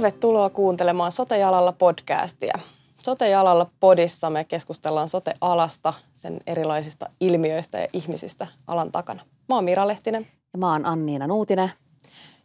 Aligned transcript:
Tervetuloa 0.00 0.50
kuuntelemaan 0.50 1.12
Sote-jalalla 1.12 1.72
podcastia. 1.72 2.58
Sote-jalalla 3.02 3.66
podissa 3.80 4.30
me 4.30 4.44
keskustellaan 4.44 5.08
sote-alasta, 5.08 5.94
sen 6.12 6.40
erilaisista 6.46 7.10
ilmiöistä 7.20 7.78
ja 7.78 7.86
ihmisistä 7.92 8.46
alan 8.66 8.92
takana. 8.92 9.22
Mä 9.48 9.54
oon 9.54 9.64
Mira 9.64 9.88
Lehtinen. 9.88 10.26
Ja 10.52 10.58
mä 10.58 10.72
oon 10.72 10.86
Anniina 10.86 11.26
Nuutinen. 11.26 11.72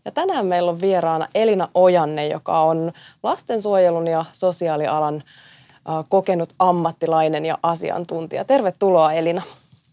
Ja 0.05 0.11
tänään 0.11 0.45
meillä 0.45 0.71
on 0.71 0.81
vieraana 0.81 1.27
Elina 1.35 1.69
Ojanne, 1.73 2.27
joka 2.27 2.61
on 2.61 2.91
lastensuojelun 3.23 4.07
ja 4.07 4.25
sosiaalialan 4.33 5.23
kokenut 6.09 6.53
ammattilainen 6.59 7.45
ja 7.45 7.57
asiantuntija. 7.63 8.45
Tervetuloa 8.45 9.13
Elina. 9.13 9.41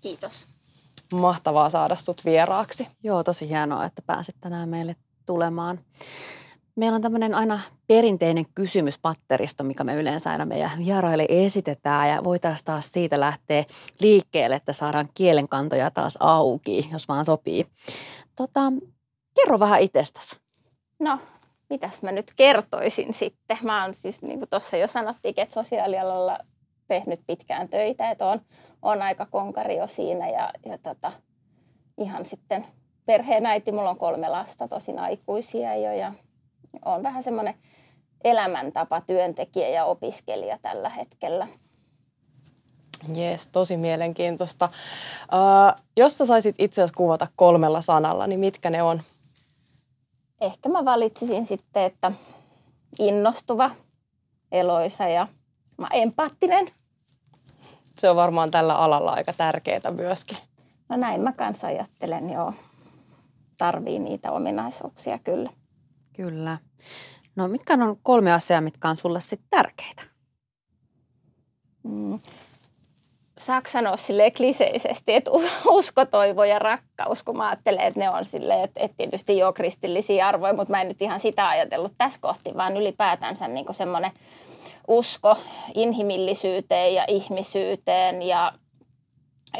Kiitos. 0.00 0.46
Mahtavaa 1.12 1.70
saada 1.70 1.96
sut 1.96 2.24
vieraaksi. 2.24 2.88
Joo, 3.02 3.24
tosi 3.24 3.48
hienoa, 3.48 3.84
että 3.84 4.02
pääsit 4.06 4.36
tänään 4.40 4.68
meille 4.68 4.96
tulemaan. 5.26 5.80
Meillä 6.76 6.96
on 6.96 7.02
tämmöinen 7.02 7.34
aina 7.34 7.60
perinteinen 7.86 8.44
kysymyspatteristo, 8.54 9.64
mikä 9.64 9.84
me 9.84 9.94
yleensä 9.94 10.30
aina 10.30 10.44
meidän 10.44 10.70
vieraille 10.78 11.26
esitetään 11.28 12.08
ja 12.08 12.24
voitaisiin 12.24 12.64
taas 12.64 12.92
siitä 12.92 13.20
lähteä 13.20 13.64
liikkeelle, 14.00 14.56
että 14.56 14.72
saadaan 14.72 15.08
kielenkantoja 15.14 15.90
taas 15.90 16.18
auki, 16.20 16.88
jos 16.92 17.08
vaan 17.08 17.24
sopii. 17.24 17.66
Tota, 18.36 18.72
kerro 19.34 19.60
vähän 19.60 19.80
itsestäsi. 19.80 20.36
No, 20.98 21.18
mitäs 21.70 22.02
mä 22.02 22.12
nyt 22.12 22.32
kertoisin 22.36 23.14
sitten? 23.14 23.58
Mä 23.62 23.82
oon 23.82 23.94
siis, 23.94 24.22
niin 24.22 24.38
kuin 24.38 24.48
tuossa 24.48 24.76
jo 24.76 24.86
sanottiin, 24.86 25.34
että 25.36 25.54
sosiaalialalla 25.54 26.38
tehnyt 26.88 27.20
pitkään 27.26 27.68
töitä, 27.68 28.10
että 28.10 28.26
on, 28.26 28.40
on 28.82 29.02
aika 29.02 29.26
konkari 29.26 29.76
jo 29.76 29.86
siinä 29.86 30.28
ja, 30.28 30.50
ja 30.66 30.78
tota, 30.78 31.12
ihan 31.98 32.24
sitten 32.24 32.64
perheenäiti, 33.06 33.72
mulla 33.72 33.90
on 33.90 33.98
kolme 33.98 34.28
lasta, 34.28 34.68
tosin 34.68 34.98
aikuisia 34.98 35.76
jo 35.76 35.92
ja 35.92 36.12
on 36.84 37.02
vähän 37.02 37.22
semmoinen 37.22 37.54
elämäntapa 38.24 39.00
työntekijä 39.00 39.68
ja 39.68 39.84
opiskelija 39.84 40.58
tällä 40.62 40.88
hetkellä. 40.88 41.48
Jees, 43.14 43.48
tosi 43.48 43.76
mielenkiintoista. 43.76 44.68
Uh, 45.22 45.82
jos 45.96 46.18
sä 46.18 46.26
saisit 46.26 46.54
itse 46.58 46.82
asiassa 46.82 46.96
kuvata 46.96 47.26
kolmella 47.36 47.80
sanalla, 47.80 48.26
niin 48.26 48.40
mitkä 48.40 48.70
ne 48.70 48.82
on? 48.82 49.02
Ehkä 50.40 50.68
mä 50.68 50.84
valitsisin 50.84 51.46
sitten, 51.46 51.82
että 51.82 52.12
innostuva, 52.98 53.70
eloisa 54.52 55.08
ja 55.08 55.26
mä 55.78 55.88
empaattinen. 55.92 56.68
Se 57.98 58.10
on 58.10 58.16
varmaan 58.16 58.50
tällä 58.50 58.74
alalla 58.74 59.12
aika 59.12 59.32
tärkeää 59.32 59.90
myöskin. 59.90 60.38
No 60.88 60.96
näin 60.96 61.20
mä 61.20 61.32
kanssa 61.32 61.66
ajattelen, 61.66 62.30
joo. 62.30 62.52
Tarvii 63.58 63.98
niitä 63.98 64.32
ominaisuuksia 64.32 65.18
kyllä. 65.18 65.50
Kyllä. 66.12 66.58
No 67.36 67.48
mitkä 67.48 67.74
on 67.74 67.96
kolme 68.02 68.32
asiaa, 68.32 68.60
mitkä 68.60 68.88
on 68.88 68.96
sulle 68.96 69.20
sitten 69.20 69.48
tärkeitä? 69.50 70.02
Mm. 71.82 72.20
Saako 73.38 73.70
sanoa 73.70 73.96
sille 73.96 74.30
kliseisesti, 74.30 75.14
että 75.14 75.30
usko, 75.68 76.04
toivo 76.04 76.44
ja 76.44 76.58
rakkaus, 76.58 77.22
kun 77.22 77.36
mä 77.36 77.48
ajattelen, 77.48 77.86
että 77.86 78.00
ne 78.00 78.10
on 78.10 78.24
silleen, 78.24 78.64
että, 78.64 78.80
että 78.80 78.96
tietysti 78.96 79.38
jo 79.38 79.52
kristillisiä 79.52 80.28
arvoja, 80.28 80.54
mutta 80.54 80.70
mä 80.70 80.80
en 80.80 80.88
nyt 80.88 81.02
ihan 81.02 81.20
sitä 81.20 81.48
ajatellut 81.48 81.92
tässä 81.98 82.20
kohti, 82.20 82.56
vaan 82.56 82.76
ylipäätänsä 82.76 83.48
niin 83.48 83.66
semmoinen 83.70 84.10
usko 84.88 85.36
inhimillisyyteen 85.74 86.94
ja 86.94 87.04
ihmisyyteen 87.08 88.22
ja 88.22 88.52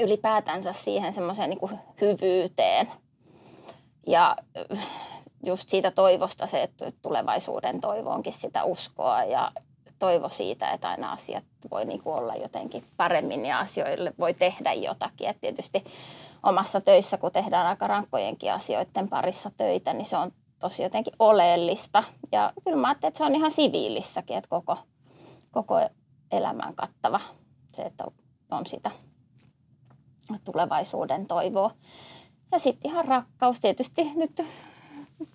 ylipäätänsä 0.01 0.73
siihen 0.73 1.13
semmoiseen 1.13 1.51
niin 1.51 1.81
hyvyyteen. 2.01 2.89
Ja 4.07 4.37
just 5.43 5.69
siitä 5.69 5.91
toivosta 5.91 6.47
se, 6.47 6.63
että 6.63 6.93
tulevaisuuden 7.03 7.81
toivo 7.81 8.11
onkin 8.11 8.33
sitä 8.33 8.65
uskoa 8.65 9.25
ja 9.25 9.53
toivo 9.99 10.29
siitä, 10.29 10.71
että 10.71 10.89
aina 10.89 11.13
asiat 11.13 11.45
voi 11.71 11.85
niin 11.85 12.03
kuin 12.03 12.17
olla 12.17 12.35
jotenkin 12.35 12.85
paremmin 12.97 13.47
ja 13.47 13.59
asioille 13.59 14.13
voi 14.19 14.35
tehdä 14.35 14.73
jotakin. 14.73 15.29
Et 15.29 15.41
tietysti 15.41 15.85
omassa 16.43 16.81
töissä, 16.81 17.19
kun 17.19 17.33
tehdään 17.33 17.67
aika 17.67 17.87
rankkojenkin 17.87 18.53
asioiden 18.53 19.09
parissa 19.09 19.51
töitä, 19.57 19.93
niin 19.93 20.05
se 20.05 20.17
on 20.17 20.33
tosi 20.59 20.83
jotenkin 20.83 21.15
oleellista. 21.19 22.05
Ja 22.33 22.53
kyllä 22.65 22.77
mä 22.77 22.91
että 22.91 23.19
se 23.19 23.25
on 23.25 23.35
ihan 23.35 23.51
siviilissäkin, 23.51 24.37
että 24.37 24.49
koko, 24.49 24.79
koko 25.51 25.75
elämän 26.33 26.75
kattava 26.75 27.21
se, 27.73 27.83
että 27.83 28.05
on 28.51 28.67
sitä 28.67 28.91
tulevaisuuden 30.45 31.27
toivoa. 31.27 31.71
Ja 32.53 32.59
sitten 32.59 32.91
ihan 32.91 33.05
rakkaus 33.05 33.61
tietysti 33.61 34.13
nyt 34.15 34.43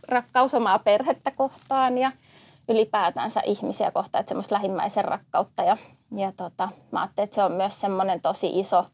rakkaus 0.07 0.53
omaa 0.53 0.79
perhettä 0.79 1.31
kohtaan 1.31 1.97
ja 1.97 2.11
ylipäätänsä 2.69 3.41
ihmisiä 3.45 3.91
kohtaan, 3.91 4.19
että 4.19 4.29
semmoista 4.29 4.55
lähimmäisen 4.55 5.05
rakkautta. 5.05 5.63
Ja, 5.63 5.77
ja 6.15 6.31
tota, 6.37 6.69
mä 6.91 7.01
ajattelin, 7.01 7.25
että 7.25 7.35
se 7.35 7.43
on 7.43 7.51
myös 7.51 7.81
semmoinen 7.81 8.21
tosi 8.21 8.59
iso 8.59 8.85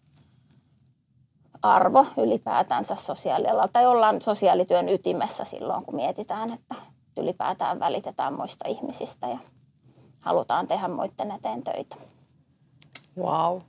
arvo 1.61 2.05
ylipäätänsä 2.17 2.95
sosiaalialalla. 2.95 3.67
Tai 3.67 3.85
ollaan 3.85 4.21
sosiaalityön 4.21 4.89
ytimessä 4.89 5.43
silloin, 5.43 5.85
kun 5.85 5.95
mietitään, 5.95 6.53
että 6.53 6.75
ylipäätään 7.17 7.79
välitetään 7.79 8.33
muista 8.33 8.67
ihmisistä 8.67 9.27
ja 9.27 9.37
halutaan 10.23 10.67
tehdä 10.67 10.87
muiden 10.87 11.31
eteen 11.31 11.63
töitä. 11.63 11.95
Wow. 13.17 13.59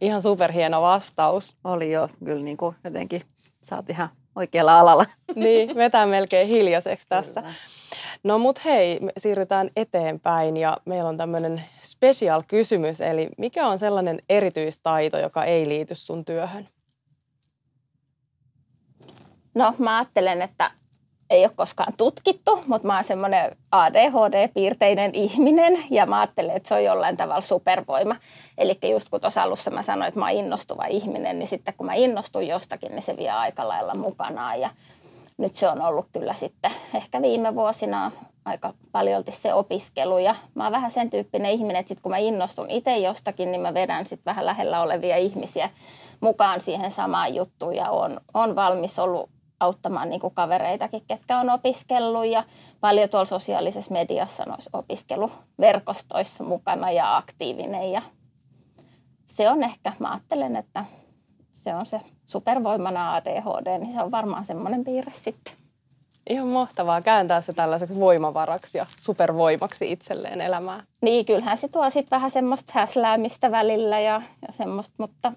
Ihan 0.00 0.22
superhieno 0.22 0.82
vastaus. 0.82 1.56
Oli 1.64 1.92
jo, 1.92 2.08
kyllä 2.24 2.42
niin 2.42 2.56
kuin 2.56 2.76
jotenkin 2.84 3.22
sä 3.60 3.76
oot 3.76 3.90
ihan 3.90 4.08
oikealla 4.36 4.78
alalla. 4.78 5.04
Niin, 5.34 5.76
vetää 5.76 6.06
melkein 6.06 6.48
hiljaiseksi 6.48 7.06
tässä. 7.08 7.42
Kyllä. 7.42 7.54
No 8.24 8.38
mut 8.38 8.64
hei, 8.64 9.00
me 9.00 9.12
siirrytään 9.18 9.70
eteenpäin 9.76 10.56
ja 10.56 10.76
meillä 10.84 11.08
on 11.08 11.16
tämmöinen 11.16 11.64
special 11.82 12.42
kysymys, 12.48 13.00
eli 13.00 13.28
mikä 13.38 13.66
on 13.66 13.78
sellainen 13.78 14.18
erityistaito, 14.28 15.18
joka 15.18 15.44
ei 15.44 15.68
liity 15.68 15.94
sun 15.94 16.24
työhön? 16.24 16.68
No 19.54 19.74
mä 19.78 19.98
ajattelen, 19.98 20.42
että 20.42 20.70
ei 21.30 21.44
ole 21.44 21.52
koskaan 21.56 21.92
tutkittu, 21.96 22.62
mutta 22.66 22.86
mä 22.86 22.94
oon 22.94 23.04
semmoinen 23.04 23.56
ADHD-piirteinen 23.72 25.14
ihminen 25.14 25.78
ja 25.90 26.06
mä 26.06 26.20
ajattelen, 26.20 26.56
että 26.56 26.68
se 26.68 26.74
on 26.74 26.84
jollain 26.84 27.16
tavalla 27.16 27.40
supervoima. 27.40 28.16
Eli 28.58 28.78
just 28.90 29.08
kun 29.08 29.20
tuossa 29.20 29.42
alussa 29.42 29.70
mä 29.70 29.82
sanoin, 29.82 30.08
että 30.08 30.20
mä 30.20 30.26
oon 30.26 30.34
innostuva 30.34 30.84
ihminen, 30.84 31.38
niin 31.38 31.46
sitten 31.46 31.74
kun 31.74 31.86
mä 31.86 31.94
innostun 31.94 32.46
jostakin, 32.46 32.90
niin 32.90 33.02
se 33.02 33.16
vie 33.16 33.30
aika 33.30 33.68
lailla 33.68 33.94
mukanaan. 33.94 34.60
Ja 34.60 34.70
nyt 35.38 35.54
se 35.54 35.68
on 35.68 35.82
ollut 35.82 36.06
kyllä 36.12 36.34
sitten 36.34 36.70
ehkä 36.94 37.22
viime 37.22 37.54
vuosina 37.54 38.12
aika 38.44 38.74
paljolti 38.92 39.32
se 39.32 39.54
opiskelu. 39.54 40.18
Ja 40.18 40.34
mä 40.54 40.64
oon 40.64 40.72
vähän 40.72 40.90
sen 40.90 41.10
tyyppinen 41.10 41.50
ihminen, 41.50 41.76
että 41.76 41.88
sit 41.88 42.00
kun 42.00 42.12
mä 42.12 42.18
innostun 42.18 42.70
itse 42.70 42.98
jostakin, 42.98 43.52
niin 43.52 43.60
mä 43.60 43.74
vedän 43.74 44.06
sitten 44.06 44.30
vähän 44.30 44.46
lähellä 44.46 44.82
olevia 44.82 45.16
ihmisiä 45.16 45.70
mukaan 46.20 46.60
siihen 46.60 46.90
samaan 46.90 47.34
juttuun. 47.34 47.76
Ja 47.76 47.90
on, 47.90 48.20
on 48.34 48.56
valmis 48.56 48.98
ollut 48.98 49.30
auttamaan 49.60 50.08
niin 50.08 50.20
kuin 50.20 50.34
kavereitakin, 50.34 51.02
ketkä 51.06 51.38
on 51.38 51.50
opiskellut 51.50 52.26
ja 52.26 52.44
paljon 52.80 53.08
tuolla 53.08 53.24
sosiaalisessa 53.24 53.92
mediassa 53.92 54.44
noissa 54.44 54.70
opiskeluverkostoissa 54.72 56.44
mukana 56.44 56.90
ja 56.90 57.16
aktiivinen. 57.16 57.92
Ja 57.92 58.02
se 59.26 59.50
on 59.50 59.62
ehkä, 59.62 59.92
mä 59.98 60.12
ajattelen, 60.12 60.56
että 60.56 60.84
se 61.52 61.74
on 61.74 61.86
se 61.86 62.00
supervoimana 62.26 63.14
ADHD, 63.14 63.78
niin 63.78 63.92
se 63.92 64.02
on 64.02 64.10
varmaan 64.10 64.44
semmoinen 64.44 64.84
piirre 64.84 65.12
sitten. 65.12 65.54
Ihan 66.30 66.46
mahtavaa 66.46 67.00
kääntää 67.00 67.40
se 67.40 67.52
tällaiseksi 67.52 68.00
voimavaraksi 68.00 68.78
ja 68.78 68.86
supervoimaksi 68.96 69.92
itselleen 69.92 70.40
elämää. 70.40 70.82
Niin, 71.02 71.26
kyllähän 71.26 71.58
se 71.58 71.68
tuo 71.68 71.90
sitten 71.90 72.16
vähän 72.16 72.30
semmoista 72.30 72.72
häsläämistä 72.74 73.50
välillä 73.50 74.00
ja, 74.00 74.22
ja 74.46 74.52
semmoista, 74.52 74.94
mutta 74.98 75.32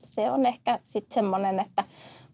se 0.00 0.30
on 0.30 0.46
ehkä 0.46 0.78
sitten 0.82 1.14
semmoinen, 1.14 1.60
että 1.60 1.84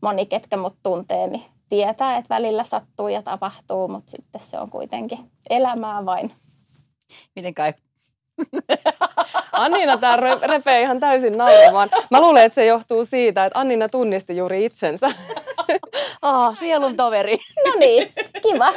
moni, 0.02 0.26
ketkä 0.26 0.56
mut 0.56 0.76
tuntee, 0.82 1.26
niin 1.26 1.42
tietää, 1.68 2.16
että 2.16 2.34
välillä 2.34 2.64
sattuu 2.64 3.08
ja 3.08 3.22
tapahtuu, 3.22 3.88
mutta 3.88 4.10
sitten 4.10 4.40
se 4.40 4.58
on 4.58 4.70
kuitenkin 4.70 5.18
elämää 5.50 6.04
vain. 6.04 6.32
Miten 7.36 7.54
kai? 7.54 7.74
Anniina 9.52 9.96
tämä 9.96 10.16
repee 10.42 10.80
ihan 10.80 11.00
täysin 11.00 11.38
nauramaan. 11.38 11.90
Mä 12.10 12.20
luulen, 12.20 12.44
että 12.44 12.54
se 12.54 12.66
johtuu 12.66 13.04
siitä, 13.04 13.44
että 13.44 13.58
Anniina 13.58 13.88
tunnisti 13.88 14.36
juuri 14.36 14.64
itsensä. 14.64 15.12
Ah, 16.22 16.58
sielun 16.58 16.96
toveri. 16.96 17.38
No 17.66 17.72
niin, 17.78 18.12
kiva. 18.42 18.72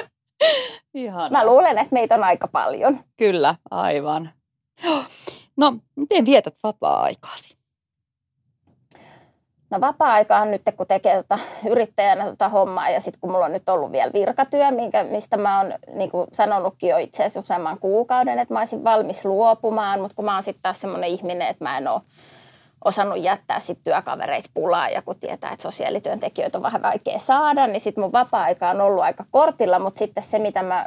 Ihana. 0.93 1.29
Mä 1.29 1.45
luulen, 1.45 1.77
että 1.77 1.93
meitä 1.93 2.15
on 2.15 2.23
aika 2.23 2.47
paljon. 2.47 3.03
Kyllä, 3.17 3.55
aivan. 3.71 4.29
No, 5.57 5.77
miten 5.95 6.25
vietät 6.25 6.55
vapaa-aikaasi? 6.63 7.54
No 9.69 9.81
vapaa-aikaan 9.81 10.51
nyt, 10.51 10.61
kun 10.77 10.87
tekee 10.87 11.15
tota, 11.15 11.39
yrittäjänä 11.71 12.25
tota 12.25 12.49
hommaa 12.49 12.89
ja 12.89 12.99
sitten 12.99 13.19
kun 13.21 13.31
mulla 13.31 13.45
on 13.45 13.51
nyt 13.51 13.69
ollut 13.69 13.91
vielä 13.91 14.13
virkatyö, 14.13 14.71
minkä, 14.71 15.03
mistä 15.03 15.37
mä 15.37 15.57
oon 15.57 15.73
niin 15.93 16.09
sanonutkin 16.31 16.89
jo 16.89 16.97
itse 16.97 17.23
asiassa 17.23 17.39
useamman 17.39 17.79
kuukauden, 17.79 18.39
että 18.39 18.53
mä 18.53 18.59
olisin 18.59 18.83
valmis 18.83 19.25
luopumaan, 19.25 20.01
mutta 20.01 20.15
kun 20.15 20.25
mä 20.25 20.33
oon 20.33 20.43
sitten 20.43 20.61
taas 20.61 20.81
semmoinen 20.81 21.09
ihminen, 21.09 21.47
että 21.47 21.63
mä 21.63 21.77
en 21.77 21.87
ole 21.87 22.01
osannut 22.85 23.23
jättää 23.23 23.59
sit 23.59 23.79
työkavereita 23.83 24.49
pulaa 24.53 24.89
ja 24.89 25.01
kun 25.01 25.19
tietää, 25.19 25.51
että 25.51 25.63
sosiaalityöntekijöitä 25.63 26.57
on 26.57 26.63
vähän 26.63 26.81
vaikea 26.81 27.19
saada, 27.19 27.67
niin 27.67 27.79
sitten 27.79 28.03
mun 28.03 28.11
vapaa-aika 28.11 28.69
on 28.69 28.81
ollut 28.81 29.03
aika 29.03 29.25
kortilla, 29.31 29.79
mutta 29.79 29.99
sitten 29.99 30.23
se, 30.23 30.39
mitä 30.39 30.63
mä 30.63 30.85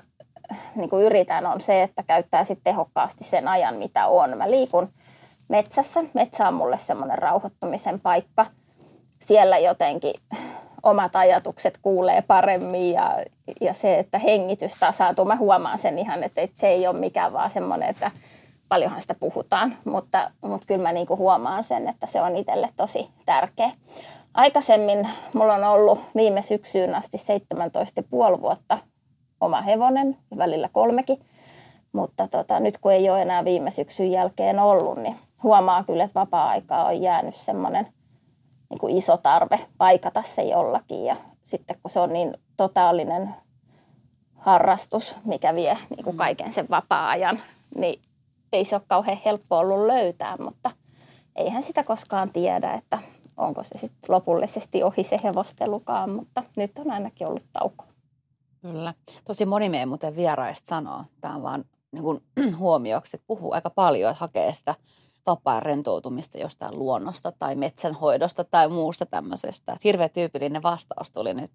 niin 0.74 0.90
kuin 0.90 1.04
yritän, 1.04 1.46
on 1.46 1.60
se, 1.60 1.82
että 1.82 2.02
käyttää 2.02 2.44
sitten 2.44 2.64
tehokkaasti 2.64 3.24
sen 3.24 3.48
ajan, 3.48 3.74
mitä 3.74 4.06
on. 4.06 4.38
Mä 4.38 4.50
liikun 4.50 4.88
metsässä. 5.48 6.00
Metsä 6.14 6.48
on 6.48 6.54
mulle 6.54 6.78
semmoinen 6.78 7.18
rauhoittumisen 7.18 8.00
paikka. 8.00 8.46
Siellä 9.18 9.58
jotenkin 9.58 10.14
omat 10.82 11.16
ajatukset 11.16 11.78
kuulee 11.82 12.22
paremmin 12.22 12.92
ja, 12.92 13.24
ja 13.60 13.72
se, 13.72 13.98
että 13.98 14.18
hengitys 14.18 14.72
tasaantuu. 14.80 15.24
Mä 15.24 15.36
huomaan 15.36 15.78
sen 15.78 15.98
ihan, 15.98 16.24
että, 16.24 16.48
se 16.54 16.68
ei 16.68 16.86
ole 16.86 16.98
mikään 16.98 17.32
vaan 17.32 17.50
semmoinen, 17.50 17.88
että 17.88 18.10
paljonhan 18.68 19.00
sitä 19.00 19.14
puhutaan, 19.14 19.76
mutta, 19.84 20.30
mutta 20.40 20.66
kyllä 20.66 20.82
mä 20.82 20.92
niinku 20.92 21.16
huomaan 21.16 21.64
sen, 21.64 21.88
että 21.88 22.06
se 22.06 22.22
on 22.22 22.36
itselle 22.36 22.68
tosi 22.76 23.08
tärkeä. 23.26 23.70
Aikaisemmin 24.34 25.08
mulla 25.32 25.54
on 25.54 25.64
ollut 25.64 26.00
viime 26.16 26.42
syksyyn 26.42 26.94
asti 26.94 27.16
17,5 28.34 28.40
vuotta 28.40 28.78
oma 29.40 29.62
hevonen, 29.62 30.16
välillä 30.36 30.68
kolmekin, 30.72 31.20
mutta 31.92 32.28
tota, 32.28 32.60
nyt 32.60 32.78
kun 32.78 32.92
ei 32.92 33.10
ole 33.10 33.22
enää 33.22 33.44
viime 33.44 33.70
syksyn 33.70 34.10
jälkeen 34.10 34.58
ollut, 34.58 34.98
niin 34.98 35.16
huomaa 35.42 35.84
kyllä, 35.84 36.04
että 36.04 36.20
vapaa-aikaa 36.20 36.84
on 36.84 37.02
jäänyt 37.02 37.34
semmoinen 37.34 37.86
niin 38.70 38.78
kuin 38.78 38.96
iso 38.96 39.16
tarve 39.16 39.60
paikata 39.78 40.22
se 40.22 40.42
jollakin. 40.42 41.04
Ja 41.04 41.16
sitten 41.42 41.76
kun 41.82 41.90
se 41.90 42.00
on 42.00 42.12
niin 42.12 42.34
totaalinen 42.56 43.34
harrastus, 44.34 45.16
mikä 45.24 45.54
vie 45.54 45.78
niin 45.90 46.04
kuin 46.04 46.16
kaiken 46.16 46.52
sen 46.52 46.66
vapaa-ajan, 46.70 47.38
niin 47.76 48.02
ei 48.52 48.64
se 48.64 48.76
ole 48.76 48.82
kauhean 48.86 49.18
helppo 49.24 49.58
ollut 49.58 49.86
löytää, 49.86 50.36
mutta 50.36 50.70
eihän 51.36 51.62
sitä 51.62 51.84
koskaan 51.84 52.32
tiedä, 52.32 52.74
että 52.74 52.98
onko 53.36 53.62
se 53.62 53.78
sitten 53.78 54.14
lopullisesti 54.14 54.82
ohi 54.82 55.02
se 55.02 55.20
hevostelukaan, 55.24 56.10
mutta 56.10 56.42
nyt 56.56 56.78
on 56.78 56.90
ainakin 56.90 57.26
ollut 57.26 57.46
tauko. 57.52 57.84
Kyllä. 58.62 58.94
Tosi 59.24 59.46
moni 59.46 59.68
meidän 59.68 59.88
muuten 59.88 60.16
vieraista 60.16 60.68
sanoo, 60.68 61.04
tämä 61.20 61.34
on 61.34 61.42
vaan 61.42 61.64
niin 61.92 62.02
kuin 62.02 62.22
huomioksi, 62.58 63.16
että 63.16 63.26
puhuu 63.26 63.52
aika 63.52 63.70
paljon, 63.70 64.10
että 64.10 64.20
hakee 64.20 64.52
sitä 64.52 64.74
vapaa 65.28 65.60
rentoutumista 65.60 66.38
jostain 66.38 66.78
luonnosta 66.78 67.32
tai 67.32 67.54
metsänhoidosta 67.54 68.44
tai 68.44 68.68
muusta 68.68 69.06
tämmöisestä. 69.06 69.72
Että 69.72 69.80
hirveän 69.84 70.10
tyypillinen 70.10 70.62
vastaus 70.62 71.10
tuli 71.10 71.34
nyt. 71.34 71.50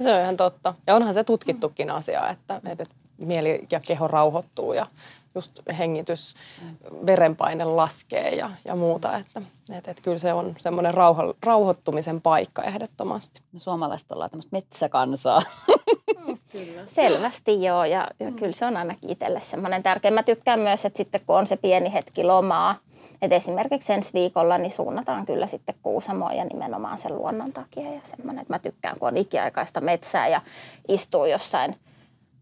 Se 0.00 0.14
on 0.14 0.20
ihan 0.20 0.36
totta. 0.36 0.74
Ja 0.86 0.94
onhan 0.94 1.14
se 1.14 1.24
tutkittukin 1.24 1.90
asia, 1.90 2.28
että, 2.28 2.60
että 2.66 2.84
mieli 3.18 3.66
ja 3.70 3.80
keho 3.80 4.08
rauhoittuu 4.08 4.72
ja 4.72 4.86
just 5.34 5.60
hengitys, 5.78 6.34
verenpaine 7.06 7.64
laskee 7.64 8.34
ja, 8.34 8.50
ja 8.64 8.76
muuta. 8.76 9.16
Että, 9.16 9.42
että, 9.70 9.90
että 9.90 10.02
kyllä 10.02 10.18
se 10.18 10.32
on 10.32 10.54
semmoinen 10.58 10.94
rauho, 10.94 11.34
rauhoittumisen 11.42 12.20
paikka 12.20 12.62
ehdottomasti. 12.62 13.40
Me 13.52 13.58
suomalaiset 13.58 14.12
ollaan 14.12 14.30
tämmöistä 14.30 14.56
metsäkansaa. 14.56 15.42
Mm, 16.26 16.38
kyllä. 16.52 16.82
Selvästi 16.86 17.62
joo 17.62 17.84
ja, 17.84 18.08
ja 18.20 18.32
kyllä 18.32 18.52
se 18.52 18.66
on 18.66 18.76
ainakin 18.76 19.10
itselle 19.10 19.40
semmoinen 19.40 19.82
tärkeä. 19.82 20.10
Mä 20.10 20.22
tykkään 20.22 20.60
myös, 20.60 20.84
että 20.84 20.96
sitten 20.96 21.20
kun 21.26 21.38
on 21.38 21.46
se 21.46 21.56
pieni 21.56 21.92
hetki 21.92 22.24
lomaa, 22.24 22.76
että 23.22 23.36
esimerkiksi 23.36 23.92
ensi 23.92 24.12
viikolla 24.14 24.58
niin 24.58 24.70
suunnataan 24.70 25.26
kyllä 25.26 25.46
sitten 25.46 25.74
Kuusamoon 25.82 26.36
ja 26.36 26.44
nimenomaan 26.44 26.98
sen 26.98 27.16
luonnon 27.16 27.52
takia 27.52 27.92
ja 27.92 28.00
semmoinen, 28.04 28.42
että 28.42 28.54
mä 28.54 28.58
tykkään, 28.58 28.98
kun 28.98 29.08
on 29.08 29.16
ikiaikaista 29.16 29.80
metsää 29.80 30.28
ja 30.28 30.40
istuu 30.88 31.24
jossain 31.24 31.76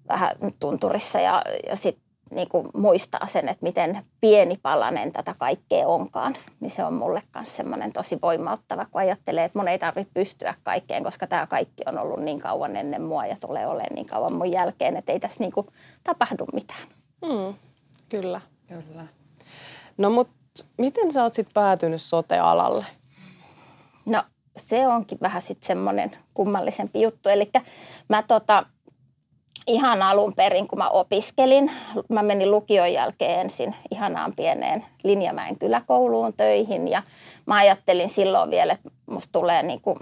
vähän 0.08 0.36
tunturissa 0.60 1.20
ja, 1.20 1.42
ja 1.68 1.76
sitten 1.76 2.04
niin 2.30 2.48
kuin 2.48 2.68
muistaa 2.74 3.26
sen, 3.26 3.48
että 3.48 3.62
miten 3.62 4.04
pieni 4.20 4.56
palanen 4.62 5.12
tätä 5.12 5.34
kaikkea 5.38 5.88
onkaan, 5.88 6.36
niin 6.60 6.70
se 6.70 6.84
on 6.84 6.94
mulle 6.94 7.22
myös 7.34 7.56
semmoinen 7.56 7.92
tosi 7.92 8.18
voimauttava, 8.22 8.86
kun 8.90 9.00
ajattelee, 9.00 9.44
että 9.44 9.58
mun 9.58 9.68
ei 9.68 9.78
tarvitse 9.78 10.10
pystyä 10.14 10.54
kaikkeen, 10.62 11.04
koska 11.04 11.26
tämä 11.26 11.46
kaikki 11.46 11.82
on 11.86 11.98
ollut 11.98 12.20
niin 12.20 12.40
kauan 12.40 12.76
ennen 12.76 13.02
mua 13.02 13.26
ja 13.26 13.36
tulee 13.40 13.66
olemaan 13.66 13.94
niin 13.94 14.06
kauan 14.06 14.32
mun 14.32 14.52
jälkeen, 14.52 14.96
että 14.96 15.12
ei 15.12 15.20
tässä 15.20 15.44
niin 15.44 15.52
kuin 15.52 15.66
tapahdu 16.04 16.46
mitään. 16.52 16.88
Mm, 17.22 17.54
kyllä. 18.08 18.40
kyllä. 18.68 19.06
No 19.98 20.10
mutta 20.10 20.34
miten 20.78 21.12
sä 21.12 21.22
oot 21.22 21.34
sitten 21.34 21.54
päätynyt 21.54 22.02
sote-alalle? 22.02 22.86
No 24.06 24.22
se 24.56 24.86
onkin 24.86 25.18
vähän 25.22 25.42
sitten 25.42 25.66
semmoinen 25.66 26.16
kummallisempi 26.34 27.00
juttu. 27.00 27.28
Eli 27.28 27.50
mä 28.08 28.22
tota, 28.22 28.66
ihan 29.66 30.02
alun 30.02 30.34
perin, 30.34 30.68
kun 30.68 30.78
mä 30.78 30.88
opiskelin, 30.88 31.70
mä 32.08 32.22
menin 32.22 32.50
lukion 32.50 32.92
jälkeen 32.92 33.40
ensin 33.40 33.74
ihanaan 33.90 34.32
pieneen 34.36 34.84
Linjamäen 35.02 35.58
kyläkouluun 35.58 36.32
töihin 36.32 36.88
ja 36.88 37.02
mä 37.46 37.56
ajattelin 37.56 38.08
silloin 38.08 38.50
vielä, 38.50 38.72
että 38.72 38.90
musta 39.06 39.32
tulee 39.32 39.62
niin 39.62 39.80
kuin 39.80 39.98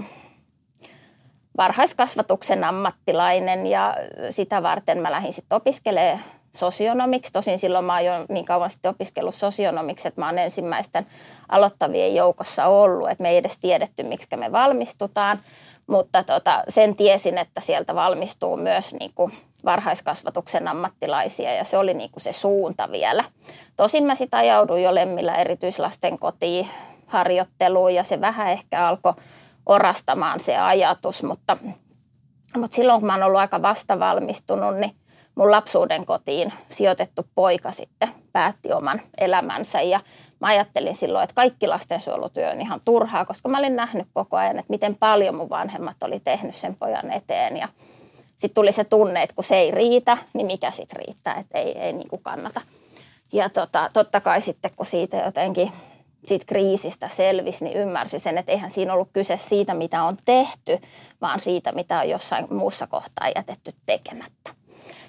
varhaiskasvatuksen 1.57 2.65
ammattilainen 2.65 3.67
ja 3.67 3.97
sitä 4.31 4.63
varten 4.63 4.99
mä 4.99 5.13
lähdin 5.13 5.33
sitten 5.33 5.57
opiskelemaan 5.57 6.21
sosionomiksi. 6.57 7.33
Tosin 7.33 7.59
silloin 7.59 7.85
mä 7.85 7.95
oon 7.95 8.05
jo 8.05 8.13
niin 8.29 8.45
kauan 8.45 8.71
sitten 8.71 8.91
opiskellut 8.91 9.35
sosionomiksi, 9.35 10.09
että 10.09 10.21
mä 10.21 10.27
oon 10.27 10.39
ensimmäisten 10.39 11.07
aloittavien 11.49 12.15
joukossa 12.15 12.67
ollut. 12.67 13.11
Että 13.11 13.23
me 13.23 13.31
ei 13.31 13.37
edes 13.37 13.59
tiedetty, 13.59 14.03
miksi 14.03 14.37
me 14.37 14.53
valmistutaan, 14.53 15.41
mutta 15.87 16.25
tota, 16.25 16.63
sen 16.69 16.97
tiesin, 16.97 17.39
että 17.39 17.61
sieltä 17.61 17.95
valmistuu 17.95 18.57
myös 18.57 18.95
niin 18.95 19.13
kuin 19.15 19.33
varhaiskasvatuksen 19.65 20.69
ammattilaisia 20.69 21.55
ja 21.55 21.65
se 21.65 21.79
oli 21.79 21.95
niin 21.95 22.11
kuin 22.11 22.23
se 22.23 22.33
suunta 22.33 22.93
vielä. 22.93 23.25
Tosin 23.77 24.05
mä 24.05 24.15
sitä 24.15 24.37
ajauduin 24.37 24.83
jo 24.83 24.95
Lemmillä 24.95 25.35
erityislasten 25.35 26.19
kotiin 26.19 26.69
harjoitteluun 27.07 27.95
ja 27.95 28.05
se 28.05 28.21
vähän 28.21 28.49
ehkä 28.49 28.87
alkoi 28.89 29.15
orastamaan 29.67 30.41
se 30.41 30.57
ajatus, 30.57 31.23
mutta, 31.23 31.57
mutta 32.57 32.75
silloin 32.75 33.01
kun 33.01 33.07
mä 33.07 33.15
oon 33.15 33.23
ollut 33.23 33.41
aika 33.41 33.63
vastavalmistunut, 33.63 34.77
niin 34.77 34.97
mun 35.35 35.51
lapsuuden 35.51 36.07
kotiin 36.07 36.53
sijoitettu 36.69 37.27
poika 37.35 37.73
sitten 37.73 38.09
päätti 38.33 38.73
oman 38.73 39.01
elämänsä 39.19 39.83
ja 39.83 40.01
mä 40.41 40.47
ajattelin 40.47 40.95
silloin, 40.95 41.25
että 41.25 41.35
kaikki 41.35 41.67
lastensuojelutyö 41.67 42.51
on 42.51 42.61
ihan 42.61 42.81
turhaa, 42.85 43.25
koska 43.25 43.49
mä 43.49 43.59
olin 43.59 43.77
nähnyt 43.77 44.09
koko 44.15 44.37
ajan, 44.37 44.59
että 44.59 44.71
miten 44.71 44.97
paljon 44.97 45.35
mun 45.35 45.51
vanhemmat 45.51 46.03
oli 46.03 46.21
tehnyt 46.21 46.55
sen 46.55 46.77
pojan 46.77 47.13
eteen 47.13 47.57
ja 47.57 47.69
sitten 48.37 48.55
tuli 48.55 48.73
se 48.73 48.85
tunne, 48.85 49.23
että 49.23 49.35
kun 49.35 49.45
se 49.45 49.57
ei 49.57 49.71
riitä, 49.71 50.19
niin 50.33 50.47
mikä 50.47 50.71
sitten 50.71 50.97
riittää, 51.07 51.35
että 51.35 51.59
ei, 51.59 51.79
ei 51.79 51.93
niin 51.93 52.09
kuin 52.09 52.23
kannata. 52.23 52.61
Ja 53.33 53.51
tota, 53.51 53.91
totta 53.93 54.21
kai 54.21 54.41
sitten, 54.41 54.71
kun 54.77 54.87
siitä 54.87 55.17
jotenkin 55.17 55.73
siitä 56.25 56.45
kriisistä 56.47 57.09
selvisi, 57.09 57.65
niin 57.65 57.77
ymmärsi 57.77 58.19
sen, 58.19 58.39
että 58.39 58.53
eihän 58.53 58.71
siinä 58.71 58.93
ollut 58.93 59.09
kyse 59.13 59.37
siitä, 59.37 59.75
mitä 59.75 60.03
on 60.03 60.17
tehty, 60.25 60.79
vaan 61.21 61.41
siitä, 61.41 61.73
mitä 61.73 61.99
on 61.99 62.09
jossain 62.09 62.55
muussa 62.55 62.87
kohtaa 62.87 63.29
jätetty 63.37 63.75
tekemättä. 63.87 64.62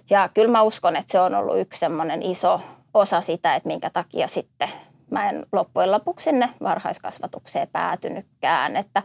Ja 0.09 0.29
kyllä 0.33 0.51
mä 0.51 0.61
uskon, 0.61 0.95
että 0.95 1.11
se 1.11 1.19
on 1.19 1.35
ollut 1.35 1.59
yksi 1.59 1.79
semmoinen 1.79 2.23
iso 2.23 2.61
osa 2.93 3.21
sitä, 3.21 3.55
että 3.55 3.67
minkä 3.67 3.89
takia 3.89 4.27
sitten 4.27 4.69
mä 5.13 5.29
en 5.29 5.45
loppujen 5.51 5.91
lopuksi 5.91 6.23
sinne 6.23 6.49
varhaiskasvatukseen 6.61 7.67
päätynytkään. 7.71 8.75
Että, 8.75 9.03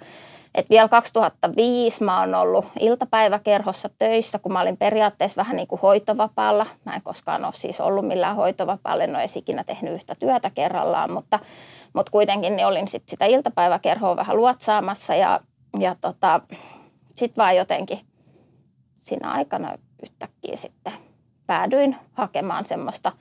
että 0.54 0.70
vielä 0.70 0.88
2005 0.88 2.04
mä 2.04 2.20
oon 2.20 2.34
ollut 2.34 2.66
iltapäiväkerhossa 2.80 3.90
töissä, 3.98 4.38
kun 4.38 4.52
mä 4.52 4.60
olin 4.60 4.76
periaatteessa 4.76 5.40
vähän 5.40 5.56
niin 5.56 5.68
kuin 5.68 5.80
hoitovapaalla. 5.80 6.66
Mä 6.84 6.94
en 6.94 7.02
koskaan 7.02 7.44
ole 7.44 7.52
siis 7.52 7.80
ollut 7.80 8.06
millään 8.06 8.36
hoitovapaalla, 8.36 9.04
en 9.04 9.16
ole 9.16 9.24
ikinä 9.36 9.64
tehnyt 9.64 9.94
yhtä 9.94 10.14
työtä 10.14 10.50
kerrallaan, 10.50 11.12
mutta, 11.12 11.38
mutta 11.92 12.12
kuitenkin 12.12 12.56
niin 12.56 12.66
olin 12.66 12.88
sit 12.88 13.08
sitä 13.08 13.24
iltapäiväkerhoa 13.24 14.16
vähän 14.16 14.36
luotsaamassa 14.36 15.14
ja, 15.14 15.40
ja 15.78 15.96
tota, 16.00 16.40
sitten 17.16 17.42
vaan 17.42 17.56
jotenkin 17.56 17.98
siinä 18.96 19.30
aikana 19.30 19.74
yhtäkkiä 20.02 20.56
sitten 20.56 20.92
päädyin 21.46 21.96
hakemaan 22.12 22.66
semmoista 22.66 23.12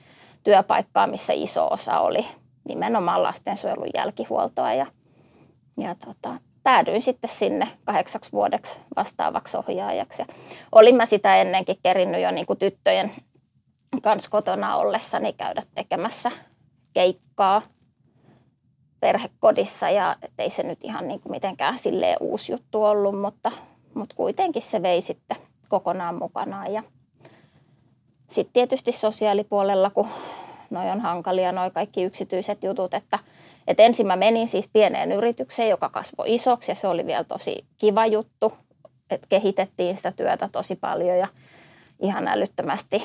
työpaikkaa, 0.44 1.06
missä 1.06 1.32
iso 1.32 1.68
osa 1.70 2.00
oli 2.00 2.26
nimenomaan 2.68 3.22
lastensuojelun 3.22 3.90
jälkihuoltoa 3.94 4.72
ja, 4.72 4.86
ja 5.78 5.94
tota, 5.94 6.34
päädyin 6.62 7.02
sitten 7.02 7.30
sinne 7.30 7.68
kahdeksaksi 7.84 8.32
vuodeksi 8.32 8.80
vastaavaksi 8.96 9.56
ohjaajaksi. 9.56 10.22
Ja 10.22 10.26
olin 10.72 10.94
mä 10.94 11.06
sitä 11.06 11.36
ennenkin 11.36 11.76
kerinnyt 11.82 12.22
jo 12.22 12.30
niin 12.30 12.46
kuin 12.46 12.58
tyttöjen 12.58 13.12
kanssa 14.02 14.30
kotona 14.30 14.76
ollessani 14.76 15.32
käydä 15.32 15.62
tekemässä 15.74 16.30
keikkaa 16.94 17.62
perhekodissa 19.00 19.90
ja 19.90 20.16
ei 20.38 20.50
se 20.50 20.62
nyt 20.62 20.84
ihan 20.84 21.08
niin 21.08 21.20
kuin 21.20 21.32
mitenkään 21.32 21.78
silleen 21.78 22.16
uusi 22.20 22.52
juttu 22.52 22.84
ollut, 22.84 23.20
mutta, 23.20 23.52
mutta 23.94 24.16
kuitenkin 24.16 24.62
se 24.62 24.82
vei 24.82 25.00
sitten 25.00 25.36
kokonaan 25.68 26.14
mukanaan. 26.14 26.72
Ja 26.72 26.82
sitten 28.28 28.52
tietysti 28.52 28.92
sosiaalipuolella, 28.92 29.90
kun 29.90 30.08
noi 30.70 30.90
on 30.90 31.00
hankalia, 31.00 31.52
noi 31.52 31.70
kaikki 31.70 32.02
yksityiset 32.02 32.64
jutut, 32.64 32.94
että 32.94 33.18
et 33.66 33.80
ensin 33.80 34.06
mä 34.06 34.16
menin 34.16 34.48
siis 34.48 34.68
pieneen 34.72 35.12
yritykseen, 35.12 35.68
joka 35.68 35.88
kasvoi 35.88 36.34
isoksi 36.34 36.70
ja 36.70 36.74
se 36.74 36.88
oli 36.88 37.06
vielä 37.06 37.24
tosi 37.24 37.64
kiva 37.78 38.06
juttu, 38.06 38.52
että 39.10 39.26
kehitettiin 39.28 39.96
sitä 39.96 40.12
työtä 40.12 40.48
tosi 40.52 40.76
paljon 40.76 41.18
ja 41.18 41.28
ihan 42.00 42.28
älyttömästi 42.28 43.02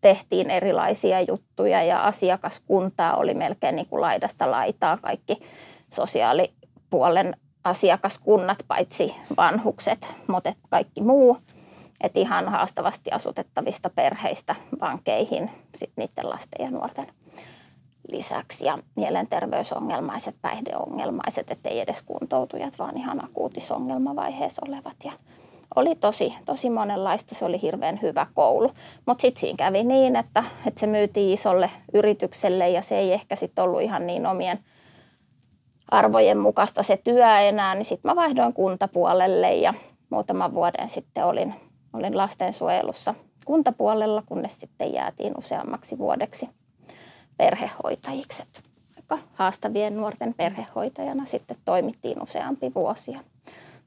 tehtiin 0.00 0.50
erilaisia 0.50 1.20
juttuja 1.20 1.82
ja 1.82 2.04
asiakaskuntaa 2.04 3.16
oli 3.16 3.34
melkein 3.34 3.76
niin 3.76 3.88
kuin 3.88 4.00
laidasta 4.00 4.50
laitaa 4.50 4.96
kaikki 4.96 5.38
sosiaalipuolen 5.92 7.36
asiakaskunnat, 7.64 8.58
paitsi 8.68 9.14
vanhukset, 9.36 10.08
mutta 10.26 10.54
kaikki 10.70 11.00
muu. 11.00 11.38
Että 12.00 12.20
ihan 12.20 12.48
haastavasti 12.48 13.10
asutettavista 13.10 13.90
perheistä 13.90 14.54
vankeihin 14.80 15.50
sit 15.74 15.90
niiden 15.96 16.30
lasten 16.30 16.64
ja 16.64 16.70
nuorten 16.70 17.06
lisäksi. 18.08 18.66
Ja 18.66 18.78
mielenterveysongelmaiset, 18.96 20.36
päihdeongelmaiset, 20.42 21.50
ettei 21.50 21.80
edes 21.80 22.02
kuntoutujat, 22.02 22.78
vaan 22.78 22.96
ihan 22.96 23.24
akuutisongelmavaiheessa 23.24 24.62
olevat. 24.68 24.96
Ja 25.04 25.12
oli 25.76 25.94
tosi, 25.94 26.34
tosi 26.44 26.70
monenlaista, 26.70 27.34
se 27.34 27.44
oli 27.44 27.62
hirveän 27.62 27.98
hyvä 28.02 28.26
koulu. 28.34 28.70
Mutta 29.06 29.22
sitten 29.22 29.40
siinä 29.40 29.56
kävi 29.56 29.84
niin, 29.84 30.16
että, 30.16 30.44
että 30.66 30.80
se 30.80 30.86
myytiin 30.86 31.34
isolle 31.34 31.70
yritykselle 31.94 32.70
ja 32.70 32.82
se 32.82 32.98
ei 32.98 33.12
ehkä 33.12 33.36
sitten 33.36 33.64
ollut 33.64 33.82
ihan 33.82 34.06
niin 34.06 34.26
omien 34.26 34.58
arvojen 35.90 36.38
mukaista 36.38 36.82
se 36.82 36.96
työ 36.96 37.38
enää, 37.38 37.74
niin 37.74 37.84
sitten 37.84 38.10
mä 38.10 38.16
vaihdoin 38.16 38.52
kuntapuolelle 38.52 39.54
ja 39.54 39.74
muutaman 40.10 40.54
vuoden 40.54 40.88
sitten 40.88 41.24
olin, 41.24 41.54
olin 41.96 42.16
lastensuojelussa 42.16 43.14
kuntapuolella, 43.44 44.22
kunnes 44.26 44.60
sitten 44.60 44.92
jäätiin 44.92 45.38
useammaksi 45.38 45.98
vuodeksi 45.98 46.50
perhehoitajiksi. 47.36 48.42
aika 48.96 49.18
haastavien 49.34 49.96
nuorten 49.96 50.34
perhehoitajana 50.34 51.24
sitten 51.24 51.56
toimittiin 51.64 52.22
useampi 52.22 52.72
vuosia. 52.74 53.20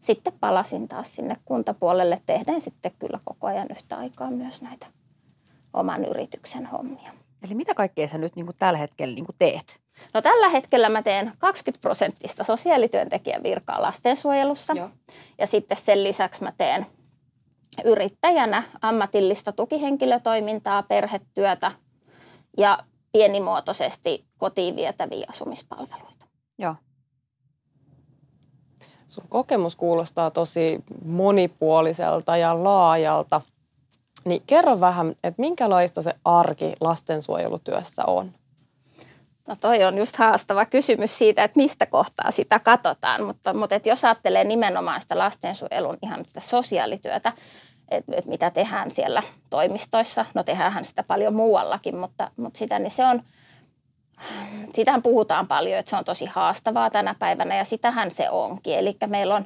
Sitten 0.01 0.33
palasin 0.39 0.87
taas 0.87 1.15
sinne 1.15 1.37
kuntapuolelle 1.45 2.21
tehden 2.25 2.61
sitten 2.61 2.91
kyllä 2.99 3.19
koko 3.23 3.47
ajan 3.47 3.67
yhtä 3.71 3.97
aikaa 3.97 4.31
myös 4.31 4.61
näitä 4.61 4.87
oman 5.73 6.05
yrityksen 6.05 6.65
hommia. 6.65 7.11
Eli 7.45 7.55
mitä 7.55 7.73
kaikkea 7.73 8.07
sä 8.07 8.17
nyt 8.17 8.35
niin 8.35 8.45
kuin 8.45 8.55
tällä 8.59 8.79
hetkellä 8.79 9.15
niin 9.15 9.25
kuin 9.25 9.35
teet? 9.39 9.79
No 10.13 10.21
tällä 10.21 10.49
hetkellä 10.49 10.89
mä 10.89 11.01
teen 11.01 11.31
20 11.39 11.81
prosenttista 11.81 12.43
sosiaalityöntekijän 12.43 13.43
virkaa 13.43 13.81
lastensuojelussa. 13.81 14.73
Joo. 14.73 14.89
Ja 15.37 15.47
sitten 15.47 15.77
sen 15.77 16.03
lisäksi 16.03 16.43
mä 16.43 16.53
teen 16.57 16.85
yrittäjänä 17.85 18.63
ammatillista 18.81 19.51
tukihenkilötoimintaa, 19.51 20.83
perhetyötä 20.83 21.71
ja 22.57 22.79
pienimuotoisesti 23.11 24.25
kotiin 24.38 24.75
vietäviä 24.75 25.25
asumispalveluita. 25.29 26.25
Joo. 26.57 26.75
Sun 29.07 29.25
kokemus 29.29 29.75
kuulostaa 29.75 30.31
tosi 30.31 30.83
monipuoliselta 31.05 32.38
ja 32.38 32.63
laajalta. 32.63 33.41
Niin 34.25 34.43
kerro 34.47 34.79
vähän, 34.79 35.09
että 35.09 35.41
minkälaista 35.41 36.01
se 36.01 36.13
arki 36.25 36.73
lastensuojelutyössä 36.81 38.05
on? 38.07 38.31
No 39.49 39.55
toi 39.61 39.83
on 39.83 39.97
just 39.97 40.15
haastava 40.15 40.65
kysymys 40.65 41.17
siitä, 41.17 41.43
että 41.43 41.59
mistä 41.59 41.85
kohtaa 41.85 42.31
sitä 42.31 42.59
katsotaan, 42.59 43.23
mutta, 43.23 43.53
mutta 43.53 43.75
et 43.75 43.85
jos 43.85 44.05
ajattelee 44.05 44.43
nimenomaan 44.43 45.01
sitä 45.01 45.17
lastensuojelun 45.17 45.97
ihan 46.03 46.25
sitä 46.25 46.39
sosiaalityötä, 46.39 47.33
että 47.91 48.11
et 48.15 48.25
mitä 48.25 48.49
tehdään 48.49 48.91
siellä 48.91 49.23
toimistoissa, 49.49 50.25
no 50.33 50.43
tehdään 50.43 50.85
sitä 50.85 51.03
paljon 51.03 51.35
muuallakin, 51.35 51.97
mutta, 51.97 52.31
mutta 52.37 52.59
sitä 52.59 52.79
niin 52.79 52.91
se 52.91 53.05
on, 53.05 53.21
sitähän 54.73 55.01
puhutaan 55.01 55.47
paljon, 55.47 55.79
että 55.79 55.89
se 55.89 55.95
on 55.95 56.05
tosi 56.05 56.25
haastavaa 56.25 56.89
tänä 56.89 57.15
päivänä 57.19 57.55
ja 57.55 57.63
sitähän 57.63 58.11
se 58.11 58.29
onkin. 58.29 58.73
Eli 58.73 58.97
meillä 59.07 59.35
on 59.35 59.45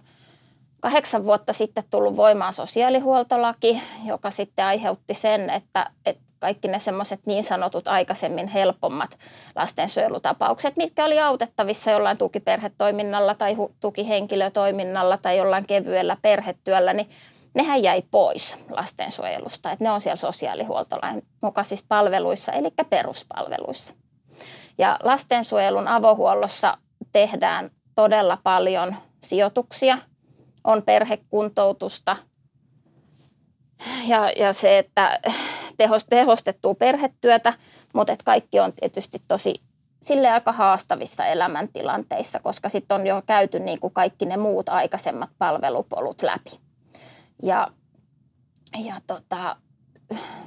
kahdeksan 0.80 1.26
vuotta 1.26 1.54
sitten 1.54 1.84
tullut 1.90 2.16
voimaan 2.16 2.54
sosiaalihuoltolaki, 2.54 3.82
joka 4.06 4.32
sitten 4.32 4.66
aiheutti 4.66 5.14
sen, 5.14 5.50
että, 5.50 5.90
että 6.06 6.23
kaikki 6.44 6.68
ne 6.68 6.80
semmoiset 6.80 7.20
niin 7.26 7.44
sanotut 7.44 7.88
aikaisemmin 7.88 8.48
helpommat 8.48 9.18
lastensuojelutapaukset, 9.56 10.78
mitkä 10.78 11.06
oli 11.06 11.20
autettavissa 11.20 11.92
jollain 11.92 12.18
tukiperhetoiminnalla 12.18 13.36
tai 13.36 13.56
tukihenkilötoiminnalla 13.80 15.18
tai 15.18 15.38
jollain 15.38 15.68
kevyellä 15.68 16.18
perhetyöllä, 16.22 16.94
niin 16.94 17.10
nehän 17.54 17.84
jäi 17.84 18.04
pois 18.12 18.58
lastensuojelusta. 18.70 19.72
Että 19.72 19.86
ne 19.86 19.92
on 19.92 20.02
siellä 20.02 20.16
sosiaalihuoltolain 20.16 21.24
mukaisissa 21.42 21.86
palveluissa, 21.88 22.52
eli 22.52 22.70
peruspalveluissa. 22.90 23.94
Ja 24.78 25.00
lastensuojelun 25.04 25.88
avohuollossa 25.88 26.78
tehdään 27.14 27.70
todella 27.96 28.38
paljon 28.44 28.96
sijoituksia, 29.22 29.98
on 30.64 30.82
perhekuntoutusta 30.82 32.18
ja, 34.08 34.32
ja 34.32 34.54
se, 34.54 34.78
että 34.78 35.20
tehostettua 36.10 36.74
perhetyötä, 36.74 37.54
mutta 37.94 38.14
että 38.14 38.26
kaikki 38.26 38.60
on 38.60 38.74
tietysti 38.74 39.22
tosi 39.28 39.62
sille 40.02 40.30
aika 40.30 40.52
haastavissa 40.52 41.26
elämäntilanteissa, 41.26 42.40
koska 42.40 42.70
sitten 42.70 42.96
on 42.96 43.08
jo 43.08 43.22
käyty 43.26 43.60
niin 43.60 43.80
kuin 43.80 43.94
kaikki 43.94 44.26
ne 44.26 44.38
muut 44.38 44.70
aikaisemmat 44.70 45.30
palvelupolut 45.38 46.22
läpi. 46.22 46.60
Ja, 47.44 47.68
ja 48.86 49.02
tota, 49.08 49.56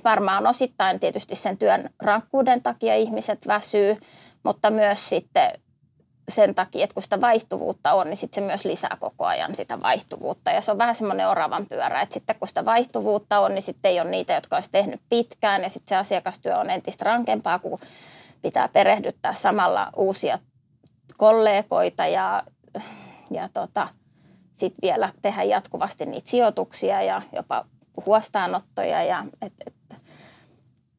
varmaan 0.04 0.46
osittain 0.46 1.00
tietysti 1.00 1.34
sen 1.34 1.58
työn 1.58 1.90
rankkuuden 2.02 2.62
takia 2.62 2.94
ihmiset 2.94 3.46
väsyy, 3.46 3.96
mutta 4.42 4.70
myös 4.70 5.08
sitten 5.08 5.50
sen 6.28 6.54
takia, 6.54 6.84
että 6.84 6.94
kun 6.94 7.02
sitä 7.02 7.20
vaihtuvuutta 7.20 7.92
on, 7.92 8.06
niin 8.06 8.16
sitten 8.16 8.42
se 8.42 8.46
myös 8.46 8.64
lisää 8.64 8.96
koko 9.00 9.24
ajan 9.24 9.54
sitä 9.54 9.82
vaihtuvuutta. 9.82 10.50
Ja 10.50 10.60
se 10.60 10.70
on 10.70 10.78
vähän 10.78 10.94
semmoinen 10.94 11.28
oravan 11.28 11.66
pyörä, 11.66 12.00
että 12.00 12.12
sitten 12.12 12.36
kun 12.38 12.48
sitä 12.48 12.64
vaihtuvuutta 12.64 13.38
on, 13.38 13.54
niin 13.54 13.62
sitten 13.62 13.90
ei 13.90 14.00
ole 14.00 14.10
niitä, 14.10 14.34
jotka 14.34 14.56
olisi 14.56 14.68
tehnyt 14.72 15.00
pitkään. 15.08 15.62
Ja 15.62 15.68
sitten 15.68 15.88
se 15.88 15.96
asiakastyö 15.96 16.58
on 16.58 16.70
entistä 16.70 17.04
rankempaa, 17.04 17.58
kun 17.58 17.78
pitää 18.42 18.68
perehdyttää 18.68 19.34
samalla 19.34 19.90
uusia 19.96 20.38
kollegoita 21.16 22.06
ja, 22.06 22.42
ja 23.30 23.48
tota, 23.54 23.88
sitten 24.52 24.78
vielä 24.82 25.12
tehdä 25.22 25.42
jatkuvasti 25.42 26.06
niitä 26.06 26.30
sijoituksia 26.30 27.02
ja 27.02 27.22
jopa 27.32 27.64
huostaanottoja. 28.06 29.02
Ja 29.02 29.24
et, 29.42 29.52
et, 29.66 29.74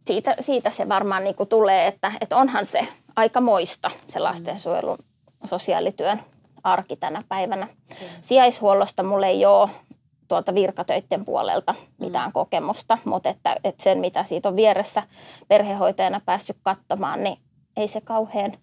siitä, 0.05 0.35
siitä 0.39 0.69
se 0.69 0.89
varmaan 0.89 1.23
niin 1.23 1.35
kuin 1.35 1.49
tulee, 1.49 1.87
että 1.87 2.11
et 2.21 2.33
onhan 2.33 2.65
se 2.65 2.87
aika 3.15 3.41
moista 3.41 3.91
se 4.07 4.19
lastensuojelun 4.19 4.97
sosiaalityön 5.47 6.19
arki 6.63 6.95
tänä 6.95 7.21
päivänä. 7.29 7.65
Mm. 7.65 8.07
Sijaishuollosta 8.21 9.03
mulla 9.03 9.27
ei 9.27 9.45
ole 9.45 9.69
tuolta 10.27 10.53
virkatöiden 10.53 11.25
puolelta 11.25 11.73
mitään 11.97 12.29
mm. 12.29 12.33
kokemusta, 12.33 12.97
mutta 13.05 13.29
että, 13.29 13.55
että 13.63 13.83
sen 13.83 13.99
mitä 13.99 14.23
siitä 14.23 14.49
on 14.49 14.55
vieressä 14.55 15.03
perhehoitajana 15.47 16.21
päässyt 16.25 16.57
katsomaan, 16.63 17.23
niin 17.23 17.37
ei 17.77 17.87
se 17.87 18.01
kauhean 18.01 18.53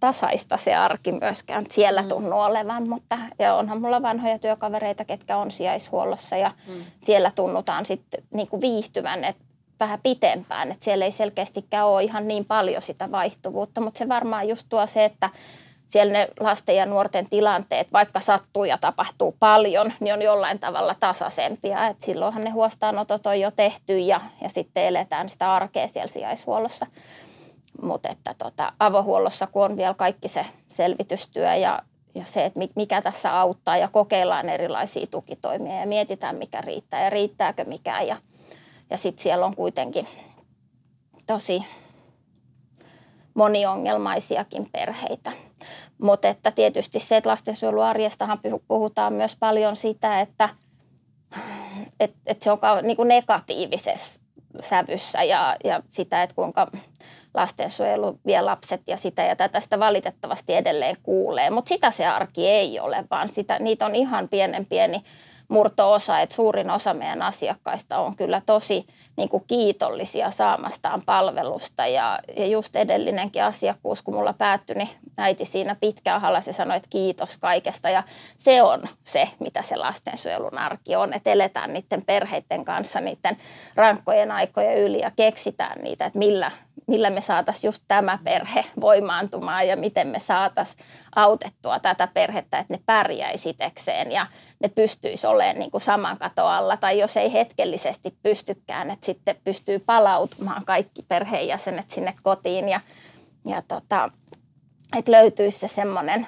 tasaista 0.00 0.56
se 0.56 0.74
arki 0.74 1.12
myöskään 1.12 1.64
siellä 1.68 2.02
mm. 2.02 2.08
tunnu 2.08 2.40
olevan, 2.40 2.88
mutta 2.88 3.18
ja 3.38 3.54
onhan 3.54 3.80
mulla 3.80 4.02
vanhoja 4.02 4.38
työkavereita, 4.38 5.04
ketkä 5.04 5.36
on 5.36 5.50
sijaishuollossa 5.50 6.36
ja 6.36 6.50
mm. 6.68 6.84
siellä 7.00 7.30
tunnutaan 7.34 7.86
sitten 7.86 8.22
niin 8.34 8.48
kuin 8.48 8.60
viihtyvän, 8.60 9.24
että 9.24 9.44
vähän 9.80 10.00
pitempään, 10.02 10.72
että 10.72 10.84
siellä 10.84 11.04
ei 11.04 11.10
selkeästikään 11.10 11.86
ole 11.86 12.04
ihan 12.04 12.28
niin 12.28 12.44
paljon 12.44 12.82
sitä 12.82 13.10
vaihtuvuutta, 13.10 13.80
mutta 13.80 13.98
se 13.98 14.08
varmaan 14.08 14.48
just 14.48 14.66
tuo 14.68 14.86
se, 14.86 15.04
että 15.04 15.30
siellä 15.90 16.12
ne 16.12 16.28
lasten 16.40 16.76
ja 16.76 16.86
nuorten 16.86 17.30
tilanteet, 17.30 17.92
vaikka 17.92 18.20
sattuu 18.20 18.64
ja 18.64 18.78
tapahtuu 18.78 19.36
paljon, 19.38 19.92
niin 20.00 20.14
on 20.14 20.22
jollain 20.22 20.58
tavalla 20.58 20.94
tasaisempia. 21.00 21.86
Et 21.86 22.00
silloinhan 22.00 22.44
ne 22.44 22.50
huostaanotot 22.50 23.26
on 23.26 23.40
jo 23.40 23.50
tehty 23.50 23.98
ja, 23.98 24.20
ja 24.42 24.48
sitten 24.48 24.84
eletään 24.84 25.28
sitä 25.28 25.54
arkea 25.54 25.88
siellä 25.88 26.08
sijaishuollossa. 26.08 26.86
Mutta 27.82 28.08
että 28.08 28.34
tota, 28.38 28.72
avohuollossa, 28.78 29.46
kun 29.46 29.64
on 29.64 29.76
vielä 29.76 29.94
kaikki 29.94 30.28
se 30.28 30.46
selvitystyö 30.68 31.54
ja, 31.54 31.82
ja 32.14 32.24
se, 32.24 32.44
että 32.44 32.60
mikä 32.76 33.02
tässä 33.02 33.40
auttaa 33.40 33.76
ja 33.76 33.88
kokeillaan 33.88 34.48
erilaisia 34.48 35.06
tukitoimia 35.06 35.80
ja 35.80 35.86
mietitään, 35.86 36.36
mikä 36.36 36.60
riittää 36.60 37.04
ja 37.04 37.10
riittääkö 37.10 37.64
mikään. 37.64 38.06
Ja, 38.06 38.16
ja 38.90 38.96
sitten 38.96 39.22
siellä 39.22 39.46
on 39.46 39.56
kuitenkin 39.56 40.08
tosi 41.26 41.64
moniongelmaisiakin 43.34 44.68
perheitä. 44.72 45.49
Mutta 46.02 46.28
että 46.28 46.50
tietysti 46.50 47.00
se, 47.00 47.16
että 47.16 47.30
lastensuojeluarjestahan 47.30 48.38
puhutaan 48.68 49.12
myös 49.12 49.36
paljon 49.36 49.76
sitä, 49.76 50.20
että, 50.20 50.48
että, 52.00 52.18
että 52.26 52.44
se 52.44 52.50
on 52.50 52.58
niin 52.82 52.96
kuin 52.96 53.08
negatiivisessa 53.08 54.20
sävyssä 54.60 55.22
ja, 55.22 55.56
ja 55.64 55.82
sitä, 55.88 56.22
että 56.22 56.34
kuinka 56.34 56.66
lastensuojelu 57.34 58.18
vie 58.26 58.42
lapset 58.42 58.82
ja 58.86 58.96
sitä 58.96 59.22
ja 59.22 59.36
tätä 59.36 59.60
sitä 59.60 59.78
valitettavasti 59.78 60.54
edelleen 60.54 60.96
kuulee. 61.02 61.50
Mutta 61.50 61.68
sitä 61.68 61.90
se 61.90 62.06
arki 62.06 62.48
ei 62.48 62.80
ole, 62.80 63.04
vaan 63.10 63.28
sitä, 63.28 63.58
niitä 63.58 63.86
on 63.86 63.94
ihan 63.94 64.28
pienen 64.28 64.66
pieni 64.66 65.02
murto-osa, 65.48 66.20
että 66.20 66.34
suurin 66.34 66.70
osa 66.70 66.94
meidän 66.94 67.22
asiakkaista 67.22 67.98
on 67.98 68.16
kyllä 68.16 68.42
tosi 68.46 68.86
niin 69.20 69.28
kuin 69.28 69.44
kiitollisia 69.46 70.30
saamastaan 70.30 71.02
palvelusta. 71.06 71.86
Ja, 71.86 72.18
ja 72.36 72.46
just 72.46 72.76
edellinenkin 72.76 73.44
asiakkuus, 73.44 74.02
kun 74.02 74.14
mulla 74.14 74.32
päättyi, 74.32 74.76
niin 74.76 74.88
äiti 75.18 75.44
siinä 75.44 75.76
pitkään 75.80 76.20
halasi 76.20 76.50
ja 76.50 76.54
sanoi, 76.54 76.76
että 76.76 76.90
kiitos 76.90 77.36
kaikesta. 77.36 77.90
Ja 77.90 78.02
se 78.36 78.62
on 78.62 78.82
se, 79.04 79.28
mitä 79.38 79.62
se 79.62 79.76
lastensuojelun 79.76 80.58
arki 80.58 80.96
on, 80.96 81.14
että 81.14 81.30
eletään 81.30 81.72
niiden 81.72 82.02
perheiden 82.06 82.64
kanssa 82.64 83.00
niiden 83.00 83.36
rankkojen 83.74 84.32
aikojen 84.32 84.78
yli 84.78 85.00
ja 85.00 85.10
keksitään 85.16 85.82
niitä, 85.82 86.06
että 86.06 86.18
millä, 86.18 86.50
millä 86.90 87.10
me 87.10 87.20
saataisiin 87.20 87.68
just 87.68 87.84
tämä 87.88 88.18
perhe 88.24 88.64
voimaantumaan 88.80 89.68
ja 89.68 89.76
miten 89.76 90.08
me 90.08 90.18
saataisiin 90.18 90.84
autettua 91.16 91.78
tätä 91.78 92.06
perhettä, 92.06 92.58
että 92.58 92.74
ne 92.74 92.80
pärjäisi 92.86 93.50
itekseen 93.50 94.12
ja 94.12 94.26
ne 94.60 94.68
pystyisi 94.68 95.26
olemaan 95.26 95.58
niin 95.58 95.70
kuin 95.70 95.80
saman 95.80 96.18
katoalla. 96.18 96.76
Tai 96.76 96.98
jos 96.98 97.16
ei 97.16 97.32
hetkellisesti 97.32 98.14
pystykään, 98.22 98.90
että 98.90 99.06
sitten 99.06 99.36
pystyy 99.44 99.78
palautumaan 99.78 100.64
kaikki 100.64 101.02
perheenjäsenet 101.02 101.90
sinne 101.90 102.14
kotiin 102.22 102.68
ja, 102.68 102.80
ja 103.46 103.62
tota, 103.68 104.10
että 104.96 105.12
löytyisi 105.12 105.58
se 105.58 105.68
semmoinen 105.68 106.26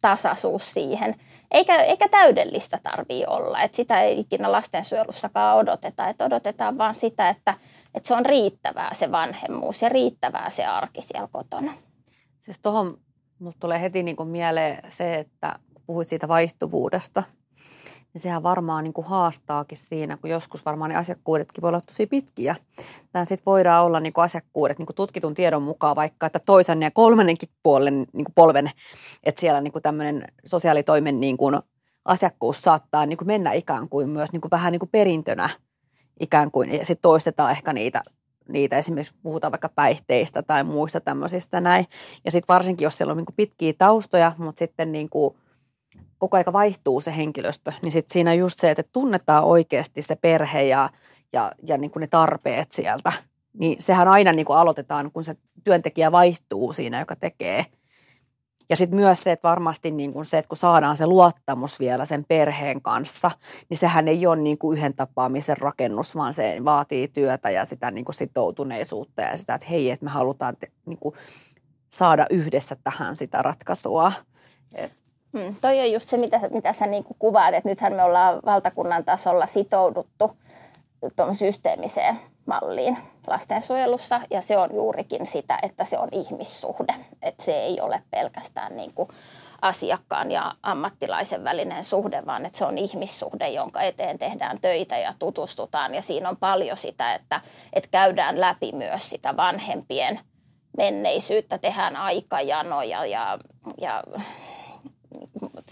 tasaisuus 0.00 0.74
siihen. 0.74 1.14
Eikä, 1.50 1.82
eikä 1.82 2.08
täydellistä 2.08 2.78
tarvii 2.82 3.24
olla, 3.26 3.62
että 3.62 3.76
sitä 3.76 4.02
ei 4.02 4.20
ikinä 4.20 4.52
lastensuojelussakaan 4.52 5.56
odoteta, 5.56 6.08
että 6.08 6.24
odotetaan 6.24 6.78
vaan 6.78 6.94
sitä, 6.94 7.28
että, 7.28 7.54
että 7.94 8.08
se 8.08 8.14
on 8.14 8.26
riittävää 8.26 8.94
se 8.94 9.12
vanhemmuus 9.12 9.82
ja 9.82 9.88
riittävää 9.88 10.50
se 10.50 10.66
arki 10.66 11.02
siellä 11.02 11.28
kotona. 11.32 11.72
Siis 12.40 12.58
tuohon 12.58 12.98
tulee 13.60 13.80
heti 13.80 14.02
niin 14.02 14.16
kuin 14.16 14.28
mieleen 14.28 14.92
se, 14.92 15.18
että 15.18 15.58
puhuit 15.86 16.08
siitä 16.08 16.28
vaihtuvuudesta– 16.28 17.22
niin 18.14 18.22
sehän 18.22 18.42
varmaan 18.42 18.84
niin 18.84 18.94
kuin 18.94 19.06
haastaakin 19.06 19.78
siinä, 19.78 20.16
kun 20.16 20.30
joskus 20.30 20.64
varmaan 20.64 20.90
ne 20.90 20.96
asiakkuudetkin 20.96 21.62
voi 21.62 21.68
olla 21.68 21.80
tosi 21.80 22.06
pitkiä. 22.06 22.56
Tämä 23.12 23.24
sitten 23.24 23.46
voidaan 23.46 23.84
olla 23.84 24.00
niin 24.00 24.12
kuin 24.12 24.24
asiakkuudet 24.24 24.78
niin 24.78 24.86
kuin 24.86 24.96
tutkitun 24.96 25.34
tiedon 25.34 25.62
mukaan 25.62 25.96
vaikka, 25.96 26.26
että 26.26 26.38
toisen 26.46 26.82
ja 26.82 26.90
kolmannenkin 26.90 27.48
puolen 27.62 27.94
niin 28.12 28.24
kuin 28.24 28.34
polven, 28.34 28.70
että 29.24 29.40
siellä 29.40 29.60
niin 29.60 29.72
kuin 29.72 29.82
tämmöinen 29.82 30.24
sosiaalitoimen 30.44 31.20
niin 31.20 31.36
kuin 31.36 31.58
asiakkuus 32.04 32.62
saattaa 32.62 33.06
niin 33.06 33.16
kuin 33.16 33.28
mennä 33.28 33.52
ikään 33.52 33.88
kuin 33.88 34.10
myös 34.10 34.32
niin 34.32 34.40
kuin 34.40 34.50
vähän 34.50 34.72
niin 34.72 34.80
kuin 34.80 34.90
perintönä 34.90 35.48
ikään 36.22 36.50
kuin, 36.50 36.72
ja 36.72 36.86
sitten 36.86 37.02
toistetaan 37.02 37.50
ehkä 37.50 37.72
niitä 37.72 38.02
niitä 38.48 38.78
esimerkiksi 38.78 39.14
puhutaan 39.22 39.52
vaikka 39.52 39.68
päihteistä 39.68 40.42
tai 40.42 40.64
muista 40.64 41.00
tämmöisistä 41.00 41.60
näin. 41.60 41.86
Ja 42.24 42.30
sitten 42.30 42.54
varsinkin, 42.54 42.84
jos 42.84 42.96
siellä 42.96 43.10
on 43.10 43.16
niin 43.16 43.26
kuin 43.26 43.36
pitkiä 43.36 43.72
taustoja, 43.78 44.32
mutta 44.38 44.58
sitten 44.58 44.92
niin 44.92 45.08
kuin 45.10 45.36
koko 46.18 46.36
aika 46.36 46.52
vaihtuu 46.52 47.00
se 47.00 47.16
henkilöstö, 47.16 47.72
niin 47.82 47.92
sitten 47.92 48.12
siinä 48.12 48.34
just 48.34 48.58
se, 48.58 48.70
että 48.70 48.82
tunnetaan 48.92 49.44
oikeasti 49.44 50.02
se 50.02 50.16
perhe 50.16 50.62
ja, 50.62 50.90
ja, 51.32 51.52
ja 51.66 51.78
niin 51.78 51.90
kuin 51.90 52.00
ne 52.00 52.06
tarpeet 52.06 52.72
sieltä. 52.72 53.12
Niin 53.52 53.82
sehän 53.82 54.08
aina 54.08 54.32
niin 54.32 54.46
kuin 54.46 54.56
aloitetaan, 54.56 55.12
kun 55.12 55.24
se 55.24 55.36
työntekijä 55.64 56.12
vaihtuu 56.12 56.72
siinä, 56.72 56.98
joka 57.00 57.16
tekee. 57.16 57.66
Ja 58.72 58.76
sitten 58.76 58.98
myös 58.98 59.22
se, 59.22 59.32
että 59.32 59.48
varmasti 59.48 59.90
niin 59.90 60.12
kuin 60.12 60.24
se, 60.24 60.38
että 60.38 60.48
kun 60.48 60.56
saadaan 60.56 60.96
se 60.96 61.06
luottamus 61.06 61.80
vielä 61.80 62.04
sen 62.04 62.24
perheen 62.24 62.82
kanssa, 62.82 63.30
niin 63.68 63.78
sehän 63.78 64.08
ei 64.08 64.26
ole 64.26 64.36
niin 64.36 64.58
kuin 64.58 64.78
yhden 64.78 64.94
tapaamisen 64.94 65.56
rakennus, 65.56 66.16
vaan 66.16 66.34
se 66.34 66.56
vaatii 66.64 67.08
työtä 67.08 67.50
ja 67.50 67.64
sitä 67.64 67.90
niin 67.90 68.04
kuin 68.04 68.14
sitoutuneisuutta 68.14 69.22
ja 69.22 69.36
sitä, 69.36 69.54
että 69.54 69.66
hei, 69.70 69.90
että 69.90 70.04
me 70.04 70.10
halutaan 70.10 70.56
te, 70.56 70.68
niin 70.86 70.98
kuin 70.98 71.14
saada 71.90 72.26
yhdessä 72.30 72.76
tähän 72.84 73.16
sitä 73.16 73.42
ratkaisua. 73.42 74.12
Et 74.74 75.02
Hmm, 75.32 75.54
toi 75.60 75.80
on 75.80 75.92
just 75.92 76.08
se, 76.08 76.16
mitä, 76.16 76.40
mitä 76.52 76.72
sä 76.72 76.86
niin 76.86 77.04
kuvaat, 77.18 77.54
että 77.54 77.68
nythän 77.68 77.92
me 77.92 78.02
ollaan 78.02 78.40
valtakunnan 78.46 79.04
tasolla 79.04 79.46
sitouduttu 79.46 80.36
tuon 81.16 81.34
systeemiseen 81.34 82.20
malliin 82.46 82.98
lastensuojelussa. 83.26 84.20
Ja 84.30 84.40
se 84.40 84.58
on 84.58 84.74
juurikin 84.74 85.26
sitä, 85.26 85.58
että 85.62 85.84
se 85.84 85.98
on 85.98 86.08
ihmissuhde, 86.12 86.94
että 87.22 87.44
se 87.44 87.52
ei 87.52 87.80
ole 87.80 88.02
pelkästään 88.10 88.76
niin 88.76 88.94
kuin 88.94 89.08
asiakkaan 89.62 90.30
ja 90.30 90.54
ammattilaisen 90.62 91.44
välinen 91.44 91.84
suhde, 91.84 92.22
vaan 92.26 92.46
että 92.46 92.58
se 92.58 92.64
on 92.64 92.78
ihmissuhde, 92.78 93.48
jonka 93.48 93.82
eteen 93.82 94.18
tehdään 94.18 94.60
töitä 94.60 94.98
ja 94.98 95.14
tutustutaan. 95.18 95.94
Ja 95.94 96.02
siinä 96.02 96.28
on 96.28 96.36
paljon 96.36 96.76
sitä, 96.76 97.14
että, 97.14 97.40
että 97.72 97.88
käydään 97.90 98.40
läpi 98.40 98.72
myös 98.72 99.10
sitä 99.10 99.36
vanhempien 99.36 100.20
menneisyyttä, 100.76 101.58
tehdään 101.58 101.96
aikajanoja 101.96 103.06
ja, 103.06 103.38
ja 103.80 104.02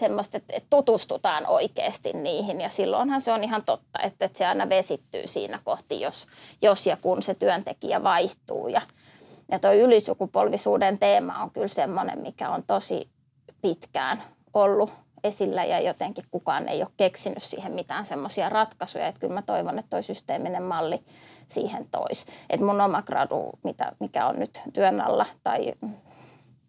semmoista, 0.00 0.37
että 0.37 0.61
tutustutaan 0.71 1.47
oikeasti 1.47 2.12
niihin 2.12 2.61
ja 2.61 2.69
silloinhan 2.69 3.21
se 3.21 3.33
on 3.33 3.45
ihan 3.45 3.64
totta, 3.64 4.00
että 4.02 4.28
se 4.33 4.47
aina 4.47 4.69
vesittyy 4.69 5.26
siinä 5.26 5.60
kohti, 5.65 6.00
jos, 6.00 6.26
jos 6.63 6.86
ja 6.86 6.97
kun 6.97 7.23
se 7.23 7.34
työntekijä 7.34 8.02
vaihtuu 8.02 8.69
ja 8.69 8.82
ja 9.50 9.58
tuo 9.58 9.73
ylisukupolvisuuden 9.73 10.99
teema 10.99 11.43
on 11.43 11.50
kyllä 11.50 11.69
semmoinen, 11.69 12.21
mikä 12.21 12.50
on 12.50 12.63
tosi 12.67 13.08
pitkään 13.63 14.23
ollut 14.54 14.91
esillä 15.25 15.65
ja 15.65 15.80
jotenkin 15.80 16.25
kukaan 16.30 16.69
ei 16.69 16.82
ole 16.82 16.91
keksinyt 16.97 17.43
siihen 17.43 17.73
mitään 17.73 18.04
semmoisia 18.04 18.49
ratkaisuja. 18.49 19.06
Että 19.06 19.21
kyllä 19.21 19.34
mä 19.34 19.43
toivon, 19.43 19.78
että 19.78 19.91
tuo 19.91 20.02
systeeminen 20.02 20.63
malli 20.63 21.00
siihen 21.47 21.86
toisi. 21.91 22.26
Että 22.50 22.67
mun 22.67 22.80
oma 22.80 23.02
gradu, 23.02 23.50
mitä, 23.65 23.93
mikä 24.00 24.26
on 24.26 24.39
nyt 24.39 24.60
työn 24.73 25.00
alla 25.00 25.26
tai 25.45 25.73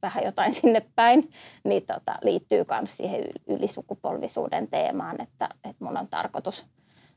vähän 0.02 0.24
jotain 0.24 0.54
sinne 0.54 0.86
päin, 0.96 1.32
niin 1.64 1.86
tota, 1.86 2.16
liittyy 2.22 2.66
myös 2.72 2.98
siihen 2.98 3.24
ylisukupolvisuuden 3.48 4.68
teemaan, 4.68 5.22
että, 5.22 5.50
että 5.64 5.86
mun 5.86 5.98
on 5.98 6.08
tarkoitus 6.08 6.66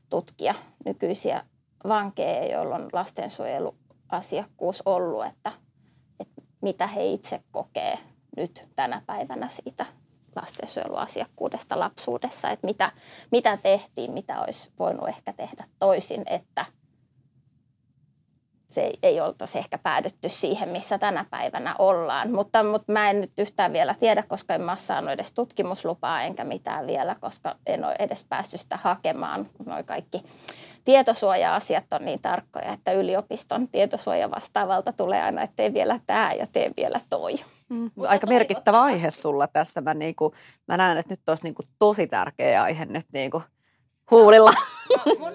tutkia 0.09 0.55
nykyisiä 0.85 1.45
vankeja, 1.87 2.51
joilla 2.51 2.75
on 2.75 2.89
lastensuojeluasiakkuus 2.93 4.83
ollut, 4.85 5.25
että, 5.25 5.51
että 6.19 6.41
mitä 6.61 6.87
he 6.87 7.05
itse 7.05 7.41
kokee 7.51 7.99
nyt 8.37 8.67
tänä 8.75 9.01
päivänä 9.05 9.47
siitä 9.47 9.85
lastensuojeluasiakkuudesta 10.35 11.79
lapsuudessa, 11.79 12.49
että 12.49 12.67
mitä, 12.67 12.91
mitä 13.31 13.57
tehtiin, 13.57 14.11
mitä 14.11 14.41
olisi 14.41 14.71
voinut 14.79 15.07
ehkä 15.07 15.33
tehdä 15.33 15.65
toisin, 15.79 16.23
että– 16.25 16.65
se 18.75 18.81
ei, 18.81 18.99
ei 19.03 19.21
oltaisi 19.21 19.57
ehkä 19.57 19.77
päädytty 19.77 20.29
siihen, 20.29 20.69
missä 20.69 20.97
tänä 20.97 21.25
päivänä 21.29 21.75
ollaan. 21.79 22.31
Mutta, 22.31 22.63
mutta 22.63 22.91
mä 22.91 23.09
en 23.09 23.21
nyt 23.21 23.31
yhtään 23.37 23.73
vielä 23.73 23.95
tiedä, 23.99 24.23
koska 24.23 24.55
en 24.55 24.61
mä 24.61 24.71
ole 24.71 24.77
saanut 24.77 25.11
edes 25.11 25.33
tutkimuslupaa 25.33 26.21
enkä 26.21 26.43
mitään 26.43 26.87
vielä, 26.87 27.15
koska 27.21 27.55
en 27.65 27.85
ole 27.85 27.95
edes 27.99 28.25
päässyt 28.29 28.61
sitä 28.61 28.79
hakemaan. 28.83 29.45
Noi 29.65 29.83
kaikki 29.83 30.23
tietosuoja-asiat 30.85 31.93
on 31.93 32.05
niin 32.05 32.21
tarkkoja, 32.21 32.73
että 32.73 32.91
yliopiston 32.91 33.67
tietosuoja 33.67 34.31
vastaavalta 34.31 34.93
tulee 34.93 35.21
aina, 35.21 35.41
että 35.41 35.55
tee 35.55 35.73
vielä 35.73 35.99
tämä 36.07 36.33
ja 36.33 36.47
tee 36.47 36.71
vielä 36.77 36.99
toi. 37.09 37.33
Mm, 37.69 37.91
aika 38.07 38.27
merkittävä 38.27 38.81
aihe 38.81 39.11
sulla 39.11 39.47
tässä. 39.47 39.81
Mä, 39.81 39.93
niinku, 39.93 40.33
mä 40.67 40.77
näen, 40.77 40.97
että 40.97 41.13
nyt 41.13 41.29
olisi 41.29 41.43
niinku 41.43 41.61
tosi 41.79 42.07
tärkeä 42.07 42.63
aihe 42.63 42.85
nyt 42.85 43.05
niinku 43.13 43.43
huulilla. 44.11 44.51
No, 45.19 45.31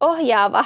ohjaava 0.00 0.64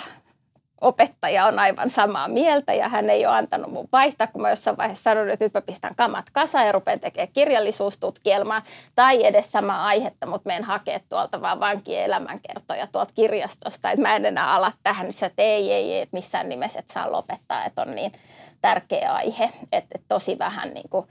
opettaja 0.80 1.46
on 1.46 1.58
aivan 1.58 1.90
samaa 1.90 2.28
mieltä 2.28 2.74
ja 2.74 2.88
hän 2.88 3.10
ei 3.10 3.26
ole 3.26 3.36
antanut 3.36 3.72
mun 3.72 3.88
vaihtaa, 3.92 4.26
kun 4.26 4.42
mä 4.42 4.50
jossain 4.50 4.76
vaiheessa 4.76 5.02
sanoin, 5.02 5.30
että 5.30 5.44
nyt 5.44 5.54
mä 5.54 5.60
pistän 5.60 5.94
kamat 5.94 6.30
kasaan 6.32 6.66
ja 6.66 6.72
rupean 6.72 7.00
tekemään 7.00 7.32
kirjallisuustutkielmaa 7.32 8.62
tai 8.94 9.26
edes 9.26 9.52
samaa 9.52 9.86
aihetta, 9.86 10.26
mutta 10.26 10.46
menen 10.48 10.64
hakea 10.64 11.00
tuolta 11.08 11.40
vaan 11.40 11.60
vankien 11.60 12.04
elämänkertoja 12.04 12.86
tuolta 12.86 13.14
kirjastosta, 13.14 13.90
että 13.90 14.02
mä 14.02 14.16
en 14.16 14.26
enää 14.26 14.54
ala 14.54 14.72
tähän, 14.82 15.06
niin 15.06 15.24
että 15.24 15.42
ei, 15.42 15.72
ei, 15.72 15.92
ei, 15.92 16.02
että 16.02 16.16
missään 16.16 16.48
nimessä 16.48 16.78
et 16.80 16.88
saa 16.88 17.12
lopettaa, 17.12 17.64
että 17.64 17.82
on 17.82 17.94
niin 17.94 18.12
tärkeä 18.60 19.14
aihe, 19.14 19.44
että, 19.72 19.76
että 19.76 20.08
tosi 20.08 20.38
vähän 20.38 20.70
niin 20.74 20.88
kuin 20.90 21.06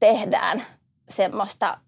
tehdään 0.00 0.62
semmoista 1.08 1.78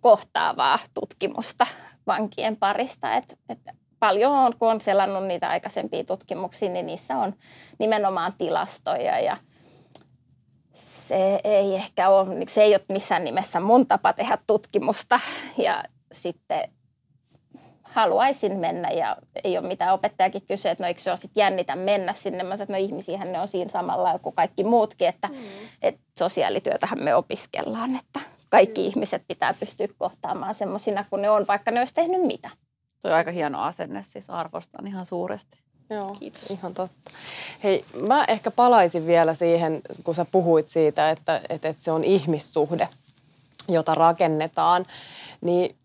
kohtaavaa 0.00 0.78
tutkimusta 0.94 1.66
vankien 2.06 2.56
parista, 2.56 3.14
että, 3.14 3.36
että 3.48 3.74
paljon 4.00 4.32
on, 4.32 4.52
kun 4.58 4.70
on 4.70 4.80
selannut 4.80 5.26
niitä 5.26 5.48
aikaisempia 5.48 6.04
tutkimuksia, 6.04 6.68
niin 6.68 6.86
niissä 6.86 7.16
on 7.16 7.34
nimenomaan 7.78 8.32
tilastoja 8.38 9.20
ja 9.20 9.36
se 10.74 11.40
ei 11.44 11.74
ehkä 11.74 12.08
ole, 12.08 12.44
se 12.48 12.62
ei 12.62 12.74
ole 12.74 12.80
missään 12.88 13.24
nimessä 13.24 13.60
mun 13.60 13.86
tapa 13.86 14.12
tehdä 14.12 14.38
tutkimusta 14.46 15.20
ja 15.58 15.84
sitten 16.12 16.70
haluaisin 17.82 18.58
mennä 18.58 18.90
ja 18.90 19.16
ei 19.44 19.58
ole 19.58 19.68
mitään 19.68 19.94
opettajakin 19.94 20.46
kysyä, 20.46 20.72
että 20.72 20.84
no 20.84 20.88
eikö 20.88 21.00
se 21.00 21.10
ole 21.10 21.16
sitten 21.16 21.40
jännitä 21.40 21.76
mennä 21.76 22.12
sinne. 22.12 22.42
Mä 22.42 22.56
sanoin, 22.56 22.62
että 22.62 22.72
no 22.72 22.78
ihmisiähän 22.78 23.32
ne 23.32 23.40
on 23.40 23.48
siinä 23.48 23.70
samalla 23.70 24.18
kuin 24.18 24.34
kaikki 24.34 24.64
muutkin, 24.64 25.08
että, 25.08 25.28
mm. 25.28 25.34
että 25.82 26.00
sosiaalityötähän 26.18 27.02
me 27.02 27.14
opiskellaan, 27.14 27.96
että 27.96 28.20
kaikki 28.48 28.80
mm. 28.80 28.86
ihmiset 28.86 29.22
pitää 29.28 29.54
pystyä 29.54 29.86
kohtaamaan 29.98 30.54
semmoisina 30.54 31.04
kuin 31.10 31.22
ne 31.22 31.30
on, 31.30 31.46
vaikka 31.46 31.70
ne 31.70 31.80
olisi 31.80 31.94
tehnyt 31.94 32.22
mitä. 32.22 32.50
Tuo 33.02 33.10
on 33.10 33.16
aika 33.16 33.30
hieno 33.30 33.62
asenne, 33.62 34.02
siis 34.02 34.30
arvostan 34.30 34.86
ihan 34.86 35.06
suuresti. 35.06 35.58
Joo, 35.90 36.16
Kiitos. 36.18 36.50
ihan 36.50 36.74
totta. 36.74 37.10
Hei, 37.64 37.84
mä 38.06 38.24
ehkä 38.24 38.50
palaisin 38.50 39.06
vielä 39.06 39.34
siihen, 39.34 39.82
kun 40.04 40.14
sä 40.14 40.26
puhuit 40.32 40.68
siitä, 40.68 41.10
että, 41.10 41.40
että, 41.48 41.68
että 41.68 41.82
se 41.82 41.92
on 41.92 42.04
ihmissuhde, 42.04 42.88
jota 43.68 43.94
rakennetaan. 43.94 44.86
Niin 45.40 45.76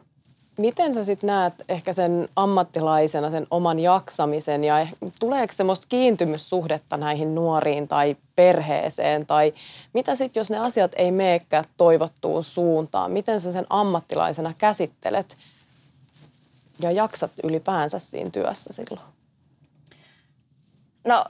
miten 0.58 0.93
sä 0.93 1.04
sitten 1.04 1.28
näet 1.28 1.54
ehkä 1.69 1.93
sen 1.93 2.30
ammattilaisena 2.36 3.32
sen 3.32 3.47
oman 3.52 3.80
jaksamisen 3.80 4.63
ja 4.63 4.88
tuleeko 5.19 5.54
semmoista 5.54 5.86
kiintymyssuhdetta 5.89 6.97
näihin 6.97 7.36
nuoriin 7.36 7.88
tai 7.88 8.17
perheeseen 8.36 9.26
tai 9.26 9.54
mitä 9.93 10.15
sitten, 10.15 10.41
jos 10.41 10.49
ne 10.49 10.58
asiat 10.58 10.91
ei 10.95 11.12
meekään 11.12 11.65
toivottuun 11.78 12.43
suuntaan? 12.43 13.12
Miten 13.12 13.39
sä 13.39 13.52
sen 13.52 13.65
ammattilaisena 13.69 14.54
käsittelet– 14.58 15.38
ja 16.84 16.91
jaksat 16.91 17.32
ylipäänsä 17.43 18.00
siinä 18.00 18.30
työssä 18.30 18.74
silloin? 18.74 19.08
No 21.08 21.26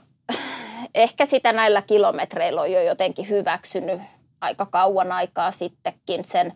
ehkä 0.94 1.26
sitä 1.26 1.52
näillä 1.52 1.82
kilometreillä 1.82 2.60
on 2.60 2.72
jo 2.72 2.82
jotenkin 2.82 3.28
hyväksynyt 3.28 4.00
aika 4.40 4.66
kauan 4.66 5.12
aikaa 5.12 5.50
sittenkin 5.50 6.24
sen, 6.24 6.52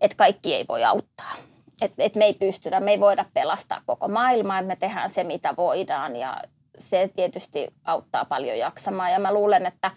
että 0.00 0.16
kaikki 0.16 0.54
ei 0.54 0.64
voi 0.68 0.84
auttaa. 0.84 1.36
Että 1.82 2.02
et 2.02 2.14
me 2.14 2.24
ei 2.24 2.34
pystytä, 2.34 2.80
me 2.80 2.90
ei 2.90 3.00
voida 3.00 3.24
pelastaa 3.34 3.82
koko 3.86 4.08
maailmaa, 4.08 4.62
me 4.62 4.76
tehdään 4.76 5.10
se 5.10 5.24
mitä 5.24 5.56
voidaan 5.56 6.16
ja 6.16 6.42
se 6.78 7.10
tietysti 7.16 7.68
auttaa 7.84 8.24
paljon 8.24 8.58
jaksamaan. 8.58 9.12
Ja 9.12 9.18
mä 9.18 9.34
luulen, 9.34 9.66
että 9.66 9.90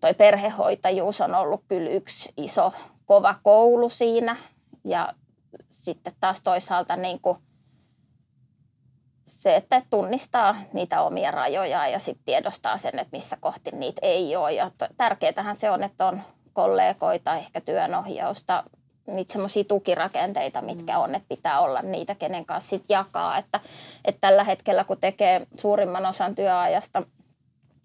toi 0.00 0.14
perhehoitajuus 0.14 1.20
on 1.20 1.34
ollut 1.34 1.64
kyllä 1.68 1.90
yksi 1.90 2.32
iso 2.36 2.72
kova 3.06 3.34
koulu 3.42 3.88
siinä 3.88 4.36
ja 4.84 5.12
sitten 5.70 6.12
taas 6.20 6.42
toisaalta 6.42 6.96
niin 6.96 7.20
kuin 7.20 7.38
se, 9.24 9.56
että 9.56 9.82
tunnistaa 9.90 10.56
niitä 10.72 11.02
omia 11.02 11.30
rajoja 11.30 11.88
ja 11.88 11.98
sitten 11.98 12.24
tiedostaa 12.24 12.76
sen, 12.76 12.98
että 12.98 13.16
missä 13.16 13.36
kohti 13.40 13.70
niitä 13.70 14.00
ei 14.02 14.36
ole. 14.36 14.52
Ja 14.52 14.70
tärkeätähän 14.96 15.56
se 15.56 15.70
on, 15.70 15.82
että 15.82 16.06
on 16.06 16.22
kollegoita, 16.52 17.34
ehkä 17.34 17.60
työnohjausta, 17.60 18.64
niitä 19.06 19.32
semmoisia 19.32 19.64
tukirakenteita, 19.64 20.62
mitkä 20.62 20.98
on, 20.98 21.14
että 21.14 21.28
pitää 21.28 21.60
olla 21.60 21.82
niitä, 21.82 22.14
kenen 22.14 22.46
kanssa 22.46 22.70
sitten 22.70 22.94
jakaa. 22.94 23.38
Että, 23.38 23.60
että 24.04 24.20
tällä 24.20 24.44
hetkellä, 24.44 24.84
kun 24.84 25.00
tekee 25.00 25.46
suurimman 25.58 26.06
osan 26.06 26.34
työajasta 26.34 27.02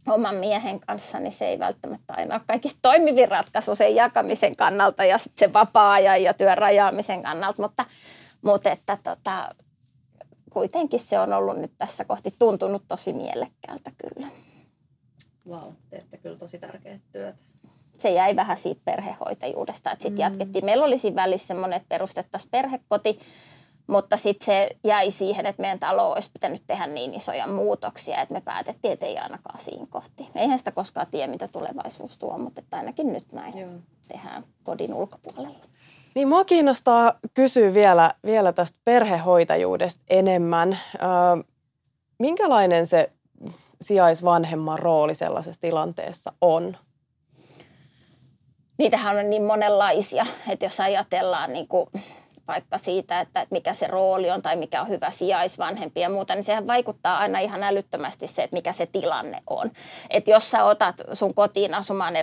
oman 0.07 0.35
miehen 0.35 0.79
kanssa, 0.79 1.19
niin 1.19 1.31
se 1.31 1.47
ei 1.47 1.59
välttämättä 1.59 2.13
aina 2.17 2.35
ole 2.35 2.41
kaikista 2.47 2.79
toimivin 2.81 3.27
ratkaisu 3.27 3.75
sen 3.75 3.95
jakamisen 3.95 4.55
kannalta 4.55 5.05
ja 5.05 5.17
sitten 5.17 5.39
sen 5.39 5.53
vapaa-ajan 5.53 6.23
ja 6.23 6.33
työn 6.33 6.57
rajaamisen 6.57 7.23
kannalta, 7.23 7.61
mutta, 7.61 7.85
mutta 8.41 8.71
että 8.71 8.97
tota, 9.03 9.55
kuitenkin 10.49 10.99
se 10.99 11.19
on 11.19 11.33
ollut 11.33 11.57
nyt 11.57 11.71
tässä 11.77 12.05
kohti 12.05 12.35
tuntunut 12.39 12.83
tosi 12.87 13.13
mielekkäältä 13.13 13.91
kyllä. 13.97 14.27
Wow, 15.47 15.73
teette 15.89 16.17
kyllä 16.17 16.37
tosi 16.37 16.59
tärkeät 16.59 17.01
työt. 17.11 17.35
Se 17.97 18.09
jäi 18.09 18.35
vähän 18.35 18.57
siitä 18.57 18.81
perhehoitajuudesta, 18.85 19.91
että 19.91 20.03
sitten 20.03 20.25
mm. 20.25 20.31
jatkettiin. 20.31 20.65
Meillä 20.65 20.85
olisi 20.85 21.15
välissä 21.15 21.47
semmoinen, 21.47 21.77
että 21.77 21.89
perustettaisiin 21.89 22.51
perhekoti, 22.51 23.19
mutta 23.87 24.17
sitten 24.17 24.45
se 24.45 24.69
jäi 24.83 25.11
siihen, 25.11 25.45
että 25.45 25.61
meidän 25.61 25.79
talo 25.79 26.11
olisi 26.11 26.29
pitänyt 26.33 26.63
tehdä 26.67 26.87
niin 26.87 27.13
isoja 27.13 27.47
muutoksia, 27.47 28.21
että 28.21 28.33
me 28.33 28.41
päätettiin, 28.41 28.91
että 28.91 29.05
ei 29.05 29.17
ainakaan 29.17 29.59
siinä 29.59 29.85
kohti. 29.89 30.29
Eihän 30.35 30.57
sitä 30.57 30.71
koskaan 30.71 31.07
tiedä, 31.11 31.31
mitä 31.31 31.47
tulevaisuus 31.47 32.17
tuo, 32.17 32.37
mutta 32.37 32.61
että 32.61 32.77
ainakin 32.77 33.13
nyt 33.13 33.31
näin 33.31 33.57
Joo. 33.57 33.71
tehdään 34.07 34.43
kodin 34.63 34.93
ulkopuolella. 34.93 35.68
Niin 36.15 36.27
mua 36.27 36.45
kiinnostaa 36.45 37.13
kysyä 37.33 37.73
vielä, 37.73 38.13
vielä 38.25 38.53
tästä 38.53 38.79
perhehoitajuudesta 38.85 40.01
enemmän. 40.09 40.79
Ö, 40.95 41.43
minkälainen 42.19 42.87
se 42.87 43.11
sijaisvanhemman 43.81 44.79
rooli 44.79 45.15
sellaisessa 45.15 45.61
tilanteessa 45.61 46.33
on? 46.41 46.77
Niitähän 48.77 49.17
on 49.17 49.29
niin 49.29 49.43
monenlaisia, 49.43 50.25
että 50.49 50.65
jos 50.65 50.79
ajatellaan 50.79 51.53
niin 51.53 51.67
kuin 51.67 51.87
vaikka 52.49 52.77
siitä, 52.77 53.19
että, 53.19 53.47
mikä 53.51 53.73
se 53.73 53.87
rooli 53.87 54.31
on 54.31 54.41
tai 54.41 54.55
mikä 54.55 54.81
on 54.81 54.89
hyvä 54.89 55.11
sijaisvanhempi 55.11 55.99
ja 55.99 56.09
muuta, 56.09 56.35
niin 56.35 56.43
sehän 56.43 56.67
vaikuttaa 56.67 57.17
aina 57.17 57.39
ihan 57.39 57.63
älyttömästi 57.63 58.27
se, 58.27 58.43
että 58.43 58.55
mikä 58.55 58.73
se 58.73 58.85
tilanne 58.85 59.43
on. 59.49 59.71
Että 60.09 60.31
jos 60.31 60.51
sä 60.51 60.63
otat 60.63 60.95
sun 61.13 61.33
kotiin 61.33 61.73
asumaan 61.73 62.13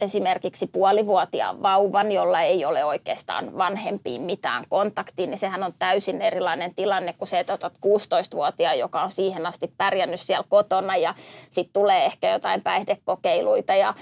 esimerkiksi 0.00 0.66
puolivuotiaan 0.66 1.62
vauvan, 1.62 2.12
jolla 2.12 2.40
ei 2.40 2.64
ole 2.64 2.84
oikeastaan 2.84 3.58
vanhempiin 3.58 4.22
mitään 4.22 4.64
kontaktia, 4.68 5.26
niin 5.26 5.38
sehän 5.38 5.62
on 5.62 5.72
täysin 5.78 6.22
erilainen 6.22 6.74
tilanne 6.74 7.12
kuin 7.12 7.28
se, 7.28 7.40
että 7.40 7.52
otat 7.52 7.72
16-vuotiaan, 7.72 8.78
joka 8.78 9.02
on 9.02 9.10
siihen 9.10 9.46
asti 9.46 9.72
pärjännyt 9.76 10.20
siellä 10.20 10.44
kotona 10.48 10.96
ja 10.96 11.14
sitten 11.50 11.72
tulee 11.72 12.04
ehkä 12.04 12.30
jotain 12.30 12.62
päihdekokeiluita 12.62 13.74
ja 13.74 13.94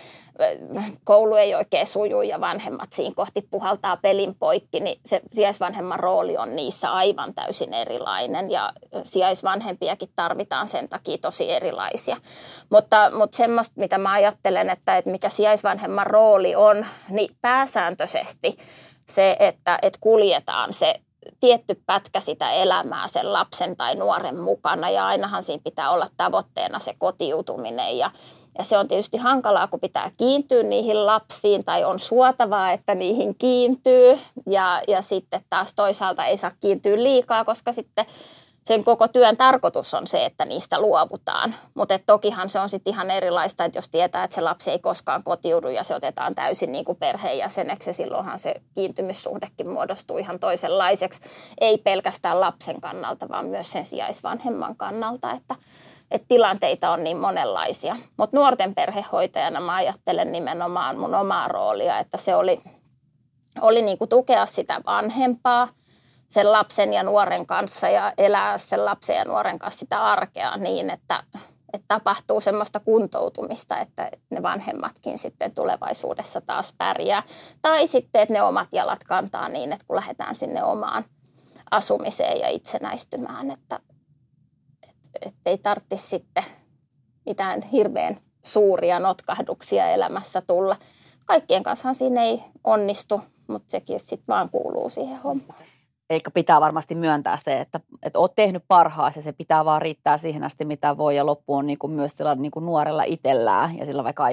koulu 1.04 1.34
ei 1.34 1.54
oikein 1.54 1.86
suju 1.86 2.22
ja 2.22 2.40
vanhemmat 2.40 2.92
siinä 2.92 3.14
kohti 3.14 3.48
puhaltaa 3.50 3.96
pelin 3.96 4.34
poikki, 4.34 4.80
niin 4.80 5.00
se 5.06 5.20
sijaisvanhemman 5.32 6.00
rooli 6.00 6.36
on 6.36 6.56
niissä 6.56 6.92
aivan 6.92 7.34
täysin 7.34 7.74
erilainen 7.74 8.50
ja 8.50 8.72
sijaisvanhempiakin 9.02 10.08
tarvitaan 10.16 10.68
sen 10.68 10.88
takia 10.88 11.18
tosi 11.18 11.52
erilaisia. 11.52 12.16
Mutta, 12.70 13.10
mutta 13.18 13.36
semmoista, 13.36 13.80
mitä 13.80 13.98
mä 13.98 14.12
ajattelen, 14.12 14.70
että, 14.70 14.96
että 14.96 15.10
mikä 15.10 15.28
sijaisvanhemman 15.28 16.06
rooli 16.06 16.54
on, 16.54 16.86
niin 17.08 17.36
pääsääntöisesti 17.40 18.56
se, 19.08 19.36
että, 19.40 19.78
että 19.82 19.98
kuljetaan 20.00 20.72
se 20.72 21.00
tietty 21.40 21.82
pätkä 21.86 22.20
sitä 22.20 22.50
elämää 22.50 23.08
sen 23.08 23.32
lapsen 23.32 23.76
tai 23.76 23.94
nuoren 23.94 24.40
mukana 24.40 24.90
ja 24.90 25.06
ainahan 25.06 25.42
siinä 25.42 25.62
pitää 25.64 25.90
olla 25.90 26.06
tavoitteena 26.16 26.78
se 26.78 26.94
kotiutuminen 26.98 27.98
ja 27.98 28.10
ja 28.58 28.64
se 28.64 28.78
on 28.78 28.88
tietysti 28.88 29.16
hankalaa, 29.16 29.66
kun 29.66 29.80
pitää 29.80 30.10
kiintyä 30.16 30.62
niihin 30.62 31.06
lapsiin 31.06 31.64
tai 31.64 31.84
on 31.84 31.98
suotavaa, 31.98 32.72
että 32.72 32.94
niihin 32.94 33.34
kiintyy. 33.38 34.18
Ja, 34.46 34.82
ja 34.88 35.02
sitten 35.02 35.40
taas 35.50 35.74
toisaalta 35.74 36.24
ei 36.24 36.36
saa 36.36 36.52
kiintyä 36.60 36.96
liikaa, 36.96 37.44
koska 37.44 37.72
sitten 37.72 38.06
sen 38.64 38.84
koko 38.84 39.08
työn 39.08 39.36
tarkoitus 39.36 39.94
on 39.94 40.06
se, 40.06 40.24
että 40.24 40.44
niistä 40.44 40.80
luovutaan. 40.80 41.54
Mutta 41.74 41.98
tokihan 42.06 42.50
se 42.50 42.60
on 42.60 42.68
sitten 42.68 42.92
ihan 42.92 43.10
erilaista, 43.10 43.64
että 43.64 43.78
jos 43.78 43.90
tietää, 43.90 44.24
että 44.24 44.34
se 44.34 44.40
lapsi 44.40 44.70
ei 44.70 44.78
koskaan 44.78 45.22
kotiudu 45.24 45.68
ja 45.68 45.84
se 45.84 45.94
otetaan 45.94 46.34
täysin 46.34 46.72
niin 46.72 46.84
kuin 46.84 46.98
perheenjäseneksi, 46.98 47.92
silloinhan 47.92 48.38
se 48.38 48.54
kiintymyssuhdekin 48.74 49.68
muodostuu 49.68 50.18
ihan 50.18 50.38
toisenlaiseksi. 50.38 51.20
Ei 51.60 51.78
pelkästään 51.78 52.40
lapsen 52.40 52.80
kannalta, 52.80 53.28
vaan 53.28 53.46
myös 53.46 53.72
sen 53.72 53.86
sijaisvanhemman 53.86 54.76
kannalta, 54.76 55.32
että– 55.32 55.54
että 56.10 56.28
tilanteita 56.28 56.90
on 56.90 57.04
niin 57.04 57.16
monenlaisia. 57.16 57.96
Mutta 58.16 58.36
nuorten 58.36 58.74
perhehoitajana 58.74 59.60
mä 59.60 59.74
ajattelen 59.74 60.32
nimenomaan 60.32 60.98
mun 60.98 61.14
omaa 61.14 61.48
roolia, 61.48 61.98
että 61.98 62.16
se 62.16 62.34
oli, 62.34 62.62
oli 63.60 63.82
niin 63.82 63.98
kuin 63.98 64.08
tukea 64.08 64.46
sitä 64.46 64.80
vanhempaa 64.86 65.68
sen 66.28 66.52
lapsen 66.52 66.92
ja 66.92 67.02
nuoren 67.02 67.46
kanssa 67.46 67.88
ja 67.88 68.12
elää 68.18 68.58
sen 68.58 68.84
lapsen 68.84 69.16
ja 69.16 69.24
nuoren 69.24 69.58
kanssa 69.58 69.78
sitä 69.78 70.04
arkea 70.04 70.56
niin, 70.56 70.90
että, 70.90 71.22
että 71.72 71.84
tapahtuu 71.88 72.40
semmoista 72.40 72.80
kuntoutumista, 72.80 73.78
että 73.78 74.10
ne 74.30 74.42
vanhemmatkin 74.42 75.18
sitten 75.18 75.54
tulevaisuudessa 75.54 76.40
taas 76.40 76.74
pärjää. 76.78 77.22
Tai 77.62 77.86
sitten, 77.86 78.22
että 78.22 78.32
ne 78.32 78.42
omat 78.42 78.68
jalat 78.72 79.04
kantaa 79.04 79.48
niin, 79.48 79.72
että 79.72 79.84
kun 79.86 79.96
lähdetään 79.96 80.34
sinne 80.34 80.64
omaan 80.64 81.04
asumiseen 81.70 82.40
ja 82.40 82.48
itsenäistymään, 82.48 83.50
että, 83.50 83.80
ei 85.46 85.58
tarvitsisi 85.58 86.06
sitten 86.08 86.44
mitään 87.26 87.62
hirveän 87.62 88.16
suuria 88.42 89.00
notkahduksia 89.00 89.90
elämässä 89.90 90.42
tulla. 90.46 90.76
Kaikkien 91.24 91.62
kanssa 91.62 91.94
siinä 91.94 92.22
ei 92.22 92.42
onnistu, 92.64 93.20
mutta 93.46 93.70
sekin 93.70 94.00
sitten 94.00 94.26
vaan 94.28 94.50
kuuluu 94.50 94.90
siihen 94.90 95.22
hommaan. 95.22 95.58
Eikä 96.10 96.30
pitää 96.30 96.60
varmasti 96.60 96.94
myöntää 96.94 97.36
se, 97.36 97.60
että, 97.60 97.80
että 98.02 98.18
olet 98.18 98.32
tehnyt 98.36 98.64
parhaasi 98.68 99.18
ja 99.18 99.22
se 99.22 99.32
pitää 99.32 99.64
vaan 99.64 99.82
riittää 99.82 100.16
siihen 100.16 100.44
asti, 100.44 100.64
mitä 100.64 100.96
voi. 100.96 101.16
Ja 101.16 101.26
loppu 101.26 101.54
on 101.54 101.66
niin 101.66 101.78
kuin 101.78 101.92
myös 101.92 102.16
sillä 102.16 102.34
niin 102.34 102.50
kuin 102.50 102.66
nuorella 102.66 103.02
itsellään 103.02 103.78
ja 103.78 103.86
sillä 103.86 104.04
vaikka 104.04 104.24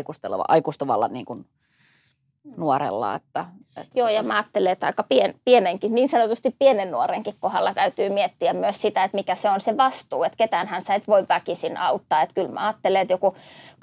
aikuistavalla 0.48 1.08
niin 1.08 1.26
kuin 1.26 1.46
nuorella. 2.58 3.16
Että, 3.16 3.46
että 3.78 4.00
Joo, 4.00 4.10
ja 4.10 4.24
mä 4.24 4.36
ajattelen, 4.36 4.72
että 4.72 4.88
aika 4.88 5.04
pien, 5.04 5.36
pienenkin, 5.46 5.96
niin 5.96 6.10
sanotusti 6.10 6.56
pienen 6.60 6.92
nuorenkin 6.92 7.36
kohdalla 7.40 7.74
täytyy 7.74 8.10
miettiä 8.10 8.54
myös 8.54 8.82
sitä, 8.82 9.04
että 9.04 9.18
mikä 9.18 9.36
se 9.36 9.50
on 9.50 9.62
se 9.62 9.78
vastuu, 9.78 10.24
että 10.24 10.38
ketäänhän 10.38 10.82
sä 10.82 10.96
et 10.96 11.08
voi 11.08 11.26
väkisin 11.30 11.78
auttaa. 11.78 12.22
Että 12.22 12.36
kyllä 12.36 12.52
mä 12.52 12.68
ajattelen, 12.68 13.02
että 13.02 13.14
joku 13.14 13.36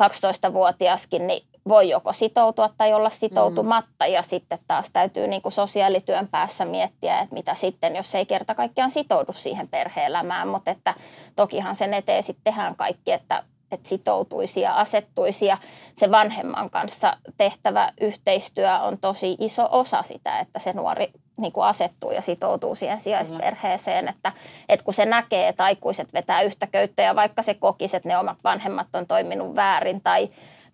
12-vuotiaskin 0.02 1.26
niin 1.26 1.42
voi 1.68 1.88
joko 1.88 2.12
sitoutua 2.12 2.70
tai 2.78 2.92
olla 2.94 3.10
sitoutumatta 3.10 4.04
mm. 4.04 4.12
ja 4.12 4.22
sitten 4.22 4.58
taas 4.68 4.90
täytyy 4.90 5.26
niin 5.26 5.42
kuin 5.42 5.52
sosiaalityön 5.52 6.28
päässä 6.28 6.64
miettiä, 6.64 7.20
että 7.20 7.34
mitä 7.34 7.54
sitten, 7.54 7.96
jos 7.96 8.14
ei 8.14 8.26
kerta 8.26 8.54
kaikkiaan 8.54 8.90
sitoudu 8.90 9.32
siihen 9.32 9.68
perheelämään, 9.68 10.48
mutta 10.48 10.70
että 10.70 10.94
tokihan 11.36 11.74
sen 11.74 11.94
eteen 11.94 12.22
sitten 12.22 12.44
tehdään 12.44 12.76
kaikki, 12.76 13.12
että 13.12 13.42
että 13.72 13.88
sitoutuisi 13.88 14.60
ja 14.60 14.74
asettuisi. 14.74 15.46
Ja 15.46 15.58
se 15.94 16.10
vanhemman 16.10 16.70
kanssa 16.70 17.16
tehtävä 17.36 17.92
yhteistyö 18.00 18.78
on 18.78 18.98
tosi 18.98 19.36
iso 19.40 19.68
osa 19.70 20.02
sitä, 20.02 20.40
että 20.40 20.58
se 20.58 20.72
nuori 20.72 21.10
niin 21.36 21.52
kuin 21.52 21.64
asettuu 21.64 22.10
ja 22.10 22.22
sitoutuu 22.22 22.74
siihen 22.74 23.00
sijaisperheeseen. 23.00 24.08
Että, 24.08 24.32
että 24.68 24.84
kun 24.84 24.94
se 24.94 25.04
näkee, 25.04 25.48
että 25.48 25.64
aikuiset 25.64 26.12
vetää 26.12 26.42
yhtä 26.42 26.66
köyttä 26.66 27.02
ja 27.02 27.16
vaikka 27.16 27.42
se 27.42 27.54
kokisi, 27.54 27.96
että 27.96 28.08
ne 28.08 28.18
omat 28.18 28.38
vanhemmat 28.44 28.86
on 28.94 29.06
toiminut 29.06 29.56
väärin 29.56 30.00
tai 30.00 30.28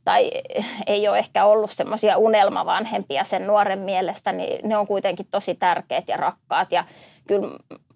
tai 0.04 0.30
ei 0.86 1.08
ole 1.08 1.18
ehkä 1.18 1.44
ollut 1.44 1.70
semmoisia 1.70 2.16
unelmavanhempia 2.16 3.24
sen 3.24 3.46
nuoren 3.46 3.78
mielestä, 3.78 4.32
niin 4.32 4.68
ne 4.68 4.76
on 4.76 4.86
kuitenkin 4.86 5.26
tosi 5.30 5.54
tärkeät 5.54 6.08
ja 6.08 6.16
rakkaat. 6.16 6.72
Ja 6.72 6.84
kyllä 7.26 7.48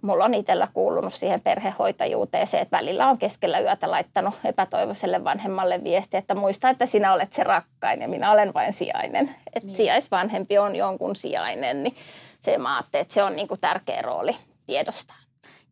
mulla 0.02 0.24
on 0.24 0.34
itsellä 0.34 0.68
kuulunut 0.74 1.14
siihen 1.14 1.40
perhehoitajuuteen 1.40 2.46
se, 2.46 2.60
että 2.60 2.76
välillä 2.76 3.08
on 3.08 3.18
keskellä 3.18 3.60
yötä 3.60 3.90
laittanut 3.90 4.34
epätoivoiselle 4.44 5.24
vanhemmalle 5.24 5.84
viesti, 5.84 6.16
että 6.16 6.34
muista, 6.34 6.70
että 6.70 6.86
sinä 6.86 7.12
olet 7.12 7.32
se 7.32 7.44
rakkain 7.44 8.02
ja 8.02 8.08
minä 8.08 8.32
olen 8.32 8.54
vain 8.54 8.72
sijainen. 8.72 9.34
Että 9.54 9.66
niin. 9.66 9.76
sijaisvanhempi 9.76 10.58
on 10.58 10.76
jonkun 10.76 11.16
sijainen, 11.16 11.82
niin 11.82 11.96
se 12.40 12.58
mä 12.58 12.84
että 12.92 13.14
se 13.14 13.22
on 13.22 13.36
niin 13.36 13.48
kuin 13.48 13.60
tärkeä 13.60 14.02
rooli 14.02 14.36
tiedostaa. 14.66 15.17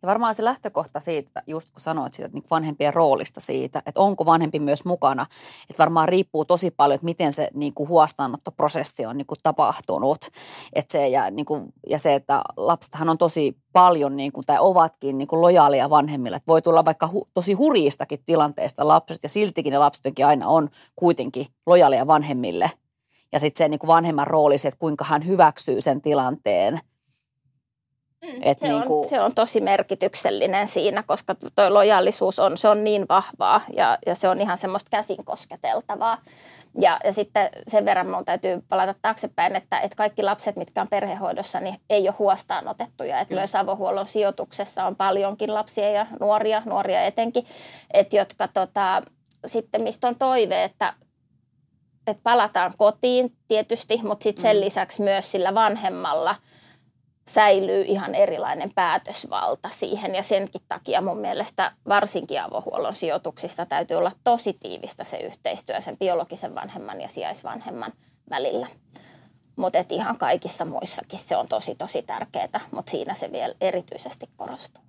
Ja 0.06 0.08
varmaan 0.08 0.34
se 0.34 0.44
lähtökohta 0.44 1.00
siitä, 1.00 1.42
just 1.46 1.70
kun 1.70 1.80
sanoit 1.80 2.14
siitä 2.14 2.30
niin 2.32 2.44
vanhempien 2.50 2.94
roolista 2.94 3.40
siitä, 3.40 3.82
että 3.86 4.00
onko 4.00 4.26
vanhempi 4.26 4.58
myös 4.58 4.84
mukana, 4.84 5.26
että 5.70 5.78
varmaan 5.82 6.08
riippuu 6.08 6.44
tosi 6.44 6.70
paljon, 6.70 6.94
että 6.94 7.04
miten 7.04 7.32
se 7.32 7.50
niin 7.54 7.74
kuin 7.74 7.88
huostaanottoprosessi 7.88 9.06
on 9.06 9.16
niin 9.16 9.26
kuin 9.26 9.38
tapahtunut. 9.42 10.18
Että 10.72 10.92
se, 10.92 11.08
ja, 11.08 11.30
niin 11.30 11.46
kuin, 11.46 11.72
ja 11.88 11.98
se, 11.98 12.14
että 12.14 12.42
lapsethan 12.56 13.08
on 13.08 13.18
tosi 13.18 13.56
paljon 13.72 14.16
niin 14.16 14.32
kuin, 14.32 14.46
tai 14.46 14.56
ovatkin 14.60 15.18
niin 15.18 15.28
kuin 15.28 15.40
lojaalia 15.40 15.90
vanhemmille. 15.90 16.36
Että 16.36 16.52
voi 16.52 16.62
tulla 16.62 16.84
vaikka 16.84 17.08
hu, 17.08 17.28
tosi 17.34 17.52
hurjistakin 17.52 18.22
tilanteista 18.24 18.88
lapset 18.88 19.22
ja 19.22 19.28
siltikin 19.28 19.70
ne 19.70 19.78
lapset 19.78 20.14
aina 20.26 20.48
on 20.48 20.68
kuitenkin 20.96 21.46
lojaalia 21.66 22.06
vanhemmille. 22.06 22.70
Ja 23.32 23.38
sitten 23.38 23.64
se 23.64 23.68
niin 23.68 23.78
kuin 23.78 23.88
vanhemman 23.88 24.26
rooli, 24.26 24.58
se, 24.58 24.68
että 24.68 24.78
kuinka 24.78 25.04
hän 25.04 25.26
hyväksyy 25.26 25.80
sen 25.80 26.02
tilanteen– 26.02 26.80
Mm. 28.22 28.40
Et 28.42 28.58
se, 28.58 28.68
niin 28.68 28.82
kuin... 28.82 28.98
on, 28.98 29.08
se 29.08 29.20
on 29.20 29.34
tosi 29.34 29.60
merkityksellinen 29.60 30.68
siinä, 30.68 31.02
koska 31.02 31.34
tuo 31.34 31.74
lojaalisuus 31.74 32.38
on, 32.38 32.58
se 32.58 32.68
on 32.68 32.84
niin 32.84 33.06
vahvaa 33.08 33.60
ja, 33.72 33.98
ja 34.06 34.14
se 34.14 34.28
on 34.28 34.40
ihan 34.40 34.56
semmoista 34.56 34.90
käsin 34.90 35.24
kosketeltavaa. 35.24 36.18
Ja, 36.80 37.00
ja 37.04 37.12
sitten 37.12 37.48
sen 37.68 37.84
verran 37.84 38.06
minun 38.06 38.24
täytyy 38.24 38.62
palata 38.68 38.94
taaksepäin, 39.02 39.56
että, 39.56 39.80
että 39.80 39.96
kaikki 39.96 40.22
lapset, 40.22 40.56
mitkä 40.56 40.80
on 40.80 40.88
perhehoidossa, 40.88 41.60
niin 41.60 41.80
ei 41.90 42.08
ole 42.08 42.14
huostaan 42.18 42.68
otettuja. 42.68 43.20
Että 43.20 43.34
myös 43.34 43.54
avohuollon 43.54 44.06
sijoituksessa 44.06 44.84
on 44.84 44.96
paljonkin 44.96 45.54
lapsia 45.54 45.90
ja 45.90 46.06
nuoria, 46.20 46.62
nuoria 46.64 47.02
etenkin, 47.02 47.46
että 47.90 48.16
jotka 48.16 48.48
tota, 48.48 49.02
sitten 49.46 49.82
mistä 49.82 50.08
on 50.08 50.16
toive, 50.16 50.64
että, 50.64 50.94
että 52.06 52.22
palataan 52.22 52.72
kotiin 52.76 53.32
tietysti, 53.48 54.00
mutta 54.02 54.24
sitten 54.24 54.42
sen 54.42 54.56
mm. 54.56 54.60
lisäksi 54.60 55.02
myös 55.02 55.32
sillä 55.32 55.54
vanhemmalla– 55.54 56.36
säilyy 57.28 57.82
ihan 57.82 58.14
erilainen 58.14 58.72
päätösvalta 58.74 59.68
siihen 59.68 60.14
ja 60.14 60.22
senkin 60.22 60.62
takia 60.68 61.00
mun 61.00 61.18
mielestä 61.18 61.72
varsinkin 61.88 62.42
avohuollon 62.42 62.94
sijoituksissa 62.94 63.66
täytyy 63.66 63.96
olla 63.96 64.12
tosi 64.24 64.52
tiivistä 64.52 65.04
se 65.04 65.16
yhteistyö 65.16 65.80
sen 65.80 65.98
biologisen 65.98 66.54
vanhemman 66.54 67.00
ja 67.00 67.08
sijaisvanhemman 67.08 67.92
välillä. 68.30 68.66
Mutta 69.56 69.78
ihan 69.90 70.18
kaikissa 70.18 70.64
muissakin 70.64 71.18
se 71.18 71.36
on 71.36 71.48
tosi 71.48 71.74
tosi 71.74 72.02
tärkeää, 72.02 72.60
mutta 72.70 72.90
siinä 72.90 73.14
se 73.14 73.32
vielä 73.32 73.54
erityisesti 73.60 74.30
korostuu. 74.36 74.82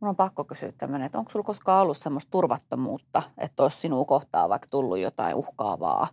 Mun 0.00 0.08
on 0.08 0.16
pakko 0.16 0.44
kysyä 0.44 0.72
tämmöinen, 0.72 1.06
että 1.06 1.18
onko 1.18 1.30
sulla 1.30 1.46
koskaan 1.46 1.82
ollut 1.82 1.96
semmoista 1.96 2.30
turvattomuutta, 2.30 3.22
että 3.38 3.62
olisi 3.62 3.80
sinua 3.80 4.04
kohtaan 4.04 4.48
vaikka 4.48 4.68
tullut 4.70 4.98
jotain 4.98 5.34
uhkaavaa 5.34 6.08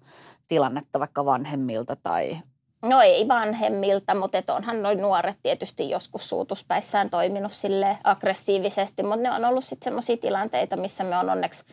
tilannetta 0.48 1.00
vaikka 1.00 1.26
vanhemmilta 1.26 1.96
tai 1.96 2.39
No 2.84 3.02
ei 3.02 3.28
vanhemmilta, 3.28 4.15
mutta 4.15 4.38
et 4.38 4.50
onhan 4.50 4.82
noin 4.82 5.02
nuoret 5.02 5.38
tietysti 5.43 5.89
joskus 5.89 6.30
suutuspäissään 6.30 7.10
toiminut 7.10 7.52
sille 7.52 7.98
aggressiivisesti, 8.04 9.04
mutta 9.04 9.15
ne 9.15 9.32
on 9.32 9.46
ollut 9.46 9.63
sitten 9.63 9.84
sellaisia 9.84 10.17
tilanteita, 10.17 10.78
missä 10.78 11.04
me 11.04 11.17
on 11.17 11.30
onneksi 11.30 11.63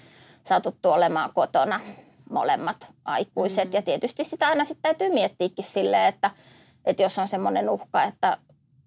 saatuttu 0.45 0.91
olemaan 0.91 1.31
kotona 1.35 1.81
molemmat 2.31 2.87
aikuiset. 3.05 3.65
Mm-hmm. 3.65 3.77
Ja 3.77 3.83
tietysti 3.83 4.25
sitä 4.25 4.49
aina 4.49 4.65
sitten 4.65 4.83
täytyy 4.83 5.15
miettiäkin 5.15 5.65
silleen, 5.65 6.07
että, 6.07 6.31
että 6.85 7.03
jos 7.03 7.19
on 7.19 7.29
semmoinen 7.29 7.71
uhka, 7.71 8.05
että, 8.05 8.39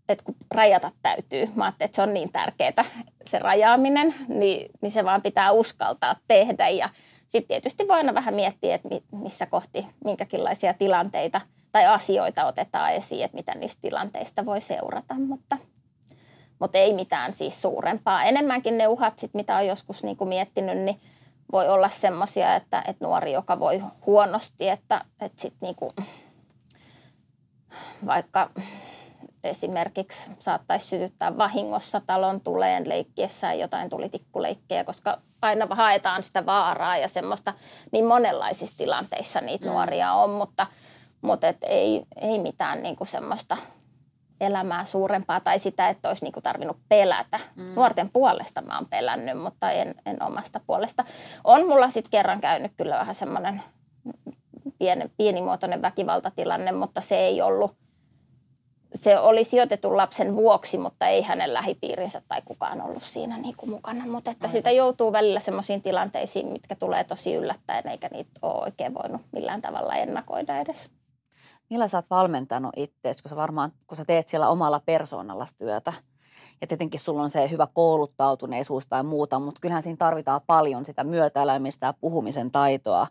että 0.09 0.23
kun 0.23 0.35
rajata 0.51 0.91
täytyy, 1.01 1.49
mä 1.55 1.65
ajattelin, 1.65 1.85
että 1.85 1.95
se 1.95 2.01
on 2.01 2.13
niin 2.13 2.31
tärkeää 2.31 2.85
se 3.25 3.39
rajaaminen, 3.39 4.15
niin, 4.27 4.71
niin 4.81 4.91
se 4.91 5.05
vaan 5.05 5.21
pitää 5.21 5.51
uskaltaa 5.51 6.15
tehdä. 6.27 6.69
Ja 6.69 6.89
sitten 7.27 7.47
tietysti 7.47 7.87
voi 7.87 7.97
aina 7.97 8.13
vähän 8.13 8.33
miettiä, 8.33 8.75
että 8.75 8.89
missä 9.11 9.45
kohti, 9.45 9.87
minkäkinlaisia 10.05 10.73
tilanteita– 10.73 11.41
tai 11.73 11.85
asioita 11.85 12.45
otetaan 12.45 12.93
esiin, 12.93 13.25
että 13.25 13.37
mitä 13.37 13.55
niistä 13.55 13.81
tilanteista 13.81 14.45
voi 14.45 14.61
seurata, 14.61 15.13
mutta, 15.13 15.57
mutta 16.59 16.77
ei 16.77 16.93
mitään 16.93 17.33
siis 17.33 17.61
suurempaa. 17.61 18.23
Enemmänkin 18.23 18.77
ne 18.77 18.87
uhat, 18.87 19.19
sit, 19.19 19.33
mitä 19.33 19.55
on 19.55 19.67
joskus 19.67 20.03
niin 20.03 20.17
kuin 20.17 20.27
miettinyt, 20.27 20.77
niin 20.77 21.01
voi 21.51 21.69
olla 21.69 21.89
semmoisia, 21.89 22.55
että, 22.55 22.83
että 22.87 23.05
nuori, 23.05 23.33
joka 23.33 23.59
voi 23.59 23.83
huonosti, 24.05 24.69
että, 24.69 25.05
että 25.21 25.41
sit 25.41 25.53
niin 25.61 25.75
kuin, 25.75 25.91
vaikka 28.05 28.49
esimerkiksi 29.43 30.31
saattaisi 30.39 30.87
sytyttää 30.87 31.37
vahingossa 31.37 32.01
talon 32.07 32.41
tuleen 32.41 32.89
leikkiessään 32.89 33.59
jotain 33.59 33.89
tulitikkuleikkejä, 33.89 34.83
koska 34.83 35.21
aina 35.41 35.67
haetaan 35.69 36.23
sitä 36.23 36.45
vaaraa 36.45 36.97
ja 36.97 37.07
semmoista, 37.07 37.53
niin 37.91 38.05
monenlaisissa 38.05 38.77
tilanteissa 38.77 39.41
niitä 39.41 39.65
mm. 39.65 39.71
nuoria 39.71 40.13
on, 40.13 40.29
mutta– 40.29 40.67
mutta 41.23 41.47
et 41.47 41.57
ei, 41.61 42.03
ei 42.21 42.39
mitään 42.39 42.83
niinku 42.83 43.05
semmoista 43.05 43.57
elämää 44.41 44.83
suurempaa 44.83 45.39
tai 45.39 45.59
sitä, 45.59 45.89
että 45.89 46.07
olisi 46.07 46.25
niinku 46.25 46.41
tarvinnut 46.41 46.77
pelätä. 46.89 47.39
Mm. 47.55 47.73
Nuorten 47.75 48.09
puolesta 48.13 48.61
mä 48.61 48.75
oon 48.75 48.87
pelännyt, 48.89 49.37
mutta 49.41 49.71
en, 49.71 49.95
en 50.05 50.23
omasta 50.23 50.59
puolesta. 50.67 51.05
On 51.43 51.67
mulla 51.67 51.89
sitten 51.89 52.11
kerran 52.11 52.41
käynyt 52.41 52.71
kyllä 52.77 52.99
vähän 52.99 53.15
semmoinen 53.15 53.61
pieni, 54.79 55.11
pienimuotoinen 55.17 55.81
väkivaltatilanne, 55.81 56.71
mutta 56.71 57.01
se 57.01 57.17
ei 57.17 57.41
ollut, 57.41 57.75
se 58.95 59.19
oli 59.19 59.43
sijoitetun 59.43 59.97
lapsen 59.97 60.35
vuoksi, 60.35 60.77
mutta 60.77 61.07
ei 61.07 61.21
hänen 61.21 61.53
lähipiirinsä 61.53 62.21
tai 62.27 62.41
kukaan 62.45 62.81
ollut 62.81 63.03
siinä 63.03 63.37
niin 63.37 63.57
kuin 63.57 63.69
mukana. 63.69 64.05
Mutta 64.05 64.31
että 64.31 64.47
sitä 64.47 64.71
joutuu 64.71 65.11
välillä 65.11 65.39
semmoisiin 65.39 65.81
tilanteisiin, 65.81 66.47
mitkä 66.47 66.75
tulee 66.75 67.03
tosi 67.03 67.35
yllättäen, 67.35 67.87
eikä 67.87 68.09
niitä 68.11 68.31
ole 68.41 68.63
oikein 68.63 68.93
voinut 68.93 69.21
millään 69.31 69.61
tavalla 69.61 69.95
ennakoida 69.95 70.59
edes. 70.59 70.89
Millä 71.73 71.87
sä 71.87 71.97
oot 71.97 72.09
valmentanut 72.09 72.71
itseäsi, 72.75 73.23
kun 73.23 73.29
sä 73.29 73.35
varmaan, 73.35 73.71
kun 73.87 73.97
sä 73.97 74.05
teet 74.05 74.27
siellä 74.27 74.49
omalla 74.49 74.79
persoonalla 74.79 75.45
työtä? 75.57 75.93
Ja 76.61 76.67
tietenkin 76.67 76.99
sulla 76.99 77.23
on 77.23 77.29
se 77.29 77.49
hyvä 77.49 77.67
kouluttautuneisuus 77.73 78.87
tai 78.87 79.03
muuta, 79.03 79.39
mutta 79.39 79.61
kyllähän 79.61 79.83
siinä 79.83 79.97
tarvitaan 79.97 80.41
paljon 80.47 80.85
sitä 80.85 81.03
myötäelämistä 81.03 81.85
ja 81.85 81.93
puhumisen 81.93 82.51
taitoa 82.51 83.07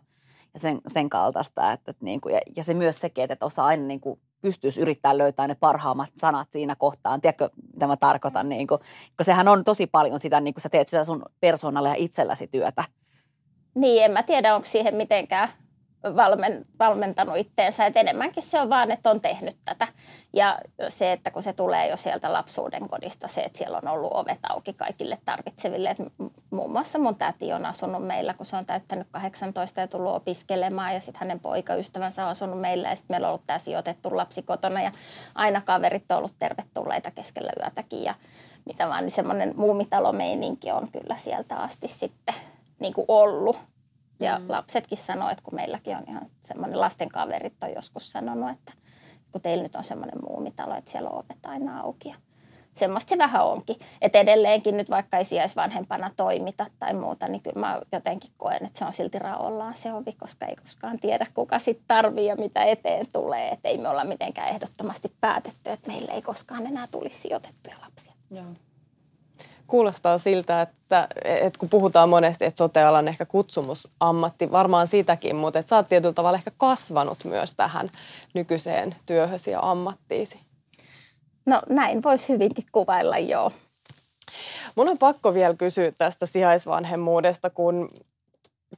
ja 0.53 0.59
sen, 0.59 0.81
sen 0.87 1.09
kaltaista. 1.09 1.71
Että, 1.71 1.91
että 1.91 2.05
niin 2.05 2.21
kuin, 2.21 2.35
ja, 2.35 2.41
ja, 2.55 2.63
se 2.63 2.73
myös 2.73 2.99
sekin, 2.99 3.31
että 3.31 3.45
osaa 3.45 3.65
aina 3.65 3.83
niin 3.83 3.99
kuin 3.99 4.19
pystyisi 4.41 4.81
yrittää 4.81 5.17
löytää 5.17 5.47
ne 5.47 5.55
parhaammat 5.55 6.11
sanat 6.17 6.47
siinä 6.51 6.75
kohtaan. 6.75 7.21
Tiedätkö, 7.21 7.49
mitä 7.73 7.87
mä 7.87 7.97
tarkoitan? 7.97 8.49
Niin 8.49 8.67
kuin, 8.67 8.79
kun 9.17 9.25
sehän 9.25 9.47
on 9.47 9.63
tosi 9.63 9.87
paljon 9.87 10.19
sitä, 10.19 10.41
niin 10.41 10.53
kuin 10.53 10.61
sä 10.61 10.69
teet 10.69 10.87
sitä 10.87 11.03
sun 11.03 11.25
persoonalla 11.39 11.89
ja 11.89 11.95
itselläsi 11.97 12.47
työtä. 12.47 12.83
Niin, 13.75 14.03
en 14.03 14.11
mä 14.11 14.23
tiedä, 14.23 14.55
onko 14.55 14.65
siihen 14.65 14.95
mitenkään 14.95 15.49
valmen, 16.15 16.65
valmentanut 16.79 17.37
itteensä. 17.37 17.85
Et 17.85 17.97
enemmänkin 17.97 18.43
se 18.43 18.61
on 18.61 18.69
vaan, 18.69 18.91
että 18.91 19.11
on 19.11 19.21
tehnyt 19.21 19.55
tätä. 19.65 19.87
Ja 20.33 20.59
se, 20.89 21.11
että 21.11 21.31
kun 21.31 21.43
se 21.43 21.53
tulee 21.53 21.89
jo 21.89 21.97
sieltä 21.97 22.33
lapsuuden 22.33 22.87
kodista, 22.87 23.27
se, 23.27 23.41
että 23.41 23.57
siellä 23.57 23.79
on 23.83 23.87
ollut 23.87 24.11
ovet 24.13 24.39
auki 24.49 24.73
kaikille 24.73 25.17
tarvitseville. 25.25 25.89
Et 25.89 25.97
muun 26.49 26.71
muassa 26.71 26.99
mun 26.99 27.15
täti 27.15 27.53
on 27.53 27.65
asunut 27.65 28.07
meillä, 28.07 28.33
kun 28.33 28.45
se 28.45 28.55
on 28.55 28.65
täyttänyt 28.65 29.07
18 29.11 29.81
ja 29.81 29.87
tullut 29.87 30.15
opiskelemaan. 30.15 30.93
Ja 30.93 30.99
sitten 30.99 31.19
hänen 31.19 31.39
poikaystävänsä 31.39 32.23
on 32.23 32.31
asunut 32.31 32.61
meillä 32.61 32.89
ja 32.89 32.95
sitten 32.95 33.13
meillä 33.13 33.27
on 33.27 33.29
ollut 33.29 33.47
tämä 33.47 33.59
sijoitettu 33.59 34.17
lapsi 34.17 34.41
kotona. 34.41 34.81
Ja 34.81 34.91
aina 35.35 35.61
kaverit 35.61 36.11
on 36.11 36.17
ollut 36.17 36.35
tervetulleita 36.39 37.11
keskellä 37.11 37.51
yötäkin 37.63 38.03
ja 38.03 38.15
mitä 38.65 38.89
vaan, 38.89 39.03
niin 39.03 39.11
semmoinen 39.11 39.53
muumitalomeininki 39.55 40.71
on 40.71 40.91
kyllä 40.91 41.17
sieltä 41.17 41.55
asti 41.55 41.87
sitten 41.87 42.35
niin 42.79 42.93
kuin 42.93 43.05
ollut. 43.07 43.57
Ja 44.19 44.39
mm. 44.39 44.45
lapsetkin 44.49 44.97
sanoo, 44.97 45.29
että 45.29 45.43
kun 45.43 45.55
meilläkin 45.55 45.97
on 45.97 46.03
ihan 46.07 46.29
semmoinen 46.41 46.79
lastenkaverit 46.79 47.63
on 47.63 47.73
joskus 47.75 48.11
sanonut, 48.11 48.49
että 48.49 48.73
kun 49.31 49.41
teillä 49.41 49.63
nyt 49.63 49.75
on 49.75 49.83
semmoinen 49.83 50.19
muumitalo, 50.27 50.75
että 50.75 50.91
siellä 50.91 51.09
on 51.09 51.25
ovet 51.25 51.45
aina 51.45 51.79
auki. 51.79 52.09
Ja 52.09 52.15
semmoista 52.73 53.09
se 53.09 53.17
vähän 53.17 53.45
onkin. 53.45 53.75
Että 54.01 54.19
edelleenkin 54.19 54.77
nyt 54.77 54.89
vaikka 54.89 55.17
ei 55.17 55.25
sijaisvanhempana 55.25 56.11
toimita 56.17 56.65
tai 56.79 56.93
muuta, 56.93 57.27
niin 57.27 57.41
kyllä 57.41 57.59
mä 57.59 57.81
jotenkin 57.91 58.31
koen, 58.37 58.65
että 58.65 58.79
se 58.79 58.85
on 58.85 58.93
silti 58.93 59.19
raollaan 59.19 59.75
se 59.75 59.93
ovi, 59.93 60.13
koska 60.13 60.45
ei 60.45 60.55
koskaan 60.55 60.99
tiedä, 60.99 61.27
kuka 61.33 61.59
sitten 61.59 61.85
tarvii 61.87 62.25
ja 62.25 62.35
mitä 62.35 62.63
eteen 62.63 63.05
tulee. 63.11 63.49
Että 63.49 63.69
ei 63.69 63.77
me 63.77 63.89
olla 63.89 64.03
mitenkään 64.03 64.49
ehdottomasti 64.49 65.11
päätetty, 65.21 65.69
että 65.69 65.87
meille 65.87 66.11
ei 66.11 66.21
koskaan 66.21 66.67
enää 66.67 66.87
tulisi 66.91 67.17
sijoitettuja 67.17 67.75
lapsia. 67.81 68.13
Joo 68.31 68.45
kuulostaa 69.67 70.17
siltä, 70.17 70.61
että, 70.61 71.07
että 71.25 71.59
kun 71.59 71.69
puhutaan 71.69 72.09
monesti, 72.09 72.45
että 72.45 72.57
sote-alan 72.57 73.07
ehkä 73.07 73.25
kutsumusammatti, 73.25 74.51
varmaan 74.51 74.87
sitäkin, 74.87 75.35
mutta 75.35 75.59
että 75.59 75.69
sä 75.69 75.75
oot 75.75 75.89
tietyllä 75.89 76.13
tavalla 76.13 76.37
ehkä 76.37 76.51
kasvanut 76.57 77.23
myös 77.23 77.55
tähän 77.55 77.89
nykyiseen 78.33 78.95
työhösi 79.05 79.51
ja 79.51 79.59
ammattiisi. 79.71 80.39
No 81.45 81.61
näin 81.69 82.03
voisi 82.03 82.33
hyvinkin 82.33 82.65
kuvailla, 82.71 83.17
joo. 83.17 83.51
Mun 84.75 84.89
on 84.89 84.97
pakko 84.97 85.33
vielä 85.33 85.53
kysyä 85.53 85.91
tästä 85.97 86.25
sijaisvanhemmuudesta, 86.25 87.49
kun 87.49 87.89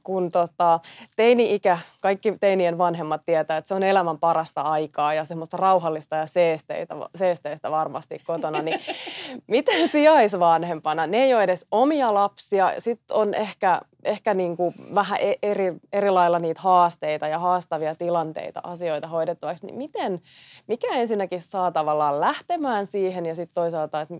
kun 0.02 0.32
tota, 0.32 0.80
teini-ikä, 1.16 1.78
kaikki 2.00 2.38
teinien 2.40 2.78
vanhemmat 2.78 3.22
tietää, 3.26 3.56
että 3.56 3.68
se 3.68 3.74
on 3.74 3.82
elämän 3.82 4.18
parasta 4.18 4.60
aikaa 4.60 5.14
ja 5.14 5.24
semmoista 5.24 5.56
rauhallista 5.56 6.16
ja 6.16 6.26
seesteitä, 6.26 6.94
seesteistä 7.14 7.70
varmasti 7.70 8.18
kotona, 8.26 8.62
niin 8.62 8.80
miten 9.46 9.88
sijaisvanhempana? 9.88 11.06
Ne 11.06 11.18
ei 11.18 11.34
ole 11.34 11.42
edes 11.42 11.66
omia 11.70 12.14
lapsia, 12.14 12.72
sitten 12.78 13.16
on 13.16 13.34
ehkä, 13.34 13.80
ehkä 14.04 14.34
niin 14.34 14.56
kuin 14.56 14.74
vähän 14.94 15.18
e-, 15.20 15.38
eri, 15.42 15.74
eri 15.92 16.10
lailla 16.10 16.38
niitä 16.38 16.60
haasteita 16.60 17.26
ja 17.28 17.38
haastavia 17.38 17.94
tilanteita, 17.94 18.60
asioita 18.64 19.08
hoidettavaksi, 19.08 19.66
niin 19.66 19.78
miten, 19.78 20.20
mikä 20.66 20.88
ensinnäkin 20.94 21.40
saa 21.40 21.72
tavallaan 21.72 22.20
lähtemään 22.20 22.86
siihen 22.86 23.26
ja 23.26 23.34
sitten 23.34 23.54
toisaalta, 23.54 24.00
että 24.00 24.14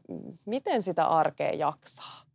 miten 0.45 0.83
sitä 0.83 1.07
arkea 1.07 1.53
jaksaa? 1.55 2.26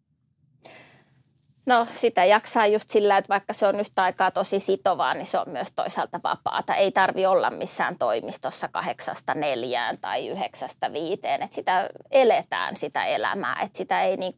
No 1.65 1.87
sitä 1.95 2.25
jaksaa 2.25 2.67
just 2.67 2.89
sillä, 2.89 3.17
että 3.17 3.29
vaikka 3.29 3.53
se 3.53 3.67
on 3.67 3.79
yhtä 3.79 4.03
aikaa 4.03 4.31
tosi 4.31 4.59
sitovaa, 4.59 5.13
niin 5.13 5.25
se 5.25 5.39
on 5.39 5.49
myös 5.49 5.71
toisaalta 5.75 6.19
vapaata. 6.23 6.75
Ei 6.75 6.91
tarvi 6.91 7.25
olla 7.25 7.49
missään 7.49 7.97
toimistossa 7.97 8.67
kahdeksasta 8.67 9.33
neljään 9.33 9.97
tai 10.01 10.27
yhdeksästä 10.27 10.93
viiteen. 10.93 11.41
Että 11.41 11.55
sitä 11.55 11.89
eletään 12.11 12.77
sitä 12.77 13.05
elämää, 13.05 13.61
että 13.61 13.77
sitä 13.77 14.01
ei 14.01 14.17
niin 14.17 14.33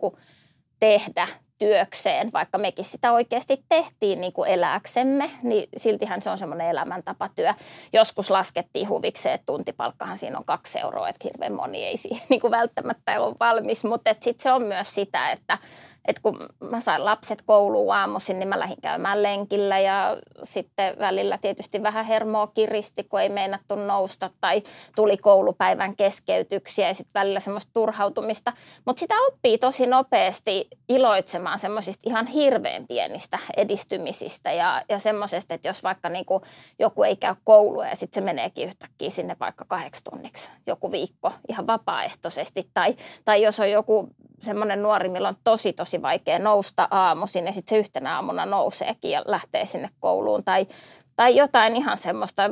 tehdä 0.79 1.27
työkseen, 1.59 2.33
vaikka 2.33 2.57
mekin 2.57 2.85
sitä 2.85 3.11
oikeasti 3.11 3.65
tehtiin 3.69 4.21
niin 4.21 4.33
kuin 4.33 4.49
elääksemme, 4.49 5.31
niin 5.43 5.69
siltihän 5.77 6.21
se 6.21 6.29
on 6.29 6.37
semmoinen 6.37 6.69
elämäntapatyö. 6.69 7.53
Joskus 7.93 8.29
laskettiin 8.29 8.89
huvikseen, 8.89 9.35
että 9.35 9.45
tuntipalkkahan 9.45 10.17
siinä 10.17 10.37
on 10.37 10.45
kaksi 10.45 10.79
euroa, 10.79 11.09
että 11.09 11.21
hirveän 11.23 11.53
moni 11.53 11.83
ei 11.83 11.97
siihen 11.97 12.25
niin 12.29 12.41
kuin 12.41 12.51
välttämättä 12.51 13.21
ole 13.21 13.35
valmis, 13.39 13.83
mutta 13.83 14.15
sitten 14.21 14.43
se 14.43 14.51
on 14.51 14.63
myös 14.63 14.95
sitä, 14.95 15.31
että– 15.31 15.57
että 16.07 16.21
kun 16.21 16.39
mä 16.59 16.79
sain 16.79 17.05
lapset 17.05 17.41
kouluun 17.41 17.95
aamuisin, 17.95 18.39
niin 18.39 18.47
mä 18.47 18.59
lähdin 18.59 18.81
käymään 18.81 19.23
lenkillä 19.23 19.79
ja 19.79 20.17
sitten 20.43 20.99
välillä 20.99 21.37
tietysti 21.37 21.83
vähän 21.83 22.05
hermoa 22.05 22.47
kiristi, 22.47 23.03
kun 23.03 23.21
ei 23.21 23.29
meinattu 23.29 23.75
nousta 23.75 24.29
tai 24.41 24.63
tuli 24.95 25.17
koulupäivän 25.17 25.95
keskeytyksiä 25.95 26.87
ja 26.87 26.93
sitten 26.93 27.19
välillä 27.19 27.39
semmoista 27.39 27.71
turhautumista. 27.73 28.53
Mutta 28.85 28.99
sitä 28.99 29.15
oppii 29.27 29.57
tosi 29.57 29.85
nopeasti 29.85 30.67
iloitsemaan 30.89 31.59
semmoisista 31.59 32.09
ihan 32.09 32.27
hirveän 32.27 32.87
pienistä 32.87 33.39
edistymisistä 33.57 34.51
ja, 34.51 34.81
ja 34.89 34.99
semmoisesta, 34.99 35.53
että 35.53 35.67
jos 35.67 35.83
vaikka 35.83 36.09
niinku 36.09 36.41
joku 36.79 37.03
ei 37.03 37.15
käy 37.15 37.35
koulua 37.43 37.87
ja 37.87 37.95
sitten 37.95 38.21
se 38.21 38.25
meneekin 38.25 38.67
yhtäkkiä 38.67 39.09
sinne 39.09 39.35
vaikka 39.39 39.65
kahdeksi 39.67 40.03
tunniksi 40.03 40.51
joku 40.67 40.91
viikko 40.91 41.31
ihan 41.49 41.67
vapaaehtoisesti 41.67 42.69
tai, 42.73 42.95
tai 43.25 43.41
jos 43.41 43.59
on 43.59 43.71
joku 43.71 44.09
semmoinen 44.39 44.81
nuori, 44.81 45.09
millä 45.09 45.27
on 45.27 45.35
tosi 45.43 45.73
tosi 45.73 45.92
vaikea 46.01 46.39
nousta 46.39 46.87
aamuisin 46.91 47.45
ja 47.45 47.53
sitten 47.53 47.75
se 47.75 47.79
yhtenä 47.79 48.15
aamuna 48.15 48.45
nouseekin 48.45 49.11
ja 49.11 49.23
lähtee 49.25 49.65
sinne 49.65 49.89
kouluun. 49.99 50.43
Tai, 50.43 50.67
tai 51.15 51.35
jotain 51.35 51.75
ihan 51.75 51.97
semmoista, 51.97 52.43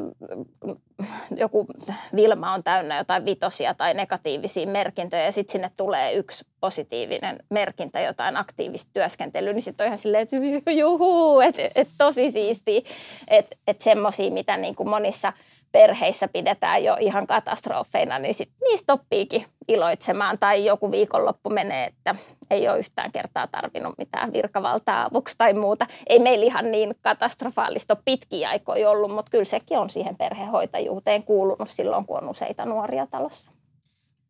joku 1.35 1.67
Vilma 2.15 2.53
on 2.53 2.63
täynnä 2.63 2.97
jotain 2.97 3.25
vitosia 3.25 3.73
tai 3.73 3.93
negatiivisia 3.93 4.67
merkintöjä 4.67 5.25
ja 5.25 5.31
sitten 5.31 5.51
sinne 5.51 5.71
tulee 5.77 6.13
yksi 6.13 6.45
positiivinen 6.59 7.39
merkintä, 7.49 7.99
jotain 7.99 8.37
aktiivista 8.37 8.89
työskentelyä, 8.93 9.53
niin 9.53 9.61
sitten 9.61 9.85
on 9.85 9.87
ihan 9.87 9.97
silleen, 9.97 10.27
että 10.57 10.71
juhuu, 10.71 11.39
että 11.39 11.61
et 11.75 11.89
tosi 11.97 12.31
siistiä, 12.31 12.81
että 13.27 13.55
et 13.67 13.81
semmoisia, 13.81 14.31
mitä 14.31 14.57
niin 14.57 14.75
kuin 14.75 14.89
monissa– 14.89 15.33
perheissä 15.71 16.27
pidetään 16.27 16.83
jo 16.83 16.97
ihan 16.99 17.27
katastrofeina, 17.27 18.19
niin 18.19 18.33
sit 18.33 18.49
niistä 18.61 18.93
oppiikin 18.93 19.45
iloitsemaan. 19.67 20.39
Tai 20.39 20.65
joku 20.65 20.91
viikonloppu 20.91 21.49
menee, 21.49 21.85
että 21.85 22.15
ei 22.49 22.69
ole 22.69 22.79
yhtään 22.79 23.11
kertaa 23.11 23.47
tarvinnut 23.47 23.97
mitään 23.97 24.33
virkavaltaa 24.33 25.05
avuksi 25.05 25.35
tai 25.37 25.53
muuta. 25.53 25.87
Ei 26.07 26.19
meillä 26.19 26.45
ihan 26.45 26.71
niin 26.71 26.95
katastrofaalista 27.01 27.95
pitkiä 27.95 28.49
aikoja 28.49 28.89
ollut, 28.89 29.11
mutta 29.11 29.31
kyllä 29.31 29.45
sekin 29.45 29.77
on 29.77 29.89
siihen 29.89 30.17
perhehoitajuuteen 30.17 31.23
kuulunut 31.23 31.69
silloin, 31.69 32.05
kun 32.05 32.17
on 32.17 32.29
useita 32.29 32.65
nuoria 32.65 33.07
talossa. 33.07 33.51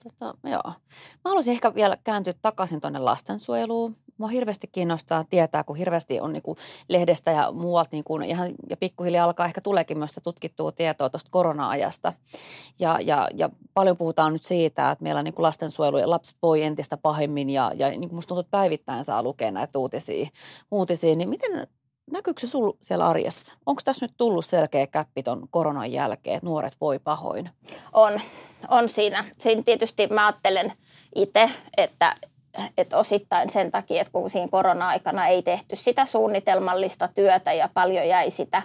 Tota, 0.03 0.33
joo. 0.43 0.61
Mä 0.65 1.25
haluaisin 1.25 1.53
ehkä 1.53 1.75
vielä 1.75 1.97
kääntyä 2.03 2.33
takaisin 2.41 2.81
tuonne 2.81 2.99
lastensuojeluun. 2.99 3.95
Mua 4.21 4.27
hirveästi 4.27 4.67
kiinnostaa 4.67 5.25
tietää, 5.29 5.63
kun 5.63 5.75
hirveästi 5.75 6.19
on 6.19 6.33
niin 6.33 6.43
kuin 6.43 6.57
lehdestä 6.87 7.31
ja 7.31 7.51
muualta 7.51 7.89
niin 7.91 8.03
kuin 8.03 8.23
ihan, 8.23 8.51
ja 8.69 8.77
pikkuhiljaa 8.77 9.25
alkaa 9.25 9.45
ehkä 9.45 9.61
tuleekin 9.61 9.97
myös 9.97 10.19
tutkittua 10.23 10.71
tietoa 10.71 11.09
tuosta 11.09 11.31
korona-ajasta. 11.31 12.13
Ja, 12.79 12.99
ja, 13.03 13.27
ja 13.33 13.49
paljon 13.73 13.97
puhutaan 13.97 14.33
nyt 14.33 14.43
siitä, 14.43 14.91
että 14.91 15.03
meillä 15.03 15.23
niin 15.23 15.33
kuin 15.33 15.43
lastensuojelu 15.43 15.97
ja 15.97 16.09
lapset 16.09 16.37
voi 16.41 16.63
entistä 16.63 16.97
pahemmin 16.97 17.49
ja, 17.49 17.71
ja 17.75 17.89
niin 17.89 18.09
kuin 18.09 18.15
musta 18.15 18.27
tuntuu, 18.27 18.39
että 18.39 18.51
päivittäin 18.51 19.03
saa 19.03 19.23
lukea 19.23 19.51
näitä 19.51 19.79
uutisia. 19.79 20.29
uutisia 20.71 21.15
niin 21.15 21.29
miten 21.29 21.67
näkyykö 22.11 22.39
se 22.41 22.47
sul 22.47 22.71
siellä 22.81 23.07
arjessa? 23.07 23.53
Onko 23.65 23.81
tässä 23.85 24.05
nyt 24.05 24.13
tullut 24.17 24.45
selkeä 24.45 24.87
käppi 24.87 25.23
ton 25.23 25.47
koronan 25.51 25.91
jälkeen, 25.91 26.35
että 26.35 26.47
nuoret 26.47 26.77
voi 26.81 26.99
pahoin? 26.99 27.49
On, 27.93 28.21
on 28.69 28.89
siinä. 28.89 29.25
Siinä 29.37 29.63
tietysti 29.63 30.07
mä 30.07 30.25
ajattelen 30.25 30.73
itse, 31.15 31.49
että, 31.77 32.15
että 32.77 32.97
osittain 32.97 33.49
sen 33.49 33.71
takia, 33.71 34.01
että 34.01 34.11
kun 34.11 34.29
siinä 34.29 34.47
korona-aikana 34.51 35.27
ei 35.27 35.41
tehty 35.41 35.75
sitä 35.75 36.05
suunnitelmallista 36.05 37.07
työtä 37.07 37.53
ja 37.53 37.69
paljon 37.73 38.07
jäi 38.07 38.29
sitä 38.29 38.61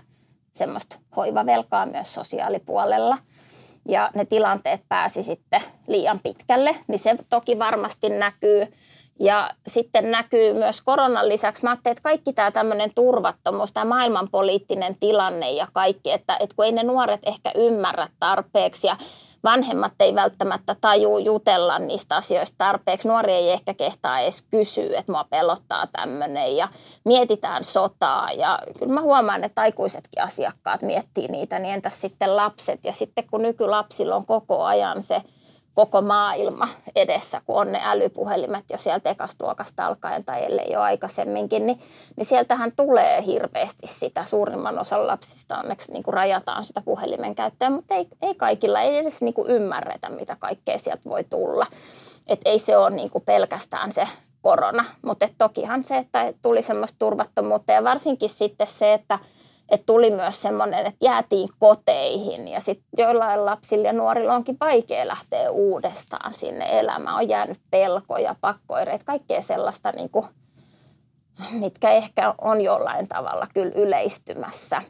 semmoista 0.52 0.96
hoivavelkaa 1.16 1.86
myös 1.86 2.14
sosiaalipuolella 2.14 3.18
ja 3.88 4.10
ne 4.14 4.24
tilanteet 4.24 4.80
pääsi 4.88 5.22
sitten 5.22 5.62
liian 5.86 6.20
pitkälle, 6.22 6.76
niin 6.88 6.98
se 6.98 7.16
toki 7.28 7.58
varmasti 7.58 8.08
näkyy– 8.08 8.66
ja 9.20 9.50
sitten 9.66 10.10
näkyy 10.10 10.52
myös 10.52 10.82
koronan 10.82 11.28
lisäksi, 11.28 11.62
mä 11.62 11.70
ajattelin, 11.70 11.92
että 11.92 12.02
kaikki 12.02 12.32
tämä 12.32 12.50
tämmöinen 12.50 12.90
turvattomuus, 12.94 13.72
tämä 13.72 13.84
maailmanpoliittinen 13.84 14.96
tilanne 15.00 15.50
ja 15.50 15.66
kaikki, 15.72 16.12
että, 16.12 16.36
että 16.40 16.56
kun 16.56 16.64
ei 16.64 16.72
ne 16.72 16.82
nuoret 16.82 17.20
ehkä 17.26 17.52
ymmärrä 17.54 18.06
tarpeeksi 18.20 18.86
ja 18.86 18.96
vanhemmat 19.44 19.92
ei 20.00 20.14
välttämättä 20.14 20.76
tajuu 20.80 21.18
jutella 21.18 21.78
niistä 21.78 22.16
asioista 22.16 22.58
tarpeeksi. 22.58 23.08
Nuori 23.08 23.32
ei 23.32 23.50
ehkä 23.50 23.74
kehtaa 23.74 24.20
edes 24.20 24.42
kysyä, 24.50 24.98
että 24.98 25.12
mua 25.12 25.24
pelottaa 25.24 25.86
tämmöinen 25.86 26.56
ja 26.56 26.68
mietitään 27.04 27.64
sotaa. 27.64 28.32
Ja 28.32 28.58
kyllä 28.78 28.92
mä 28.92 29.00
huomaan, 29.00 29.44
että 29.44 29.60
aikuisetkin 29.60 30.22
asiakkaat 30.22 30.82
miettii 30.82 31.28
niitä, 31.28 31.58
niin 31.58 31.74
entäs 31.74 32.00
sitten 32.00 32.36
lapset. 32.36 32.84
Ja 32.84 32.92
sitten 32.92 33.24
kun 33.30 33.42
nykylapsilla 33.42 34.16
on 34.16 34.26
koko 34.26 34.64
ajan 34.64 35.02
se– 35.02 35.22
koko 35.76 36.02
maailma 36.02 36.68
edessä, 36.94 37.42
kun 37.46 37.56
on 37.56 37.72
ne 37.72 37.80
älypuhelimet 37.84 38.64
jo 38.70 38.78
sieltä 38.78 39.10
ekasta 39.10 39.52
alkaen 39.78 40.24
tai 40.24 40.44
ellei 40.44 40.72
jo 40.72 40.80
aikaisemminkin, 40.80 41.66
niin, 41.66 41.78
niin 42.16 42.24
sieltähän 42.24 42.72
tulee 42.76 43.24
hirveästi 43.26 43.86
sitä. 43.86 44.24
Suurimman 44.24 44.78
osan 44.78 45.06
lapsista 45.06 45.58
onneksi 45.58 45.92
niin 45.92 46.02
kuin 46.02 46.14
rajataan 46.14 46.64
sitä 46.64 46.82
puhelimen 46.84 47.34
käyttöä, 47.34 47.70
mutta 47.70 47.94
ei, 47.94 48.08
ei 48.22 48.34
kaikilla 48.34 48.80
ei 48.80 48.96
edes 48.96 49.22
niin 49.22 49.34
kuin 49.34 49.50
ymmärretä, 49.50 50.08
mitä 50.08 50.36
kaikkea 50.38 50.78
sieltä 50.78 51.10
voi 51.10 51.24
tulla. 51.24 51.66
Et 52.28 52.40
ei 52.44 52.58
se 52.58 52.76
ole 52.76 52.90
niin 52.90 53.10
kuin 53.10 53.24
pelkästään 53.24 53.92
se 53.92 54.08
korona, 54.42 54.84
mutta 55.02 55.28
tokihan 55.38 55.84
se, 55.84 55.96
että 55.96 56.32
tuli 56.42 56.62
semmoista 56.62 56.98
turvattomuutta 56.98 57.72
ja 57.72 57.84
varsinkin 57.84 58.28
sitten 58.28 58.66
se, 58.66 58.94
että– 58.94 59.18
että 59.70 59.86
tuli 59.86 60.10
myös 60.10 60.42
semmoinen, 60.42 60.86
että 60.86 61.04
jäätiin 61.06 61.48
koteihin 61.58 62.48
ja 62.48 62.60
sitten 62.60 62.88
joillain 62.98 63.44
lapsilla 63.44 63.86
ja 63.86 63.92
nuorilla 63.92 64.34
onkin 64.34 64.56
vaikea 64.60 65.08
lähteä 65.08 65.50
uudestaan 65.50 66.34
sinne 66.34 66.78
elämään. 66.78 67.16
On 67.16 67.28
jäänyt 67.28 67.60
pelkoja, 67.70 68.36
pakkoireita, 68.40 69.04
kaikkea 69.04 69.42
sellaista, 69.42 69.92
niin 69.92 70.10
kuin, 70.10 70.26
mitkä 71.52 71.90
ehkä 71.90 72.34
on 72.40 72.60
jollain 72.60 73.08
tavalla 73.08 73.46
kyllä 73.54 73.72
yleistymässä. 73.74 74.82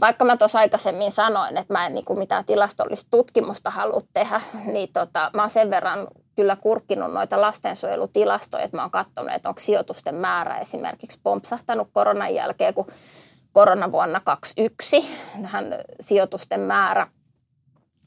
Vaikka 0.00 0.24
mä 0.24 0.36
tuossa 0.36 0.58
aikaisemmin 0.58 1.10
sanoin, 1.10 1.56
että 1.56 1.74
mä 1.74 1.86
en 1.86 1.94
niin 1.94 2.04
kuin 2.04 2.18
mitään 2.18 2.44
tilastollista 2.44 3.10
tutkimusta 3.10 3.70
halua 3.70 4.00
tehdä, 4.14 4.40
niin 4.64 4.88
tota, 4.92 5.30
mä 5.34 5.42
oon 5.42 5.50
sen 5.50 5.70
verran 5.70 6.08
kyllä 6.36 6.56
kurkkinut 6.56 7.12
noita 7.12 7.40
lastensuojelutilastoja, 7.40 8.64
että 8.64 8.76
mä 8.76 8.82
oon 8.82 8.90
katsonut, 8.90 9.32
että 9.32 9.48
onko 9.48 9.60
sijoitusten 9.60 10.14
määrä 10.14 10.58
esimerkiksi 10.58 11.20
pompsahtanut 11.22 11.88
koronan 11.92 12.34
jälkeen, 12.34 12.74
kun 12.74 12.86
koronavuonna 13.56 14.20
2021 14.20 15.44
hän 15.44 15.74
sijoitusten 16.00 16.60
määrä 16.60 17.06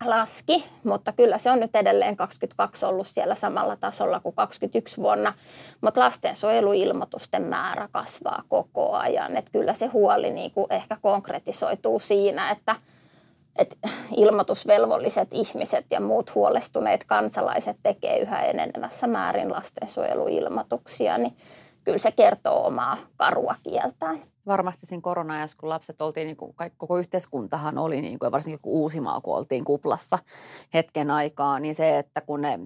laski, 0.05 0.65
mutta 0.83 1.11
kyllä 1.11 1.37
se 1.37 1.51
on 1.51 1.59
nyt 1.59 1.75
edelleen 1.75 2.17
22 2.17 2.85
ollut 2.85 3.07
siellä 3.07 3.35
samalla 3.35 3.75
tasolla 3.75 4.19
kuin 4.19 4.35
21 4.35 4.97
vuonna, 4.97 5.33
mutta 5.81 5.99
lastensuojeluilmoitusten 5.99 7.43
määrä 7.43 7.89
kasvaa 7.91 8.43
koko 8.49 8.91
ajan, 8.91 9.37
että 9.37 9.51
kyllä 9.51 9.73
se 9.73 9.87
huoli 9.87 10.31
niin 10.31 10.51
kuin 10.51 10.67
ehkä 10.69 10.97
konkretisoituu 11.01 11.99
siinä, 11.99 12.51
että, 12.51 12.75
että 13.55 13.89
ilmoitusvelvolliset 14.17 15.27
ihmiset 15.31 15.85
ja 15.91 16.01
muut 16.01 16.35
huolestuneet 16.35 17.03
kansalaiset 17.03 17.77
tekee 17.83 18.19
yhä 18.19 18.41
enenevässä 18.41 19.07
määrin 19.07 19.51
lastensuojeluilmoituksia, 19.51 21.17
niin 21.17 21.37
kyllä 21.83 21.97
se 21.97 22.11
kertoo 22.11 22.67
omaa 22.67 22.97
karua 23.17 23.55
kieltään 23.63 24.21
varmasti 24.49 24.85
siinä 24.85 25.01
korona 25.01 25.47
kun 25.59 25.69
lapset 25.69 26.01
oltiin, 26.01 26.25
niin 26.25 26.37
kuin, 26.37 26.55
koko 26.77 26.97
yhteiskuntahan 26.97 27.77
oli, 27.77 28.01
niin 28.01 28.19
kuin, 28.19 28.31
varsinkin 28.31 28.59
kun 28.61 28.73
Uusimaa, 28.73 29.21
kun 29.21 29.37
oltiin 29.37 29.65
kuplassa 29.65 30.19
hetken 30.73 31.11
aikaa, 31.11 31.59
niin 31.59 31.75
se, 31.75 31.97
että 31.97 32.21
kun 32.21 32.41
ne 32.41 32.59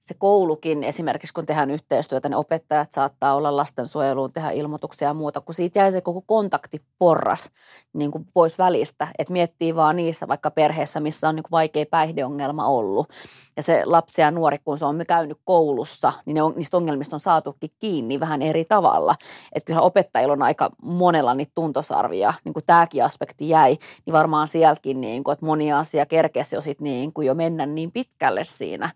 se 0.00 0.14
koulukin 0.14 0.84
esimerkiksi, 0.84 1.34
kun 1.34 1.46
tehdään 1.46 1.70
yhteistyötä, 1.70 2.28
ne 2.28 2.36
opettajat 2.36 2.92
saattaa 2.92 3.34
olla 3.34 3.56
lastensuojeluun, 3.56 4.32
tehdä 4.32 4.50
ilmoituksia 4.50 5.08
ja 5.08 5.14
muuta, 5.14 5.40
kun 5.40 5.54
siitä 5.54 5.78
jäi 5.78 5.92
se 5.92 6.00
koko 6.00 6.22
kontaktiporras 6.26 7.50
niin 7.92 8.10
kuin 8.10 8.26
pois 8.34 8.58
välistä, 8.58 9.08
että 9.18 9.32
miettii 9.32 9.76
vaan 9.76 9.96
niissä 9.96 10.28
vaikka 10.28 10.50
perheessä, 10.50 11.00
missä 11.00 11.28
on 11.28 11.36
niin 11.36 11.42
kuin 11.42 11.50
vaikea 11.50 11.86
päihdeongelma 11.90 12.66
ollut. 12.66 13.08
Ja 13.56 13.62
se 13.62 13.82
lapsi 13.84 14.20
ja 14.20 14.30
nuori, 14.30 14.58
kun 14.64 14.78
se 14.78 14.84
on 14.84 15.04
käynyt 15.08 15.38
koulussa, 15.44 16.12
niin 16.26 16.34
ne 16.34 16.42
on, 16.42 16.52
niistä 16.56 16.76
ongelmista 16.76 17.16
on 17.16 17.20
saatukin 17.20 17.70
kiinni 17.78 18.20
vähän 18.20 18.42
eri 18.42 18.64
tavalla. 18.64 19.14
Että 19.52 19.66
kyllähän 19.66 19.84
opettajilla 19.84 20.32
on 20.32 20.42
aika 20.42 20.70
monella 20.82 21.34
niitä 21.34 21.52
tuntosarvia, 21.54 22.34
niin 22.44 22.52
kuin 22.52 22.66
tämäkin 22.66 23.04
aspekti 23.04 23.48
jäi, 23.48 23.76
niin 24.06 24.12
varmaan 24.12 24.48
sieltäkin, 24.48 25.00
niin 25.00 25.24
kuin, 25.24 25.32
että 25.32 25.46
moni 25.46 25.72
asia 25.72 26.06
kerkesi 26.06 26.56
jo, 26.56 26.60
sit 26.60 26.80
niin 26.80 27.12
kuin 27.12 27.26
jo 27.26 27.34
mennä 27.34 27.66
niin 27.66 27.92
pitkälle 27.92 28.44
siinä, 28.44 28.90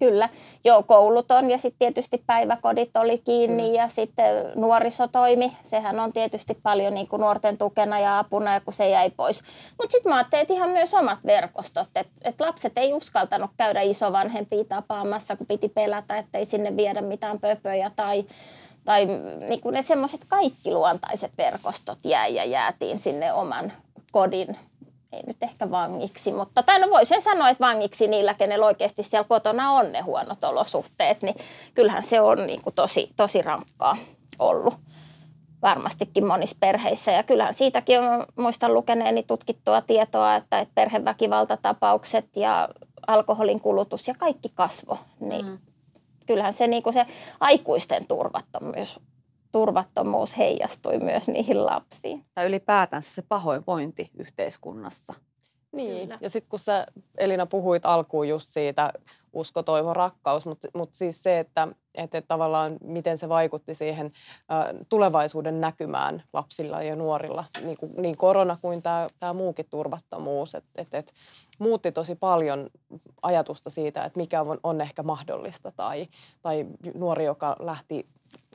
Kyllä, 0.00 0.28
joo, 0.64 0.82
koulut 0.82 1.30
on 1.30 1.50
ja 1.50 1.58
sitten 1.58 1.78
tietysti 1.78 2.22
päiväkodit 2.26 2.96
oli 2.96 3.18
kiinni 3.18 3.68
mm. 3.68 3.74
ja 3.74 3.88
sitten 3.88 4.52
nuorisotoimi. 4.54 5.56
Sehän 5.62 6.00
on 6.00 6.12
tietysti 6.12 6.58
paljon 6.62 6.94
niin 6.94 7.08
kuin 7.08 7.20
nuorten 7.20 7.58
tukena 7.58 7.98
ja 7.98 8.18
apuna, 8.18 8.54
ja 8.54 8.60
kun 8.60 8.72
se 8.72 8.88
jäi 8.88 9.10
pois. 9.10 9.42
Mutta 9.78 9.92
sitten 9.92 10.10
mä 10.10 10.16
ajattelin, 10.16 10.42
että 10.42 10.54
ihan 10.54 10.70
myös 10.70 10.94
omat 10.94 11.18
verkostot, 11.26 11.88
että 11.94 12.12
et 12.24 12.40
lapset 12.40 12.78
ei 12.78 12.92
uskaltanut 12.92 13.50
käydä 13.56 13.80
isovanhempia 13.80 14.64
tapaamassa, 14.64 15.36
kun 15.36 15.46
piti 15.46 15.68
pelätä, 15.68 16.16
että 16.16 16.38
ei 16.38 16.44
sinne 16.44 16.76
viedä 16.76 17.00
mitään 17.00 17.40
pöpöjä 17.40 17.90
tai, 17.96 18.24
tai 18.84 19.06
niin 19.48 19.60
kuin 19.60 19.74
ne 19.74 19.82
semmoiset 19.82 20.20
kaikki 20.28 20.70
luontaiset 20.70 21.32
verkostot 21.38 21.98
jäi 22.04 22.34
ja 22.34 22.44
jäätiin 22.44 22.98
sinne 22.98 23.32
oman 23.32 23.72
kodin 24.12 24.56
ei 25.12 25.22
nyt 25.26 25.42
ehkä 25.42 25.70
vangiksi, 25.70 26.32
mutta 26.32 26.62
tai 26.62 26.80
no 26.80 26.90
voisin 26.90 27.22
sanoa, 27.22 27.48
että 27.48 27.66
vangiksi 27.66 28.06
niillä, 28.06 28.34
kenellä 28.34 28.66
oikeasti 28.66 29.02
siellä 29.02 29.28
kotona 29.28 29.70
on 29.70 29.92
ne 29.92 30.00
huonot 30.00 30.44
olosuhteet, 30.44 31.22
niin 31.22 31.34
kyllähän 31.74 32.02
se 32.02 32.20
on 32.20 32.46
niin 32.46 32.62
kuin 32.62 32.74
tosi, 32.74 33.10
tosi 33.16 33.42
rankkaa 33.42 33.96
ollut 34.38 34.74
varmastikin 35.62 36.26
monissa 36.26 36.56
perheissä. 36.60 37.12
Ja 37.12 37.22
kyllähän 37.22 37.54
siitäkin 37.54 38.00
on, 38.00 38.26
muistan 38.36 38.74
lukeneeni 38.74 39.22
tutkittua 39.22 39.80
tietoa, 39.80 40.36
että, 40.36 40.60
että 40.60 40.74
perheväkivaltatapaukset 40.74 42.36
ja 42.36 42.68
alkoholin 43.06 43.60
kulutus 43.60 44.08
ja 44.08 44.14
kaikki 44.18 44.48
kasvo, 44.54 44.98
niin 45.20 45.46
mm. 45.46 45.58
kyllähän 46.26 46.52
se, 46.52 46.66
niin 46.66 46.82
kuin 46.82 46.92
se 46.92 47.06
aikuisten 47.40 48.06
turvattomuus 48.06 49.00
turvattomuus 49.52 50.38
heijastui 50.38 50.98
myös 50.98 51.28
niihin 51.28 51.66
lapsiin. 51.66 52.24
Tai 52.34 52.46
ylipäätään 52.46 53.02
se 53.02 53.22
pahoinvointi 53.22 54.10
yhteiskunnassa. 54.18 55.14
Niin, 55.72 56.02
Kyllä. 56.02 56.18
ja 56.20 56.30
sitten 56.30 56.50
kun 56.50 56.58
sä 56.58 56.86
Elina 57.18 57.46
puhuit 57.46 57.86
alkuun 57.86 58.28
just 58.28 58.52
siitä 58.52 58.92
usko, 59.32 59.62
toivo, 59.62 59.94
rakkaus, 59.94 60.46
mutta 60.46 60.68
mut 60.74 60.94
siis 60.94 61.22
se, 61.22 61.38
että, 61.38 61.68
että 61.94 62.20
tavallaan 62.22 62.76
miten 62.84 63.18
se 63.18 63.28
vaikutti 63.28 63.74
siihen 63.74 64.06
ä, 64.06 64.74
tulevaisuuden 64.88 65.60
näkymään 65.60 66.22
lapsilla 66.32 66.82
ja 66.82 66.96
nuorilla, 66.96 67.44
niin, 67.62 67.76
kuin, 67.76 67.92
niin 67.96 68.16
korona 68.16 68.56
kuin 68.62 68.82
tämä 69.18 69.32
muukin 69.34 69.66
turvattomuus, 69.70 70.54
että 70.54 70.70
et, 70.82 70.94
et, 70.94 71.12
muutti 71.58 71.92
tosi 71.92 72.14
paljon 72.14 72.70
ajatusta 73.22 73.70
siitä, 73.70 74.04
että 74.04 74.20
mikä 74.20 74.40
on, 74.40 74.58
on 74.62 74.80
ehkä 74.80 75.02
mahdollista 75.02 75.72
tai, 75.76 76.08
tai 76.42 76.66
nuori, 76.94 77.24
joka 77.24 77.56
lähti 77.60 78.06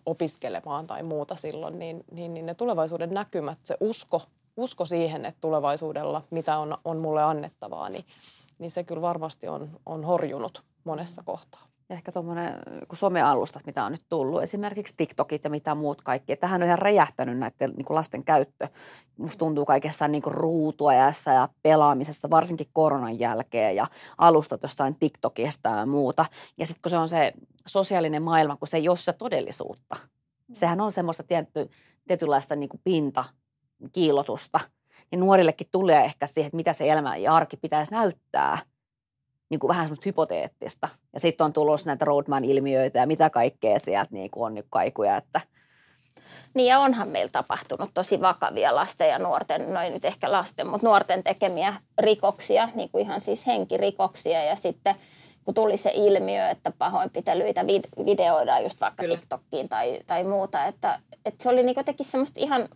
opiskelemaan 0.05 0.87
tai 0.87 1.03
muuta 1.03 1.35
silloin, 1.35 1.79
niin, 1.79 2.03
niin, 2.11 2.33
niin 2.33 2.45
ne 2.45 2.53
tulevaisuuden 2.53 3.09
näkymät, 3.09 3.59
se 3.63 3.77
usko, 3.79 4.21
usko 4.57 4.85
siihen, 4.85 5.25
että 5.25 5.41
tulevaisuudella, 5.41 6.21
mitä 6.29 6.57
on, 6.57 6.77
on 6.85 6.97
mulle 6.97 7.23
annettavaa, 7.23 7.89
niin, 7.89 8.05
niin 8.59 8.71
se 8.71 8.83
kyllä 8.83 9.01
varmasti 9.01 9.47
on, 9.47 9.69
on 9.85 10.03
horjunut 10.03 10.63
monessa 10.83 11.23
kohtaa. 11.25 11.67
Ja 11.89 11.95
ehkä 11.95 12.11
tuommoinen 12.11 12.53
kun 12.87 12.97
somealustat, 12.97 13.65
mitä 13.65 13.83
on 13.83 13.91
nyt 13.91 14.03
tullut, 14.09 14.43
esimerkiksi 14.43 14.93
TikTokit 14.97 15.43
ja 15.43 15.49
mitä 15.49 15.75
muut 15.75 16.01
kaikki. 16.01 16.35
Tähän 16.35 16.61
on 16.61 16.67
ihan 16.67 16.79
räjähtänyt 16.79 17.37
näiden 17.37 17.71
niin 17.75 17.85
kuin 17.85 17.95
lasten 17.95 18.23
käyttö. 18.23 18.67
Musta 19.17 19.39
tuntuu 19.39 19.65
kaikessa 19.65 20.07
niin 20.07 20.23
ruutuajassa 20.25 21.31
ja 21.31 21.49
pelaamisessa, 21.63 22.29
varsinkin 22.29 22.67
koronan 22.73 23.19
jälkeen 23.19 23.75
ja 23.75 23.87
alustat 24.17 24.61
jostain 24.61 24.99
TikTokista 24.99 25.69
ja 25.69 25.85
muuta. 25.85 26.25
Ja 26.57 26.65
sitten 26.67 26.81
kun 26.81 26.89
se 26.89 26.97
on 26.97 27.09
se 27.09 27.33
sosiaalinen 27.65 28.23
maailma, 28.23 28.57
kun 28.57 28.67
se 28.67 28.77
ei 28.77 28.89
ole 28.89 28.97
se 28.97 29.13
todellisuutta. 29.13 29.95
Mm. 29.95 30.53
Sehän 30.53 30.81
on 30.81 30.91
semmoista 30.91 31.23
tietty, 31.23 31.69
tietynlaista 32.07 32.55
niin 32.55 32.69
kuin 32.69 32.81
pinta, 32.83 33.25
kiilotusta. 33.91 34.59
Ja 35.11 35.17
nuorillekin 35.17 35.67
tulee 35.71 36.05
ehkä 36.05 36.27
siihen, 36.27 36.47
että 36.47 36.55
mitä 36.55 36.73
se 36.73 36.91
elämä 36.91 37.17
ja 37.17 37.35
arki 37.35 37.57
pitäisi 37.57 37.91
näyttää– 37.91 38.57
niin 39.49 39.59
kuin 39.59 39.69
vähän 39.69 39.85
semmoista 39.85 40.05
hypoteettista. 40.05 40.89
Ja 41.13 41.19
sitten 41.19 41.45
on 41.45 41.53
tulossa 41.53 41.89
näitä 41.89 42.05
Roadman-ilmiöitä 42.05 42.99
ja 42.99 43.07
mitä 43.07 43.29
kaikkea 43.29 43.79
sieltä 43.79 44.09
niin 44.11 44.31
kuin 44.31 44.45
on 44.45 44.55
nyt 44.55 44.65
kaikuja, 44.69 45.17
että 45.17 45.41
niin 46.53 46.67
ja 46.67 46.79
onhan 46.79 47.07
meillä 47.07 47.31
tapahtunut 47.31 47.89
tosi 47.93 48.21
vakavia 48.21 48.75
lasten 48.75 49.09
ja 49.09 49.19
nuorten, 49.19 49.73
noin 49.73 49.93
nyt 49.93 50.05
ehkä 50.05 50.31
lasten, 50.31 50.67
mutta 50.67 50.87
nuorten 50.87 51.23
tekemiä 51.23 51.73
rikoksia, 51.97 52.69
niin 52.75 52.89
kuin 52.89 53.05
ihan 53.05 53.21
siis 53.21 53.47
henkirikoksia 53.47 54.43
ja 54.43 54.55
sitten 54.55 54.95
kun 55.45 55.53
tuli 55.53 55.77
se 55.77 55.91
ilmiö, 55.93 56.49
että 56.49 56.71
pahoinpitelyitä 56.77 57.65
videoidaan 58.05 58.63
just 58.63 58.81
vaikka 58.81 59.03
Kyllä. 59.03 59.15
TikTokkiin 59.15 59.69
tai, 59.69 59.99
tai 60.07 60.23
muuta, 60.23 60.65
että, 60.65 60.99
että 61.25 61.43
se 61.43 61.49
oli 61.49 61.63
niin 61.63 61.77
jotenkin 61.77 62.05
semmoista 62.05 62.39
ihan 62.39 62.69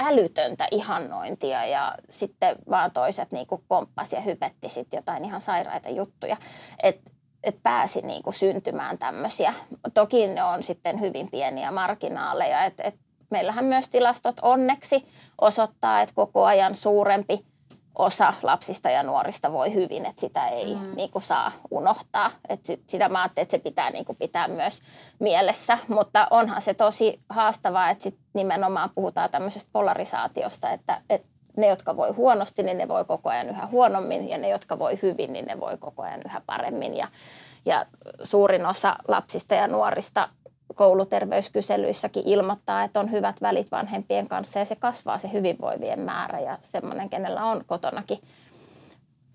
älytöntä 0.00 0.66
ihannointia 0.70 1.66
ja 1.66 1.94
sitten 2.10 2.56
vaan 2.70 2.90
toiset 2.90 3.32
niin 3.32 3.46
kuin 3.46 3.64
pomppasi 3.68 4.16
ja 4.16 4.22
hypetti 4.22 4.68
sitten 4.68 4.98
jotain 4.98 5.24
ihan 5.24 5.40
sairaita 5.40 5.88
juttuja. 5.88 6.36
Että 6.82 7.10
et 7.44 7.62
pääsi 7.62 8.00
niin 8.00 8.22
kuin 8.22 8.34
syntymään 8.34 8.98
tämmöisiä. 8.98 9.54
Toki 9.94 10.26
ne 10.26 10.44
on 10.44 10.62
sitten 10.62 11.00
hyvin 11.00 11.30
pieniä 11.30 11.70
marginaaleja. 11.70 12.64
Et, 12.64 12.74
et 12.78 12.94
meillähän 13.30 13.64
myös 13.64 13.88
tilastot 13.88 14.36
onneksi 14.42 15.08
osoittaa, 15.40 16.00
että 16.00 16.14
koko 16.14 16.44
ajan 16.44 16.74
suurempi– 16.74 17.44
osa 17.98 18.32
lapsista 18.42 18.90
ja 18.90 19.02
nuorista 19.02 19.52
voi 19.52 19.74
hyvin, 19.74 20.06
että 20.06 20.20
sitä 20.20 20.48
ei 20.48 20.74
mm. 20.74 20.96
niin 20.96 21.10
kuin 21.10 21.22
saa 21.22 21.52
unohtaa. 21.70 22.30
Että 22.48 22.72
sitä 22.86 23.08
mä 23.08 23.22
ajattelin, 23.22 23.44
että 23.44 23.56
se 23.56 23.62
pitää 23.62 23.90
niin 23.90 24.04
kuin 24.04 24.16
pitää 24.16 24.48
myös 24.48 24.82
mielessä, 25.18 25.78
mutta 25.88 26.26
onhan 26.30 26.62
se 26.62 26.74
tosi 26.74 27.20
haastavaa, 27.28 27.90
että 27.90 28.02
sit 28.02 28.18
nimenomaan 28.34 28.90
puhutaan 28.94 29.30
tämmöisestä 29.30 29.70
polarisaatiosta, 29.72 30.70
että, 30.70 31.02
että 31.10 31.28
ne, 31.56 31.66
jotka 31.66 31.96
voi 31.96 32.10
huonosti, 32.10 32.62
niin 32.62 32.78
ne 32.78 32.88
voi 32.88 33.04
koko 33.04 33.30
ajan 33.30 33.48
yhä 33.48 33.66
huonommin 33.66 34.28
ja 34.28 34.38
ne, 34.38 34.48
jotka 34.48 34.78
voi 34.78 34.98
hyvin, 35.02 35.32
niin 35.32 35.44
ne 35.44 35.60
voi 35.60 35.78
koko 35.78 36.02
ajan 36.02 36.20
yhä 36.26 36.42
paremmin. 36.46 36.96
Ja, 36.96 37.08
ja 37.64 37.86
suurin 38.22 38.66
osa 38.66 38.96
lapsista 39.08 39.54
ja 39.54 39.66
nuorista 39.66 40.28
kouluterveyskyselyissäkin 40.76 42.22
ilmoittaa, 42.26 42.84
että 42.84 43.00
on 43.00 43.10
hyvät 43.10 43.42
välit 43.42 43.72
vanhempien 43.72 44.28
kanssa 44.28 44.58
ja 44.58 44.64
se 44.64 44.76
kasvaa 44.76 45.18
se 45.18 45.32
hyvinvoivien 45.32 46.00
määrä 46.00 46.40
ja 46.40 46.58
semmoinen, 46.60 47.10
kenellä 47.10 47.44
on 47.44 47.64
kotonakin 47.66 48.18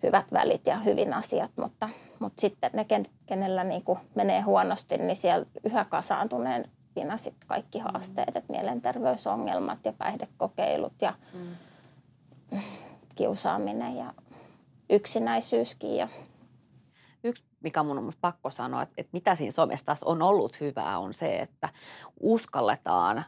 hyvät 0.04 0.32
välit 0.34 0.68
ja 0.68 0.80
hyvin 0.80 1.14
asiat, 1.14 1.52
mutta, 1.56 1.90
mutta 2.20 2.42
sitten 2.42 2.72
ne, 2.74 2.86
kenellä 3.26 3.64
niin 3.64 3.84
kuin 3.84 4.00
menee 4.16 4.42
huonosti, 4.42 4.98
niin 4.98 5.16
siellä 5.16 5.46
yhä 5.64 5.86
kasaantuneen 5.86 6.70
sitten 7.16 7.48
kaikki 7.48 7.78
mm. 7.78 7.84
haasteet, 7.84 8.36
että 8.36 8.54
mielenterveysongelmat 8.54 9.80
ja 9.84 9.94
päihdekokeilut 9.94 10.94
ja 11.02 11.14
mm. 11.34 12.60
kiusaaminen 13.16 13.98
ja 13.98 14.14
yksinäisyyskin 14.90 15.96
ja 15.96 16.08
yksi, 17.24 17.44
mikä 17.62 17.84
mun 17.84 17.98
on 17.98 18.12
pakko 18.22 18.50
sanoa, 18.50 18.82
että, 18.82 18.94
että 18.98 19.10
mitä 19.14 19.36
siinä 19.36 19.52
somessa 19.52 19.86
taas 19.86 20.04
on 20.04 20.22
ollut 20.22 20.60
hyvää, 20.60 21.00
on 21.00 21.14
se, 21.14 21.36
että 21.36 21.70
uskalletaan 22.20 23.26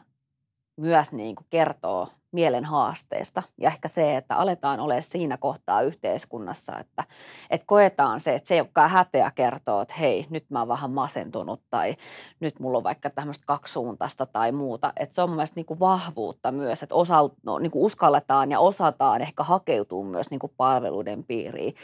myös 0.76 1.12
niin 1.12 1.34
kuin 1.34 1.46
kertoa 1.50 2.10
mielen 2.34 2.64
haasteesta. 2.64 3.42
Ja 3.60 3.68
ehkä 3.68 3.88
se, 3.88 4.16
että 4.16 4.36
aletaan 4.36 4.80
olla 4.80 5.00
siinä 5.00 5.36
kohtaa 5.36 5.82
yhteiskunnassa, 5.82 6.78
että, 6.78 7.04
että 7.50 7.66
koetaan 7.66 8.20
se, 8.20 8.34
että 8.34 8.48
se, 8.48 8.56
joka 8.56 8.88
häpeä 8.88 9.30
kertoo, 9.34 9.80
että 9.80 9.94
hei, 9.94 10.26
nyt 10.30 10.50
mä 10.50 10.58
oon 10.58 10.68
vähän 10.68 10.90
masentunut 10.90 11.62
tai 11.70 11.96
nyt 12.40 12.60
mulla 12.60 12.78
on 12.78 12.84
vaikka 12.84 13.10
tämmöistä 13.10 13.44
kaksisuuntaista 13.46 14.26
tai 14.26 14.52
muuta. 14.52 14.92
Että 14.96 15.14
se 15.14 15.22
on 15.22 15.28
mun 15.28 15.36
mielestä 15.36 15.56
niin 15.56 15.66
kuin 15.66 15.80
vahvuutta 15.80 16.52
myös, 16.52 16.82
että 16.82 16.94
osa, 16.94 17.30
no, 17.42 17.58
niin 17.58 17.70
kuin 17.70 17.84
uskalletaan 17.84 18.50
ja 18.50 18.60
osataan 18.60 19.22
ehkä 19.22 19.42
hakeutua 19.42 20.04
myös 20.04 20.30
niin 20.30 20.40
kuin 20.40 20.52
palveluiden 20.56 21.24
piiriin. 21.24 21.74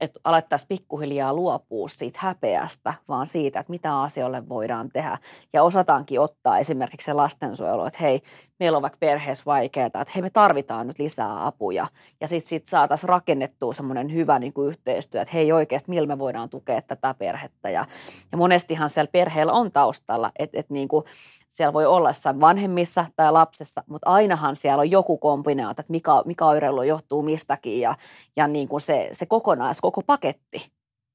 Että 0.00 0.20
alettaisiin 0.24 0.68
pikkuhiljaa 0.68 1.34
luopua 1.34 1.88
siitä 1.88 2.18
häpeästä, 2.22 2.94
vaan 3.08 3.26
siitä, 3.26 3.60
että 3.60 3.70
mitä 3.70 4.00
asioille 4.00 4.48
voidaan 4.48 4.90
tehdä. 4.92 5.18
Ja 5.52 5.62
osataankin 5.62 6.20
ottaa 6.20 6.58
esimerkiksi 6.58 7.04
se 7.04 7.12
lastensuojelu, 7.12 7.84
että 7.84 7.98
hei, 8.00 8.20
meillä 8.60 8.76
on 8.76 8.82
vaikka 8.82 8.98
perheessä 9.00 9.44
vaikeaa, 9.46 9.97
että 10.00 10.12
hei 10.14 10.22
me 10.22 10.30
tarvitaan 10.30 10.86
nyt 10.86 10.98
lisää 10.98 11.46
apuja. 11.46 11.86
Ja 12.20 12.28
sitten 12.28 12.48
sit 12.48 12.66
saataisiin 12.66 13.08
rakennettua 13.08 13.72
semmoinen 13.72 14.14
hyvä 14.14 14.38
niin 14.38 14.52
kuin 14.52 14.68
yhteistyö, 14.68 15.22
että 15.22 15.34
hei 15.34 15.52
oikeasti 15.52 15.90
millä 15.90 16.06
me 16.06 16.18
voidaan 16.18 16.50
tukea 16.50 16.82
tätä 16.82 17.14
perhettä. 17.14 17.70
Ja, 17.70 17.84
ja 18.32 18.38
monestihan 18.38 18.90
siellä 18.90 19.10
perheellä 19.12 19.52
on 19.52 19.72
taustalla, 19.72 20.32
että, 20.38 20.58
että 20.60 20.74
niin 20.74 20.88
kuin 20.88 21.04
siellä 21.48 21.72
voi 21.72 21.86
olla 21.86 22.10
jossain 22.10 22.40
vanhemmissa 22.40 23.04
tai 23.16 23.32
lapsessa, 23.32 23.84
mutta 23.86 24.10
ainahan 24.10 24.56
siellä 24.56 24.80
on 24.80 24.90
joku 24.90 25.18
kombinaatio, 25.18 25.80
että 25.80 25.92
mikä, 25.92 26.12
mikä 26.24 26.46
oireilu 26.46 26.82
johtuu 26.82 27.22
mistäkin 27.22 27.80
ja, 27.80 27.96
ja 28.36 28.46
niin 28.46 28.68
kuin 28.68 28.80
se, 28.80 29.10
se 29.12 29.26
kokonais, 29.26 29.80
koko 29.80 30.02
paketti. 30.02 30.72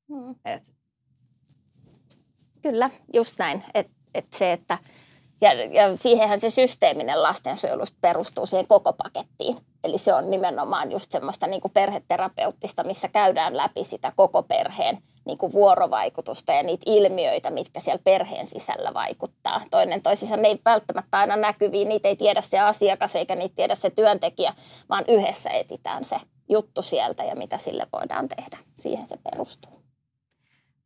Hmm. 0.09 0.35
Et 0.45 0.73
Kyllä, 2.63 2.89
just 3.13 3.39
näin. 3.39 3.63
Että 3.73 3.93
et 4.13 4.25
se, 4.33 4.53
että 4.53 4.77
ja, 5.43 5.53
ja 5.53 5.97
siihenhän 5.97 6.39
se 6.39 6.49
systeeminen 6.49 7.23
lastensuojelu 7.23 7.83
perustuu 8.01 8.45
siihen 8.45 8.67
koko 8.67 8.93
pakettiin. 8.93 9.57
Eli 9.83 9.97
se 9.97 10.13
on 10.13 10.31
nimenomaan 10.31 10.91
just 10.91 11.11
semmoista 11.11 11.47
niin 11.47 11.61
kuin 11.61 11.71
perheterapeuttista, 11.71 12.83
missä 12.83 13.07
käydään 13.07 13.57
läpi 13.57 13.83
sitä 13.83 14.13
koko 14.15 14.43
perheen 14.43 14.97
niin 15.25 15.37
kuin 15.37 15.53
vuorovaikutusta 15.53 16.53
ja 16.53 16.63
niitä 16.63 16.83
ilmiöitä, 16.85 17.49
mitkä 17.49 17.79
siellä 17.79 18.01
perheen 18.03 18.47
sisällä 18.47 18.93
vaikuttaa. 18.93 19.61
Toinen 19.71 20.01
toisissa 20.01 20.37
ne 20.37 20.47
ei 20.47 20.59
välttämättä 20.65 21.19
aina 21.19 21.35
näkyviin, 21.35 21.89
niitä 21.89 22.07
ei 22.07 22.15
tiedä 22.15 22.41
se 22.41 22.59
asiakas 22.59 23.15
eikä 23.15 23.35
niitä 23.35 23.55
tiedä 23.55 23.75
se 23.75 23.89
työntekijä, 23.89 24.53
vaan 24.89 25.05
yhdessä 25.07 25.49
etitään 25.49 26.05
se 26.05 26.15
juttu 26.49 26.81
sieltä 26.81 27.23
ja 27.23 27.35
mitä 27.35 27.57
sille 27.57 27.87
voidaan 27.93 28.27
tehdä. 28.27 28.57
Siihen 28.75 29.07
se 29.07 29.17
perustuu. 29.31 29.71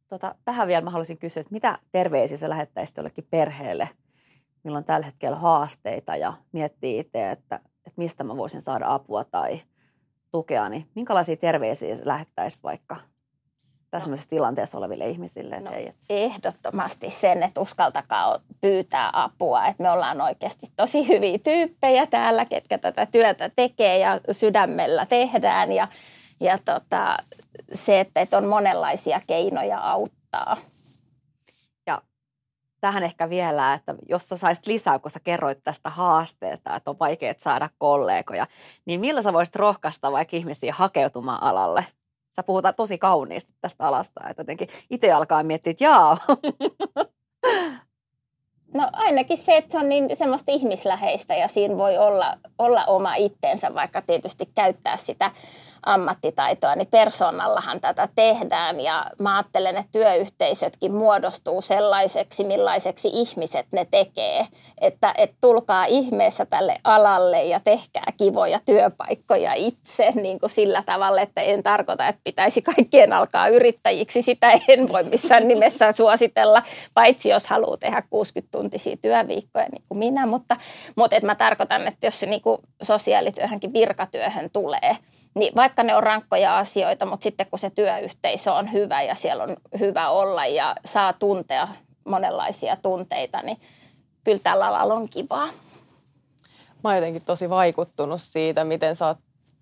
Tota, 0.07 0.35
tähän 0.45 0.67
vielä 0.67 0.81
mä 0.81 0.89
haluaisin 0.89 1.17
kysyä, 1.17 1.41
että 1.41 1.53
mitä 1.53 1.79
terveisiä 1.91 2.37
sä 2.37 2.49
lähettäisit 2.49 2.97
jollekin 2.97 3.27
perheelle, 3.29 3.89
milloin 4.67 4.81
on 4.81 4.85
tällä 4.85 5.05
hetkellä 5.05 5.37
haasteita 5.37 6.15
ja 6.15 6.33
miettii 6.51 6.99
itse, 6.99 7.31
että, 7.31 7.55
että 7.55 7.93
mistä 7.95 8.23
mä 8.23 8.37
voisin 8.37 8.61
saada 8.61 8.93
apua 8.93 9.23
tai 9.23 9.59
tukea, 10.31 10.69
niin 10.69 10.87
minkälaisia 10.95 11.37
terveisiä 11.37 11.95
lähettäisiin 12.05 12.63
vaikka 12.63 12.95
tämmöisessä 13.91 14.29
tilanteessa 14.29 14.77
oleville 14.77 15.07
ihmisille? 15.07 15.55
Että 15.55 15.69
no, 15.69 15.75
ei, 15.75 15.87
että... 15.87 16.05
Ehdottomasti 16.09 17.09
sen, 17.09 17.43
että 17.43 17.61
uskaltakaa 17.61 18.39
pyytää 18.61 19.09
apua. 19.13 19.67
Että 19.67 19.83
me 19.83 19.91
ollaan 19.91 20.21
oikeasti 20.21 20.71
tosi 20.75 21.07
hyviä 21.07 21.37
tyyppejä 21.37 22.05
täällä, 22.05 22.45
ketkä 22.45 22.77
tätä 22.77 23.05
työtä 23.05 23.49
tekee 23.55 23.99
ja 23.99 24.19
sydämellä 24.31 25.05
tehdään. 25.05 25.71
Ja, 25.71 25.87
ja 26.39 26.59
tota, 26.65 27.17
se, 27.73 27.99
että, 27.99 28.21
että 28.21 28.37
on 28.37 28.45
monenlaisia 28.45 29.21
keinoja 29.27 29.79
auttaa. 29.79 30.57
Tähän 32.81 33.03
ehkä 33.03 33.29
vielä, 33.29 33.73
että 33.73 33.95
jos 34.09 34.29
sä 34.29 34.37
saisit 34.37 34.67
lisää, 34.67 34.99
kun 34.99 35.11
sä 35.11 35.19
kerroit 35.19 35.63
tästä 35.63 35.89
haasteesta, 35.89 36.75
että 36.75 36.91
on 36.91 36.99
vaikea 36.99 37.33
saada 37.37 37.69
kollegoja, 37.77 38.47
niin 38.85 38.99
millä 38.99 39.21
sä 39.21 39.33
voisit 39.33 39.55
rohkaista 39.55 40.11
vaikka 40.11 40.37
ihmisiä 40.37 40.73
hakeutumaan 40.73 41.43
alalle? 41.43 41.85
Sä 42.35 42.43
puhutaan 42.43 42.73
tosi 42.77 42.97
kauniisti 42.97 43.53
tästä 43.61 43.87
alasta, 43.87 44.29
että 44.29 44.41
jotenkin 44.41 44.67
itse 44.89 45.11
alkaa 45.11 45.43
miettiä, 45.43 45.71
että 45.71 45.83
jaa. 45.83 46.17
No 48.73 48.89
ainakin 48.93 49.37
se, 49.37 49.57
että 49.57 49.71
se 49.71 49.77
on 49.77 49.89
niin 49.89 50.15
semmoista 50.15 50.51
ihmisläheistä 50.51 51.35
ja 51.35 51.47
siinä 51.47 51.77
voi 51.77 51.97
olla, 51.97 52.37
olla 52.57 52.85
oma 52.85 53.15
itteensä, 53.15 53.73
vaikka 53.73 54.01
tietysti 54.01 54.49
käyttää 54.55 54.97
sitä 54.97 55.31
ammattitaitoa, 55.85 56.75
niin 56.75 56.87
persoonallahan 56.87 57.81
tätä 57.81 58.09
tehdään 58.15 58.79
ja 58.79 59.05
mä 59.19 59.37
ajattelen, 59.37 59.77
että 59.77 59.91
työyhteisötkin 59.91 60.93
muodostuu 60.93 61.61
sellaiseksi, 61.61 62.43
millaiseksi 62.43 63.09
ihmiset 63.13 63.65
ne 63.71 63.87
tekee. 63.91 64.47
Että 64.81 65.13
et 65.17 65.31
tulkaa 65.41 65.85
ihmeessä 65.85 66.45
tälle 66.45 66.75
alalle 66.83 67.43
ja 67.43 67.59
tehkää 67.59 68.13
kivoja 68.17 68.59
työpaikkoja 68.65 69.53
itse 69.53 70.11
niin 70.15 70.39
kuin 70.39 70.49
sillä 70.49 70.83
tavalla, 70.85 71.21
että 71.21 71.41
en 71.41 71.63
tarkoita, 71.63 72.07
että 72.07 72.21
pitäisi 72.23 72.61
kaikkien 72.61 73.13
alkaa 73.13 73.47
yrittäjiksi. 73.47 74.21
Sitä 74.21 74.51
en 74.67 74.89
voi 74.89 75.03
missään 75.03 75.47
nimessä 75.47 75.91
suositella, 75.91 76.63
paitsi 76.93 77.29
jos 77.29 77.47
haluaa 77.47 77.77
tehdä 77.77 78.03
60-tuntisia 78.15 78.97
työviikkoja 79.01 79.65
niin 79.71 79.83
kuin 79.87 79.97
minä. 79.97 80.25
Mutta, 80.25 80.57
mutta 80.95 81.15
että 81.15 81.27
mä 81.27 81.35
tarkoitan, 81.35 81.87
että 81.87 82.07
jos 82.07 82.19
se 82.19 82.25
niin 82.25 82.41
kuin 82.41 82.61
sosiaalityöhönkin 82.81 83.73
virkatyöhön 83.73 84.49
tulee– 84.53 84.97
niin 85.35 85.55
vaikka 85.55 85.83
ne 85.83 85.95
on 85.95 86.03
rankkoja 86.03 86.57
asioita, 86.57 87.05
mutta 87.05 87.23
sitten 87.23 87.47
kun 87.49 87.59
se 87.59 87.69
työyhteisö 87.69 88.53
on 88.53 88.71
hyvä 88.71 89.01
ja 89.01 89.15
siellä 89.15 89.43
on 89.43 89.57
hyvä 89.79 90.09
olla 90.09 90.45
ja 90.45 90.75
saa 90.85 91.13
tuntea 91.13 91.67
monenlaisia 92.05 92.77
tunteita, 92.81 93.41
niin 93.41 93.57
kyllä 94.23 94.39
tällä 94.39 94.67
alalla 94.67 94.93
on 94.93 95.09
kivaa. 95.09 95.47
Mä 96.83 96.89
oon 96.89 96.95
jotenkin 96.95 97.21
tosi 97.21 97.49
vaikuttunut 97.49 98.21
siitä, 98.21 98.63
miten 98.63 98.95
sä 98.95 99.07
oot 99.07 99.17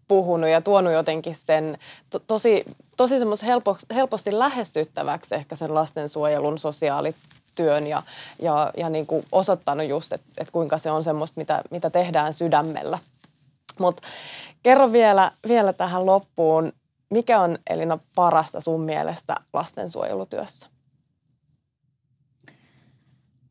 puhunut 0.07 0.49
ja 0.49 0.61
tuonut 0.61 0.93
jotenkin 0.93 1.35
sen 1.35 1.77
to, 2.09 2.19
tosi, 2.19 2.65
tosi 2.97 3.15
helpo, 3.47 3.77
helposti 3.95 4.39
lähestyttäväksi 4.39 5.35
ehkä 5.35 5.55
sen 5.55 5.73
lastensuojelun 5.73 6.57
sosiaalityön 6.57 7.87
ja, 7.87 8.03
ja, 8.39 8.71
ja 8.77 8.89
niin 8.89 9.07
kuin 9.07 9.25
osoittanut 9.31 9.87
just, 9.87 10.13
että, 10.13 10.27
että 10.37 10.51
kuinka 10.51 10.77
se 10.77 10.91
on 10.91 11.03
semmoista, 11.03 11.39
mitä, 11.39 11.61
mitä 11.71 11.89
tehdään 11.89 12.33
sydämellä. 12.33 12.99
Mutta 13.79 14.03
kerro 14.63 14.91
vielä, 14.91 15.31
vielä 15.47 15.73
tähän 15.73 16.05
loppuun, 16.05 16.73
mikä 17.09 17.41
on 17.41 17.57
Elina 17.69 17.99
parasta 18.15 18.61
sun 18.61 18.81
mielestä 18.81 19.35
lastensuojelutyössä? 19.53 20.67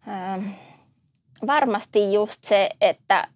Ähm, 0.09 0.47
varmasti 1.47 2.12
just 2.12 2.45
se, 2.45 2.68
että 2.81 3.29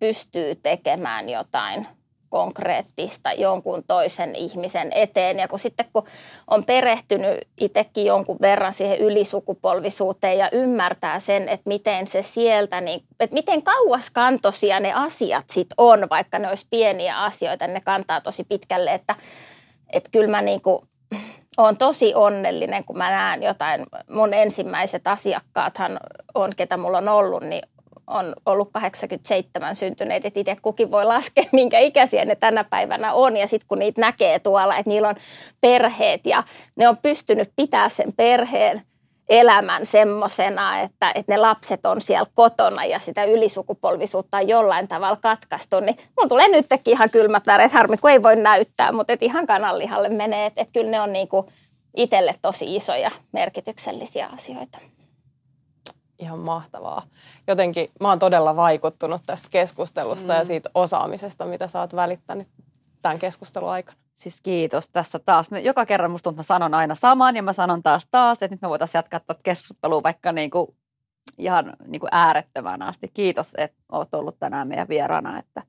pystyy 0.00 0.54
tekemään 0.54 1.28
jotain– 1.28 1.86
konkreettista 2.32 3.32
jonkun 3.32 3.84
toisen 3.86 4.36
ihmisen 4.36 4.92
eteen. 4.94 5.38
Ja 5.38 5.48
kun 5.48 5.58
sitten 5.58 5.86
kun 5.92 6.06
on 6.48 6.64
perehtynyt 6.64 7.38
itsekin 7.60 8.04
jonkun 8.04 8.38
verran 8.40 8.72
siihen 8.72 8.98
ylisukupolvisuuteen 8.98 10.38
ja 10.38 10.48
ymmärtää 10.52 11.18
sen, 11.18 11.48
että 11.48 11.68
miten 11.68 12.06
se 12.06 12.22
sieltä, 12.22 12.80
niin, 12.80 13.02
että 13.20 13.34
miten 13.34 13.62
kauaskantoisia 13.62 14.80
ne 14.80 14.92
asiat 14.92 15.44
sitten 15.50 15.74
on, 15.78 16.06
vaikka 16.10 16.38
ne 16.38 16.48
olisi 16.48 16.66
pieniä 16.70 17.22
asioita, 17.22 17.66
niin 17.66 17.74
ne 17.74 17.80
kantaa 17.80 18.20
tosi 18.20 18.44
pitkälle, 18.44 18.94
että, 18.94 19.14
että 19.92 20.10
kyllä 20.12 20.30
mä 20.30 20.42
niin 20.42 20.62
kuin, 20.62 20.88
olen 21.56 21.76
tosi 21.76 22.14
onnellinen, 22.14 22.84
kun 22.84 22.98
mä 22.98 23.10
näen 23.10 23.42
jotain. 23.42 23.86
Mun 24.10 24.34
ensimmäiset 24.34 25.06
asiakkaathan 25.06 26.00
on, 26.34 26.50
ketä 26.56 26.76
mulla 26.76 26.98
on 26.98 27.08
ollut, 27.08 27.42
niin 27.42 27.62
on 28.06 28.34
ollut 28.46 28.68
87 28.72 29.74
syntyneet, 29.74 30.24
että 30.24 30.40
itse 30.40 30.56
kukin 30.62 30.90
voi 30.90 31.04
laskea, 31.04 31.44
minkä 31.52 31.78
ikäisiä 31.78 32.24
ne 32.24 32.34
tänä 32.34 32.64
päivänä 32.64 33.12
on. 33.12 33.36
Ja 33.36 33.46
sitten 33.46 33.68
kun 33.68 33.78
niitä 33.78 34.00
näkee 34.00 34.38
tuolla, 34.38 34.76
että 34.76 34.90
niillä 34.90 35.08
on 35.08 35.16
perheet 35.60 36.26
ja 36.26 36.42
ne 36.76 36.88
on 36.88 36.96
pystynyt 36.96 37.52
pitää 37.56 37.88
sen 37.88 38.12
perheen 38.16 38.82
elämän 39.28 39.86
semmoisena, 39.86 40.80
että, 40.80 41.12
että 41.14 41.32
ne 41.32 41.36
lapset 41.36 41.86
on 41.86 42.00
siellä 42.00 42.30
kotona 42.34 42.84
ja 42.84 42.98
sitä 42.98 43.24
ylisukupolvisuutta 43.24 44.36
on 44.36 44.48
jollain 44.48 44.88
tavalla 44.88 45.18
katkaistu, 45.22 45.80
niin 45.80 45.96
mun 46.20 46.28
tulee 46.28 46.48
nytkin 46.48 46.80
ihan 46.92 47.10
kylmät 47.10 47.46
väreet, 47.46 47.72
harmi 47.72 47.96
kun 47.96 48.10
ei 48.10 48.22
voi 48.22 48.36
näyttää, 48.36 48.92
mutta 48.92 49.12
et 49.12 49.22
ihan 49.22 49.46
kananlihalle 49.46 50.08
menee, 50.08 50.46
että, 50.46 50.60
että 50.60 50.72
kyllä 50.72 50.90
ne 50.90 51.00
on 51.00 51.12
niinku 51.12 51.48
itselle 51.96 52.34
tosi 52.42 52.76
isoja 52.76 53.10
merkityksellisiä 53.32 54.26
asioita 54.26 54.78
ihan 56.22 56.38
mahtavaa. 56.38 57.02
Jotenkin 57.46 57.88
mä 58.00 58.08
oon 58.08 58.18
todella 58.18 58.56
vaikuttunut 58.56 59.22
tästä 59.26 59.48
keskustelusta 59.50 60.32
mm. 60.32 60.38
ja 60.38 60.44
siitä 60.44 60.70
osaamisesta, 60.74 61.46
mitä 61.46 61.68
sä 61.68 61.80
oot 61.80 61.96
välittänyt 61.96 62.48
tämän 63.02 63.18
keskustelun 63.18 63.70
aikana. 63.70 63.98
Siis 64.14 64.40
kiitos 64.40 64.88
tässä 64.88 65.18
taas. 65.18 65.46
Joka 65.62 65.86
kerran 65.86 66.10
musta 66.10 66.24
tuntuu, 66.24 66.40
että 66.40 66.54
mä 66.54 66.58
sanon 66.58 66.74
aina 66.74 66.94
saman 66.94 67.36
ja 67.36 67.42
mä 67.42 67.52
sanon 67.52 67.82
taas 67.82 68.08
taas, 68.10 68.42
että 68.42 68.54
nyt 68.54 68.62
me 68.62 68.68
voitaisiin 68.68 68.98
jatkaa 68.98 69.20
tätä 69.20 69.40
keskustelua 69.42 70.02
vaikka 70.02 70.32
niin 70.32 70.50
kuin 70.50 70.76
ihan 71.38 71.76
niin 71.86 72.00
kuin 72.00 72.08
äärettömän 72.12 72.82
asti. 72.82 73.10
Kiitos, 73.14 73.54
että 73.58 73.76
oot 73.92 74.14
ollut 74.14 74.36
tänään 74.38 74.68
meidän 74.68 74.88
vieraana. 74.88 75.38
Että... 75.38 75.62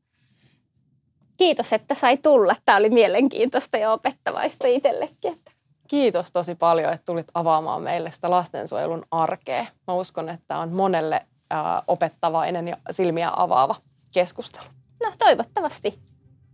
Kiitos, 1.38 1.74
että 1.74 1.96
sai 1.96 2.18
tulla. 2.18 2.56
Tämä 2.66 2.78
oli 2.78 2.90
mielenkiintoista 2.90 3.78
ja 3.78 3.92
opettavaista 3.92 4.68
itsellekin. 4.68 5.34
Että 5.34 5.52
kiitos 5.88 6.32
tosi 6.32 6.56
paljon, 6.56 6.94
että 6.94 7.06
tulit 7.06 7.28
avaamaan 7.34 7.82
meille 7.82 8.12
sitä 8.12 8.30
lastensuojelun 8.30 9.06
arkea. 9.12 9.66
Mä 9.88 9.94
uskon, 9.94 10.30
että 10.30 10.46
tämä 10.48 10.60
on 10.60 10.72
monelle 10.74 11.26
ää, 11.50 11.84
opettavainen 11.88 12.68
ja 12.68 12.78
silmiä 12.92 13.32
avaava 13.36 13.76
keskustelu. 14.14 14.66
No 15.04 15.12
toivottavasti. 15.18 16.00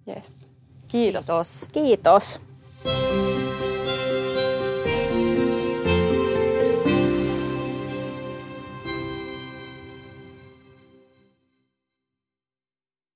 Yes. 0.07 0.47
Kiitos. 0.87 1.25
Kiitos. 1.25 1.69
Kiitos. 1.71 2.39